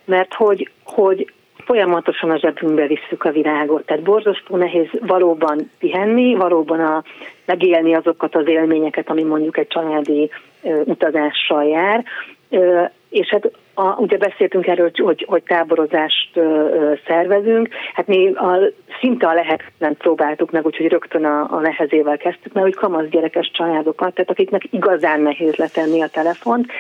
mert 0.06 0.34
hogy, 0.34 0.70
hogy 0.84 1.32
folyamatosan 1.66 2.30
a 2.30 2.38
zsebünkbe 2.38 2.88
visszük 2.88 3.24
a 3.24 3.32
világot. 3.32 3.86
Tehát 3.86 4.04
borzasztó 4.04 4.56
nehéz 4.56 4.88
valóban 5.00 5.72
pihenni, 5.80 6.36
valóban 6.36 6.80
a, 6.80 7.04
megélni 7.46 7.94
azokat 7.94 8.36
az 8.36 8.48
élményeket, 8.48 9.10
ami 9.10 9.24
mondjuk 9.24 9.58
egy 9.58 9.68
családi 9.68 10.30
ö, 10.64 10.82
utazással 10.86 11.64
jár, 11.64 12.04
ö, 12.50 12.84
és 13.10 13.28
hát 13.30 13.52
a, 13.74 13.96
ugye 13.98 14.18
beszéltünk 14.18 14.68
erről, 14.68 14.92
hogy, 14.94 15.26
hogy 15.28 15.44
táborozást 15.44 16.30
ö, 16.34 16.94
szervezünk, 17.08 17.70
hát 17.94 18.08
mi 18.08 18.34
a, 18.34 18.60
szinte 19.00 19.28
a 19.28 19.34
lehetetlen 19.34 19.98
próbáltuk 19.98 20.52
meg, 20.52 20.66
úgyhogy 20.66 20.88
rögtön 20.88 21.26
a, 21.26 21.48
a 21.50 21.60
nehezével 21.60 22.18
kezdtük, 22.18 22.54
mert 22.54 22.66
hogy 22.66 22.76
kamasz 22.76 23.08
gyerekes 23.10 23.52
családokat, 23.54 24.14
tehát 24.14 24.30
akiknek 24.30 24.64
igazán 24.70 25.22
nehéz 25.22 25.56
letenni 25.56 26.02
a 26.02 26.08
telefont, 26.08 26.72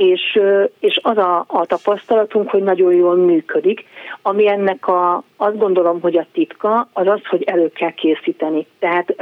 és, 0.00 0.40
és 0.78 1.00
az 1.02 1.16
a, 1.16 1.44
a 1.48 1.66
tapasztalatunk, 1.66 2.50
hogy 2.50 2.62
nagyon 2.62 2.94
jól 2.94 3.16
működik, 3.16 3.84
ami 4.22 4.48
ennek 4.48 4.88
a, 4.88 5.22
azt 5.36 5.58
gondolom, 5.58 6.00
hogy 6.00 6.16
a 6.16 6.26
titka 6.32 6.88
az 6.92 7.06
az, 7.06 7.20
hogy 7.26 7.42
elő 7.42 7.68
kell 7.68 7.90
készíteni. 7.90 8.66
Tehát 8.78 9.14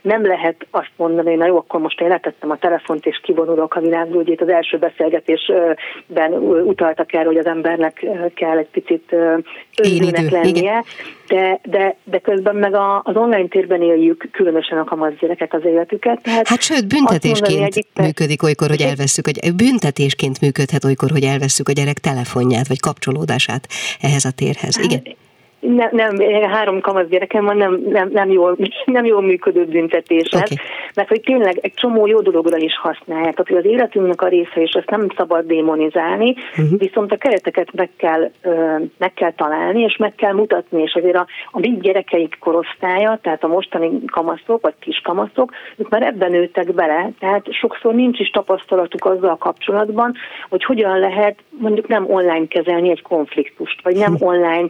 nem 0.00 0.26
lehet 0.26 0.66
azt 0.70 0.90
mondani, 0.96 1.34
na 1.34 1.46
jó, 1.46 1.56
akkor 1.56 1.80
most 1.80 2.00
én 2.00 2.08
letettem 2.08 2.50
a 2.50 2.56
telefont 2.56 3.06
és 3.06 3.20
kivonulok 3.22 3.74
a 3.74 3.80
világból, 3.80 4.20
ugye 4.20 4.34
az 4.38 4.48
első 4.48 4.78
beszélgetésben 4.78 6.32
utaltak 6.50 7.12
el, 7.12 7.24
hogy 7.24 7.36
az 7.36 7.46
embernek 7.46 8.06
kell 8.34 8.58
egy 8.58 8.68
picit 8.70 9.14
önzőnek 9.82 10.30
lennie, 10.30 10.84
de, 11.28 11.60
de, 11.62 11.96
de 12.04 12.18
közben 12.18 12.56
meg 12.56 12.74
a, 12.74 13.02
az 13.04 13.16
online 13.16 13.48
térben 13.48 13.82
éljük 13.82 14.28
különösen 14.32 14.78
a 14.78 14.84
kamasz 14.84 15.12
gyerekek 15.20 15.54
az 15.54 15.64
életüket. 15.64 16.22
Tehát 16.22 16.48
hát 16.48 16.62
sőt, 16.62 16.86
büntetésként 16.86 17.60
mondani, 17.60 17.82
működik 17.94 18.42
olykor, 18.42 18.68
hogy 18.68 18.80
elveszük, 18.80 19.24
hogy 19.24 19.54
büntetésként 19.54 20.40
működhet 20.40 20.84
olykor, 20.84 21.10
hogy 21.10 21.22
elveszük 21.22 21.68
a 21.68 21.72
gyerek 21.72 21.98
telefonját, 21.98 22.68
vagy 22.68 22.80
kapcsolódását 22.80 23.66
ehhez 24.00 24.24
a 24.24 24.30
térhez. 24.30 24.78
Igen. 24.78 25.02
Hát, 25.04 25.16
nem, 25.60 25.88
nem, 25.92 26.16
három 26.50 26.80
kamasz 26.80 27.06
gyerekem 27.06 27.44
van, 27.44 27.56
nem, 27.56 27.82
nem, 27.88 28.08
nem, 28.12 28.30
jól, 28.30 28.56
nem 28.84 29.04
jól 29.04 29.22
működő 29.22 29.64
büntetés 29.64 30.28
okay. 30.32 30.56
mert 30.94 31.08
hogy 31.08 31.20
tényleg 31.20 31.58
egy 31.60 31.74
csomó 31.74 32.06
jó 32.06 32.20
dologra 32.20 32.56
is 32.56 32.78
használják, 32.78 33.34
tehát 33.34 33.48
hogy 33.48 33.56
az 33.56 33.64
életünknek 33.64 34.22
a 34.22 34.28
része, 34.28 34.60
és 34.60 34.70
ezt 34.70 34.90
nem 34.90 35.06
szabad 35.16 35.46
démonizálni, 35.46 36.34
uh-huh. 36.50 36.78
viszont 36.78 37.12
a 37.12 37.16
kereteket 37.16 37.72
meg 37.72 37.90
kell, 37.96 38.30
meg 38.98 39.12
kell 39.14 39.32
találni, 39.32 39.82
és 39.82 39.96
meg 39.96 40.14
kell 40.14 40.32
mutatni, 40.32 40.82
és 40.82 40.94
azért 40.94 41.16
a, 41.16 41.26
a 41.50 41.58
mi 41.58 41.78
gyerekeik 41.80 42.36
korosztálya, 42.40 43.18
tehát 43.22 43.44
a 43.44 43.48
mostani 43.48 44.04
kamaszok, 44.04 44.60
vagy 44.60 44.74
kiskamaszok, 44.78 45.52
ők 45.76 45.88
már 45.88 46.02
ebben 46.02 46.30
nőttek 46.30 46.74
bele, 46.74 47.10
tehát 47.18 47.52
sokszor 47.52 47.94
nincs 47.94 48.18
is 48.18 48.30
tapasztalatuk 48.30 49.04
azzal 49.04 49.36
kapcsolatban, 49.36 50.14
hogy 50.48 50.64
hogyan 50.64 50.98
lehet 50.98 51.38
mondjuk 51.48 51.88
nem 51.88 52.10
online 52.10 52.46
kezelni 52.46 52.90
egy 52.90 53.02
konfliktust, 53.02 53.82
vagy 53.82 53.96
nem 53.96 54.16
online 54.32 54.68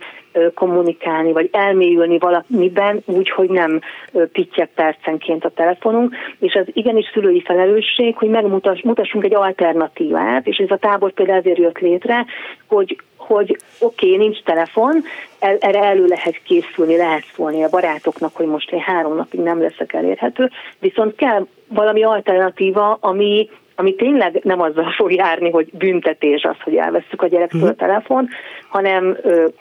kommunikálni, 0.54 1.32
vagy 1.32 1.48
elmélyülni 1.52 2.18
valamiben 2.18 3.02
úgy, 3.04 3.30
hogy 3.30 3.50
nem 3.50 3.80
pittyek 4.32 4.70
percenként 4.74 5.44
a 5.44 5.50
telefonunk, 5.50 6.14
és 6.38 6.52
ez 6.52 6.66
igenis 6.72 7.10
szülői 7.12 7.42
felelősség, 7.42 8.16
hogy 8.16 8.28
megmutassunk 8.28 9.24
egy 9.24 9.34
alternatívát, 9.34 10.46
és 10.46 10.56
ez 10.56 10.70
a 10.70 10.76
tábor 10.76 11.12
például 11.12 11.38
ezért 11.38 11.58
jött 11.58 11.78
létre, 11.78 12.26
hogy 12.66 13.00
hogy 13.16 13.58
oké, 13.78 14.06
okay, 14.06 14.26
nincs 14.26 14.42
telefon, 14.42 15.02
el, 15.38 15.56
erre 15.60 15.82
elő 15.82 16.06
lehet 16.06 16.42
készülni, 16.42 16.96
lehet 16.96 17.24
szólni 17.34 17.62
a 17.62 17.68
barátoknak, 17.68 18.36
hogy 18.36 18.46
most 18.46 18.72
én 18.72 18.80
három 18.80 19.16
napig 19.16 19.40
nem 19.40 19.60
leszek 19.60 19.92
elérhető, 19.92 20.50
viszont 20.78 21.14
kell 21.14 21.46
valami 21.68 22.02
alternatíva, 22.02 22.98
ami, 23.00 23.48
ami 23.80 23.94
tényleg 23.94 24.40
nem 24.42 24.60
azzal 24.60 24.92
fog 24.98 25.12
járni, 25.12 25.50
hogy 25.50 25.68
büntetés 25.72 26.42
az, 26.42 26.56
hogy 26.62 26.76
elveszük 26.76 27.22
a 27.22 27.26
gyerektől 27.26 27.62
a 27.62 27.64
mhm. 27.64 27.76
telefon, 27.76 28.28
hanem 28.68 29.16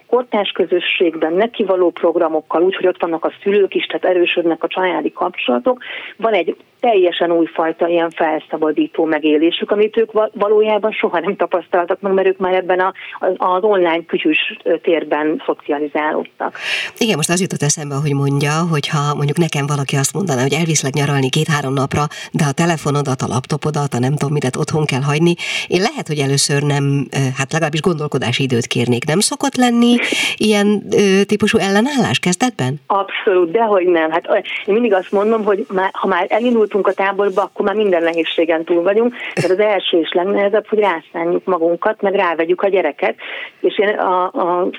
kortás 0.08 0.52
közösségben 0.52 1.34
nekivaló 1.34 1.90
programokkal, 1.90 2.64
úgyhogy 2.64 2.88
ott 2.88 3.02
vannak 3.02 3.26
a 3.26 3.32
szülők 3.44 3.76
is, 3.76 3.86
tehát 3.86 4.16
erősödnek 4.16 4.64
a 4.64 4.68
családi 4.68 5.12
kapcsolatok. 5.12 5.84
Van 6.18 6.34
egy 6.34 6.56
teljesen 6.80 7.32
újfajta 7.32 7.88
ilyen 7.88 8.10
felszabadító 8.10 9.04
megélésük, 9.04 9.72
amit 9.72 9.98
ők 9.98 10.12
valójában 10.34 10.92
soha 10.92 11.20
nem 11.20 11.36
tapasztaltak 11.36 12.02
meg, 12.02 12.14
mert 12.14 12.28
ők 12.28 12.38
már 12.38 12.54
ebben 12.54 12.80
a, 12.80 12.94
az 13.38 13.64
online 13.64 14.06
kütyűs 14.08 14.58
térben 14.82 15.42
szocializálódtak. 15.46 16.58
Igen, 16.98 17.16
most 17.16 17.30
az 17.30 17.42
jutott 17.42 17.62
eszembe, 17.62 17.96
hogy 17.96 18.14
mondja, 18.14 18.52
hogy 18.72 18.88
ha 18.88 19.16
mondjuk 19.16 19.38
nekem 19.38 19.66
valaki 19.68 19.96
azt 19.96 20.14
mondaná, 20.14 20.42
hogy 20.42 20.54
elviszlek 20.54 20.94
nyaralni 20.94 21.30
két-három 21.30 21.74
napra, 21.74 22.04
de 22.32 22.44
a 22.50 22.52
telefonodat, 22.52 23.22
a 23.22 23.28
laptopodat, 23.28 23.94
a 23.94 24.00
nem 24.00 24.16
tudom 24.16 24.34
midet 24.34 24.56
otthon 24.56 24.86
kell 24.86 25.02
hagyni, 25.02 25.34
én 25.68 25.82
lehet, 25.82 26.08
hogy 26.08 26.20
először 26.20 26.62
nem, 26.64 27.08
hát 27.38 27.52
legalábbis 27.52 27.82
gondolkodási 27.82 28.44
időt 28.44 28.68
kérnék. 28.68 29.06
Nem 29.06 29.20
szokott 29.20 29.56
lenni 29.56 29.96
ilyen 30.38 30.84
ö, 30.92 31.24
típusú 31.24 31.58
ellenállás 31.58 32.20
kezdetben? 32.20 32.80
Abszolút, 32.88 33.52
dehogy 33.52 33.88
nem. 33.88 34.12
Hát 34.12 34.26
én 34.66 34.74
mindig 34.74 34.94
azt 34.94 35.12
mondom, 35.12 35.44
hogy 35.44 35.66
már, 35.74 35.90
ha 35.94 36.08
már 36.08 36.26
elindult 36.30 36.69
indultunk 36.70 36.88
a 36.88 37.04
táborba, 37.04 37.42
akkor 37.42 37.66
már 37.66 37.76
minden 37.76 38.04
nehézségen 38.04 38.64
túl 38.64 38.84
vagyunk, 38.84 39.14
mert 39.36 39.50
az 39.50 39.60
első 39.60 40.00
és 40.00 40.12
legnehezebb, 40.12 40.68
hogy 40.68 40.80
rászálljuk 40.80 41.46
magunkat, 41.46 42.02
meg 42.02 42.14
rávegyük 42.14 42.62
a 42.62 42.70
gyereket. 42.70 43.16
És 43.60 43.80
én 43.80 43.88
a, 43.88 44.24
a 44.24 44.70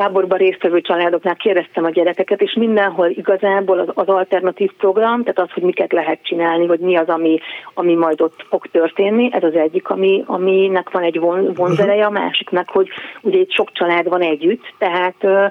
táborban 0.00 0.38
résztvevő 0.38 0.80
családoknál 0.80 1.36
kérdeztem 1.36 1.84
a 1.84 1.90
gyerekeket, 1.90 2.40
és 2.40 2.54
mindenhol 2.54 3.08
igazából 3.08 3.78
az, 3.78 3.88
az 3.94 4.06
alternatív 4.06 4.70
program, 4.78 5.22
tehát 5.22 5.38
az, 5.38 5.50
hogy 5.54 5.62
miket 5.62 5.92
lehet 5.92 6.22
csinálni, 6.22 6.66
hogy 6.66 6.78
mi 6.78 6.96
az, 6.96 7.08
ami, 7.08 7.38
ami 7.74 7.94
majd 7.94 8.20
ott 8.20 8.46
fog 8.48 8.66
történni, 8.66 9.28
ez 9.32 9.42
az 9.42 9.54
egyik, 9.54 9.88
ami, 9.88 10.24
aminek 10.26 10.90
van 10.90 11.02
egy 11.02 11.18
von, 11.18 11.52
vonzereje, 11.54 12.04
a 12.04 12.10
másiknak, 12.10 12.70
hogy 12.70 12.88
ugye 13.20 13.38
itt 13.38 13.52
sok 13.52 13.72
család 13.72 14.08
van 14.08 14.20
együtt, 14.20 14.74
tehát 14.78 15.16
ö, 15.20 15.46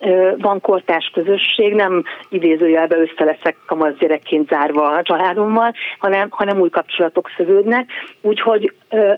ö, 0.00 0.32
van 0.38 0.60
kortás 0.60 1.10
közösség, 1.14 1.74
nem 1.74 2.02
idézőjelbe 2.28 2.96
össze 2.96 3.24
leszek 3.24 3.56
kamasz 3.66 3.94
gyerekként 3.98 4.48
zárva 4.48 4.88
a 4.88 5.02
családommal, 5.02 5.72
hanem, 5.98 6.26
hanem 6.30 6.60
új 6.60 6.70
kapcsolatok 6.70 7.30
szövődnek, 7.36 7.90
úgyhogy 8.20 8.72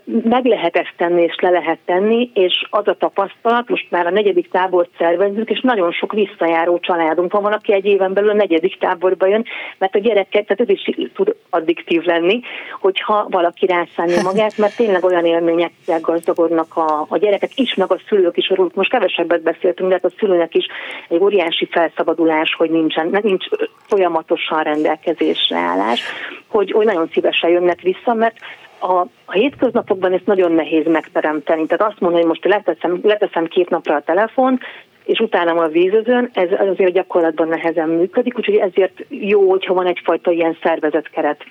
meg 0.04 0.44
lehet 0.44 0.76
ezt 0.76 0.94
tenni, 0.96 1.22
és 1.22 1.34
le 1.40 1.50
lehet 1.50 1.78
tenni, 1.84 2.30
és 2.34 2.66
az 2.70 2.88
a 2.88 2.94
tapasztalat, 2.94 3.68
most 3.68 3.86
már 3.90 4.06
a 4.06 4.10
negyedik 4.10 4.50
tábor 4.50 4.76
tábort 4.76 4.90
szervezünk, 4.98 5.50
és 5.50 5.60
nagyon 5.60 5.92
sok 5.92 6.12
visszajáró 6.12 6.78
családunk 6.78 7.32
van, 7.32 7.42
van, 7.42 7.52
aki 7.52 7.72
egy 7.72 7.84
éven 7.84 8.12
belül 8.12 8.30
a 8.30 8.34
negyedik 8.34 8.78
táborba 8.78 9.26
jön, 9.26 9.44
mert 9.78 9.94
a 9.94 9.98
gyerekek, 9.98 10.46
tehát 10.46 10.60
ez 10.60 10.68
is 10.68 11.10
tud 11.14 11.34
addiktív 11.50 12.02
lenni, 12.02 12.40
hogyha 12.80 13.26
valaki 13.30 13.66
rászánja 13.66 14.22
magát, 14.22 14.58
mert 14.58 14.76
tényleg 14.76 15.04
olyan 15.04 15.24
élményekkel 15.24 16.00
gazdagodnak 16.00 16.76
a, 16.76 17.06
a 17.08 17.16
gyerekek 17.16 17.50
is, 17.54 17.74
meg 17.74 17.92
a 17.92 18.00
szülők 18.08 18.36
is, 18.36 18.48
arról 18.48 18.70
most 18.74 18.90
kevesebbet 18.90 19.42
beszéltünk, 19.42 19.88
de 19.88 19.94
hát 19.94 20.12
a 20.12 20.16
szülőnek 20.18 20.54
is 20.54 20.66
egy 21.08 21.20
óriási 21.20 21.68
felszabadulás, 21.70 22.54
hogy 22.54 22.70
nincsen, 22.70 23.18
nincs 23.22 23.44
folyamatosan 23.86 24.62
rendelkezésre 24.62 25.56
állás, 25.56 26.00
hogy, 26.46 26.70
hogy 26.70 26.86
nagyon 26.86 27.08
szívesen 27.12 27.50
jönnek 27.50 27.80
vissza, 27.80 28.14
mert 28.14 28.36
a, 28.78 29.06
a 29.24 29.32
hétköznapokban 29.32 30.12
ezt 30.12 30.26
nagyon 30.26 30.52
nehéz 30.52 30.86
megteremteni. 30.86 31.66
Tehát 31.66 31.92
azt 31.92 32.00
mondani, 32.00 32.22
hogy 32.22 32.30
most 32.30 32.44
leteszem, 32.44 33.00
leteszem 33.02 33.46
két 33.46 33.68
napra 33.68 33.94
a 33.94 34.02
telefon, 34.02 34.60
és 35.06 35.18
utána 35.18 35.62
a 35.62 35.68
vízözön, 35.68 36.30
ez 36.32 36.48
azért 36.70 36.92
gyakorlatban 36.92 37.48
nehezen 37.48 37.88
működik, 37.88 38.36
úgyhogy 38.38 38.54
ezért 38.54 39.04
jó, 39.08 39.50
hogyha 39.50 39.74
van 39.74 39.86
egyfajta 39.86 40.30
ilyen 40.30 40.56
szervezett 40.62 41.10
keret 41.10 41.44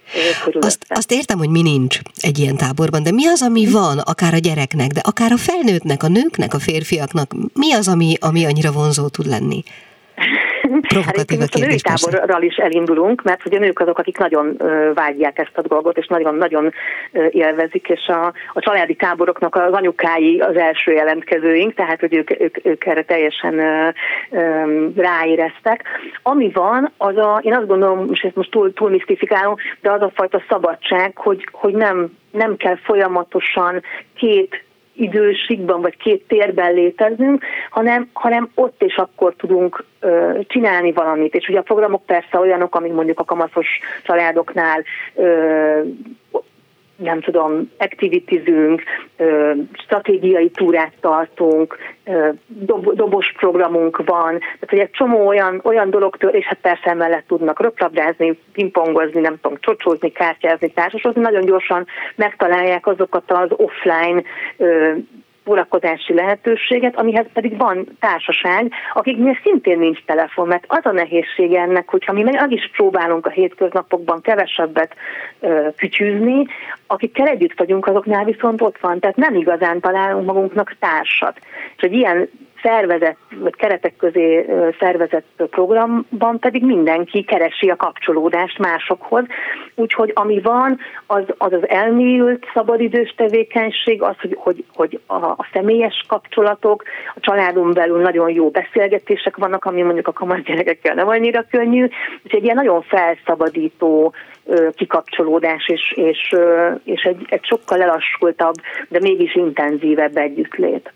Azt, 0.60 0.86
azt 0.90 1.12
értem, 1.12 1.38
hogy 1.38 1.50
mi 1.50 1.62
nincs 1.62 2.00
egy 2.16 2.40
ilyen 2.40 2.58
táborban, 2.58 3.04
de 3.04 3.12
mi 3.12 3.28
az, 3.28 3.42
ami 3.42 3.66
van, 3.72 3.98
akár 3.98 4.34
a 4.34 4.38
gyereknek, 4.38 4.92
de 4.92 5.02
akár 5.04 5.32
a 5.32 5.38
felnőttnek, 5.38 6.04
a 6.04 6.08
nőknek, 6.08 6.54
a 6.54 6.60
férfiaknak, 6.60 7.32
mi 7.54 7.74
az, 7.74 7.88
ami, 7.88 8.14
ami 8.20 8.46
annyira 8.46 8.72
vonzó 8.72 9.08
tud 9.08 9.26
lenni? 9.26 9.64
Provokatív 10.88 11.40
hát 11.40 11.56
a 11.56 11.60
női 11.60 11.80
táborral 11.80 12.42
is 12.42 12.56
elindulunk, 12.56 13.24
mert 13.24 13.42
hogy 13.42 13.56
a 13.56 13.60
nők 13.60 13.80
azok, 13.80 14.00
akik 14.00 14.18
nagyon 14.18 14.62
vágyják 14.94 15.40
ezt 15.40 15.58
a 15.58 15.62
dolgot, 15.62 15.98
és 15.98 16.08
nagyon-nagyon 16.08 16.74
élvezik, 17.30 17.88
és 17.88 18.08
a, 18.08 18.34
a 18.54 18.60
családi 18.60 18.96
táboroknak 18.96 19.56
az 19.56 19.74
anyukái 19.74 20.40
az 20.40 20.56
első 20.56 20.92
jelentkezőink, 20.92 21.74
tehát 21.74 22.00
hogy 22.00 22.14
ők, 22.14 22.42
ők, 22.42 22.66
ők 22.66 22.86
erre 22.86 23.04
teljesen 23.04 23.56
ráéreztek. 24.96 25.84
Ami 26.24 26.52
van, 26.54 26.92
az 26.98 27.18
a, 27.18 27.40
én 27.44 27.54
azt 27.54 27.68
gondolom, 27.68 28.08
és 28.12 28.22
ezt 28.22 28.36
most 28.36 28.52
túl, 28.52 28.74
túl 28.74 28.90
misztifikálom, 28.90 29.56
de 29.82 29.92
az 29.92 30.02
a 30.02 30.12
fajta 30.16 30.44
szabadság, 30.50 31.18
hogy, 31.18 31.48
hogy 31.52 31.74
nem, 31.74 32.18
nem 32.32 32.56
kell 32.56 32.78
folyamatosan 32.84 33.82
két 34.16 34.65
időségben 34.96 35.82
vagy 35.82 35.98
két 35.98 36.24
térben 36.28 36.74
létezünk, 36.74 37.44
hanem, 37.70 38.10
hanem 38.14 38.50
ott 38.56 38.84
és 38.84 38.96
akkor 38.96 39.34
tudunk 39.38 39.84
ö, 40.00 40.40
csinálni 40.48 40.92
valamit. 40.92 41.36
És 41.36 41.48
ugye 41.48 41.60
a 41.60 41.62
programok 41.62 42.06
persze 42.06 42.40
olyanok, 42.40 42.76
amik 42.76 42.94
mondjuk 42.94 43.20
a 43.20 43.24
kamaszos 43.24 43.68
családoknál 44.04 44.84
ö, 45.16 45.80
nem 46.96 47.22
tudom, 47.22 47.72
aktivitizünk, 47.78 48.84
stratégiai 49.74 50.50
túrát 50.50 50.92
tartunk, 51.00 51.78
dobos 52.94 53.34
programunk 53.38 53.98
van, 53.98 54.38
tehát 54.40 54.70
hogy 54.70 54.80
egy 54.80 54.92
csomó 54.92 55.28
olyan, 55.28 55.62
olyan 55.64 55.90
dologtól, 55.90 56.30
és 56.30 56.46
hát 56.46 56.60
persze 56.62 56.90
emellett 56.90 57.28
tudnak 57.28 57.62
röplabdázni, 57.62 58.40
pingpongozni, 58.54 59.20
nem 59.20 59.40
tudom, 59.42 59.58
csocsózni, 59.62 60.12
kártyázni, 60.12 60.72
társasozni, 60.72 61.22
nagyon 61.22 61.46
gyorsan 61.46 61.86
megtalálják 62.16 62.88
azokat 62.88 63.32
az 63.32 63.50
offline 63.50 64.24
szórakozási 65.46 66.14
lehetőséget, 66.14 66.96
amihez 66.96 67.26
pedig 67.34 67.58
van 67.58 67.88
társaság, 68.00 68.72
akiknél 68.94 69.38
szintén 69.44 69.80
nincs 69.80 70.04
telefon, 70.06 70.48
mert 70.48 70.64
az 70.68 70.86
a 70.86 70.92
nehézsége 70.92 71.62
ennek, 71.62 71.90
hogyha 71.90 72.14
mi 72.14 72.24
meg 72.24 72.52
is 72.52 72.70
próbálunk 72.76 73.26
a 73.26 73.30
hétköznapokban 73.30 74.22
kevesebbet 74.22 74.96
ö, 75.40 75.68
kütyűzni, 75.78 76.46
akikkel 76.88 77.28
együtt 77.28 77.58
vagyunk, 77.58 77.88
azoknál 77.88 78.24
viszont 78.24 78.62
ott 78.62 78.78
van, 78.80 79.00
tehát 79.00 79.16
nem 79.16 79.36
igazán 79.36 79.80
találunk 79.80 80.26
magunknak 80.26 80.76
társat. 80.80 81.40
És 81.76 81.82
hogy 81.82 81.94
ilyen 81.94 82.30
szervezett, 82.66 83.18
vagy 83.40 83.56
keretek 83.56 83.96
közé 83.96 84.46
szervezett 84.80 85.44
programban 85.50 86.40
pedig 86.40 86.64
mindenki 86.64 87.24
keresi 87.24 87.70
a 87.70 87.76
kapcsolódást 87.76 88.58
másokhoz. 88.58 89.24
Úgyhogy 89.76 90.12
ami 90.16 90.42
van, 90.42 90.80
az 91.06 91.24
az, 91.38 91.54
az 91.54 91.70
elmélyült 91.70 92.46
szabadidős 92.54 93.14
tevékenység, 93.18 94.02
az, 94.02 94.16
hogy, 94.22 94.38
hogy, 94.40 94.66
hogy 94.74 95.00
a, 95.06 95.16
a 95.16 95.48
személyes 95.54 96.06
kapcsolatok, 96.08 96.84
a 97.16 97.20
családon 97.20 97.74
belül 97.74 98.02
nagyon 98.02 98.30
jó 98.30 98.50
beszélgetések 98.50 99.38
vannak, 99.38 99.66
ami 99.66 99.82
mondjuk 99.82 100.08
a 100.08 100.12
kamasz 100.14 100.42
gyerekekkel 100.42 100.96
nem 100.96 101.08
annyira 101.08 101.46
könnyű, 101.52 101.84
úgyhogy 102.24 102.40
egy 102.40 102.44
ilyen 102.44 102.56
nagyon 102.56 102.82
felszabadító 102.82 104.14
kikapcsolódás, 104.76 105.68
és, 105.68 105.94
és, 105.96 106.36
és 106.84 107.02
egy, 107.02 107.26
egy 107.30 107.46
sokkal 107.46 107.78
lelassultabb, 107.78 108.56
de 108.90 109.00
mégis 109.00 109.36
intenzívebb 109.36 110.18
együttlét. 110.18 110.92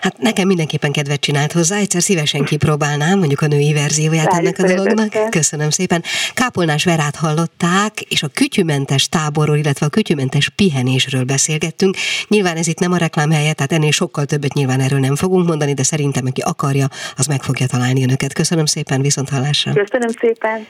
Hát 0.00 0.18
nekem 0.18 0.46
mindenképpen 0.46 0.92
kedvet 0.92 1.20
csinált 1.20 1.52
hozzá, 1.52 1.76
egyszer 1.76 2.02
szívesen 2.02 2.44
kipróbálnám, 2.44 3.18
mondjuk 3.18 3.40
a 3.40 3.46
női 3.46 3.72
verzióját 3.72 4.32
Várjuk 4.32 4.58
ennek 4.58 4.70
a 4.70 4.74
dolognak. 4.74 5.30
Köszönöm 5.30 5.70
szépen. 5.70 6.02
Kápolnás 6.34 6.84
Verát 6.84 7.16
hallották, 7.16 8.00
és 8.08 8.22
a 8.22 8.28
kütyümentes 8.34 9.08
táborról, 9.08 9.56
illetve 9.56 9.86
a 9.86 9.88
kütyümentes 9.88 10.48
pihenésről 10.48 11.24
beszélgettünk. 11.24 11.96
Nyilván 12.28 12.56
ez 12.56 12.66
itt 12.66 12.78
nem 12.78 12.92
a 12.92 12.96
reklám 12.96 13.30
helye, 13.30 13.52
tehát 13.52 13.72
ennél 13.72 13.90
sokkal 13.90 14.24
többet 14.24 14.52
nyilván 14.52 14.80
erről 14.80 14.98
nem 14.98 15.16
fogunk 15.16 15.46
mondani, 15.46 15.74
de 15.74 15.82
szerintem 15.82 16.24
aki 16.26 16.40
akarja, 16.40 16.86
az 17.16 17.26
meg 17.26 17.42
fogja 17.42 17.66
találni 17.66 18.02
önöket. 18.02 18.32
Köszönöm 18.32 18.64
szépen, 18.64 19.00
viszont 19.00 19.28
hallásra. 19.28 19.72
Köszönöm 19.72 20.10
szépen. 20.20 20.66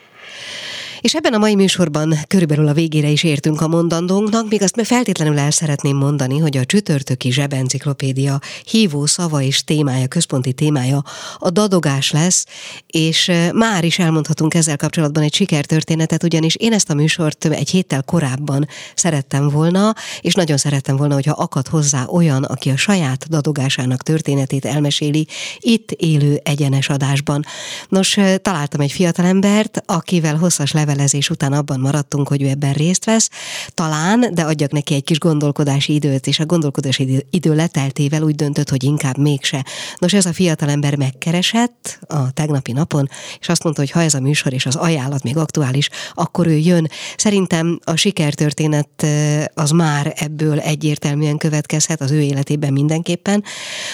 És 1.00 1.14
ebben 1.14 1.32
a 1.34 1.38
mai 1.38 1.54
műsorban 1.54 2.14
körülbelül 2.28 2.68
a 2.68 2.72
végére 2.72 3.08
is 3.08 3.22
értünk 3.22 3.60
a 3.60 3.68
mondandónknak, 3.68 4.48
még 4.48 4.62
azt 4.62 4.86
feltétlenül 4.86 5.38
el 5.38 5.50
szeretném 5.50 5.96
mondani, 5.96 6.38
hogy 6.38 6.56
a 6.56 6.64
csütörtöki 6.64 7.32
zsebenciklopédia 7.32 8.40
hívó 8.64 9.06
szava 9.06 9.42
és 9.42 9.64
témája, 9.64 10.06
központi 10.06 10.52
témája 10.52 11.04
a 11.38 11.50
dadogás 11.50 12.10
lesz, 12.10 12.46
és 12.86 13.32
már 13.52 13.84
is 13.84 13.98
elmondhatunk 13.98 14.54
ezzel 14.54 14.76
kapcsolatban 14.76 15.22
egy 15.22 15.34
sikertörténetet, 15.34 16.22
ugyanis 16.22 16.54
én 16.54 16.72
ezt 16.72 16.90
a 16.90 16.94
műsort 16.94 17.44
egy 17.44 17.70
héttel 17.70 18.02
korábban 18.02 18.68
szerettem 18.94 19.48
volna, 19.48 19.94
és 20.20 20.34
nagyon 20.34 20.56
szerettem 20.56 20.96
volna, 20.96 21.14
hogyha 21.14 21.32
akad 21.32 21.68
hozzá 21.68 22.04
olyan, 22.04 22.44
aki 22.44 22.70
a 22.70 22.76
saját 22.76 23.28
dadogásának 23.28 24.02
történetét 24.02 24.64
elmeséli 24.64 25.26
itt 25.58 25.90
élő 25.90 26.40
egyenes 26.44 26.88
adásban. 26.88 27.44
Nos, 27.88 28.18
találtam 28.42 28.80
egy 28.80 28.92
fiatalembert, 28.92 29.82
akivel 29.86 30.36
hosszas 30.36 30.72
level 30.72 30.95
levelezés 30.96 31.30
után 31.30 31.52
abban 31.52 31.80
maradtunk, 31.80 32.28
hogy 32.28 32.42
ő 32.42 32.48
ebben 32.48 32.72
részt 32.72 33.04
vesz, 33.04 33.30
talán, 33.74 34.30
de 34.32 34.42
adjak 34.42 34.70
neki 34.70 34.94
egy 34.94 35.04
kis 35.04 35.18
gondolkodási 35.18 35.94
időt, 35.94 36.26
és 36.26 36.38
a 36.38 36.46
gondolkodási 36.46 37.24
idő 37.30 37.54
leteltével 37.54 38.22
úgy 38.22 38.34
döntött, 38.34 38.68
hogy 38.70 38.84
inkább 38.84 39.18
mégse. 39.18 39.64
Nos, 39.98 40.12
ez 40.12 40.26
a 40.26 40.32
fiatalember 40.32 40.96
megkeresett 40.96 41.98
a 42.06 42.30
tegnapi 42.32 42.72
napon, 42.72 43.08
és 43.40 43.48
azt 43.48 43.62
mondta, 43.62 43.82
hogy 43.82 43.90
ha 43.90 44.02
ez 44.02 44.14
a 44.14 44.20
műsor 44.20 44.52
és 44.52 44.66
az 44.66 44.76
ajánlat 44.76 45.22
még 45.22 45.36
aktuális, 45.36 45.88
akkor 46.14 46.46
ő 46.46 46.56
jön. 46.56 46.90
Szerintem 47.16 47.78
a 47.84 47.96
sikertörténet 47.96 49.06
az 49.54 49.70
már 49.70 50.12
ebből 50.16 50.58
egyértelműen 50.58 51.36
következhet 51.36 52.00
az 52.00 52.10
ő 52.10 52.20
életében 52.20 52.72
mindenképpen. 52.72 53.44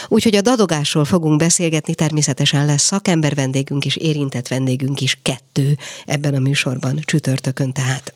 Úgyhogy 0.08 0.36
a 0.36 0.40
dadogásról 0.40 1.04
fogunk 1.04 1.38
beszélgetni, 1.38 1.94
természetesen 1.94 2.66
lesz 2.66 2.82
szakember 2.82 3.34
vendégünk 3.34 3.84
is, 3.84 3.96
érintett 3.96 4.48
vendégünk 4.48 5.00
is, 5.00 5.18
kettő 5.22 5.76
ebben 6.06 6.34
a 6.34 6.38
műsorban 6.38 6.81
van 6.82 7.00
csütörtökön 7.04 7.72
tehát. 7.72 8.12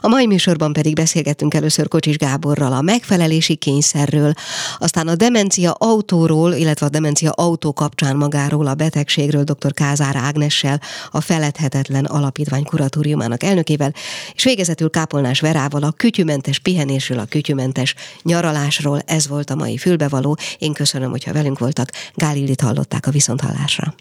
A 0.00 0.08
mai 0.08 0.26
műsorban 0.26 0.72
pedig 0.72 0.94
beszélgettünk 0.94 1.54
először 1.54 1.88
Kocsis 1.88 2.16
Gáborral 2.16 2.72
a 2.72 2.80
megfelelési 2.80 3.54
kényszerről, 3.54 4.32
aztán 4.78 5.08
a 5.08 5.14
demencia 5.14 5.72
autóról, 5.72 6.52
illetve 6.52 6.86
a 6.86 6.88
demencia 6.88 7.30
autó 7.30 7.72
kapcsán 7.72 8.16
magáról, 8.16 8.66
a 8.66 8.74
betegségről 8.74 9.44
dr. 9.44 9.72
Kázár 9.74 10.16
Ágnessel, 10.16 10.80
a 11.10 11.20
Feledhetetlen 11.20 12.04
Alapítvány 12.04 12.64
kuratóriumának 12.64 13.42
elnökével, 13.42 13.94
és 14.34 14.44
végezetül 14.44 14.90
Kápolnás 14.90 15.40
Verával 15.40 15.82
a 15.82 15.90
kütyümentes 15.90 16.58
pihenésről, 16.58 17.18
a 17.18 17.24
kütyümentes 17.24 17.94
nyaralásról. 18.22 19.02
Ez 19.06 19.28
volt 19.28 19.50
a 19.50 19.54
mai 19.54 19.76
fülbevaló. 19.76 20.36
Én 20.58 20.72
köszönöm, 20.72 21.10
hogyha 21.10 21.32
velünk 21.32 21.58
voltak. 21.58 21.90
Gálillit 22.14 22.60
hallották 22.60 23.06
a 23.06 23.10
viszonthallásra. 23.10 23.94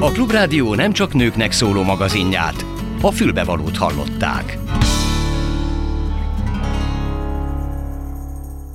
A 0.00 0.10
Klubrádió 0.10 0.74
nem 0.74 0.92
csak 0.92 1.14
nőknek 1.14 1.52
szóló 1.52 1.82
magazinját, 1.82 2.64
a 3.00 3.10
fülbevalót 3.10 3.76
hallották. 3.76 4.58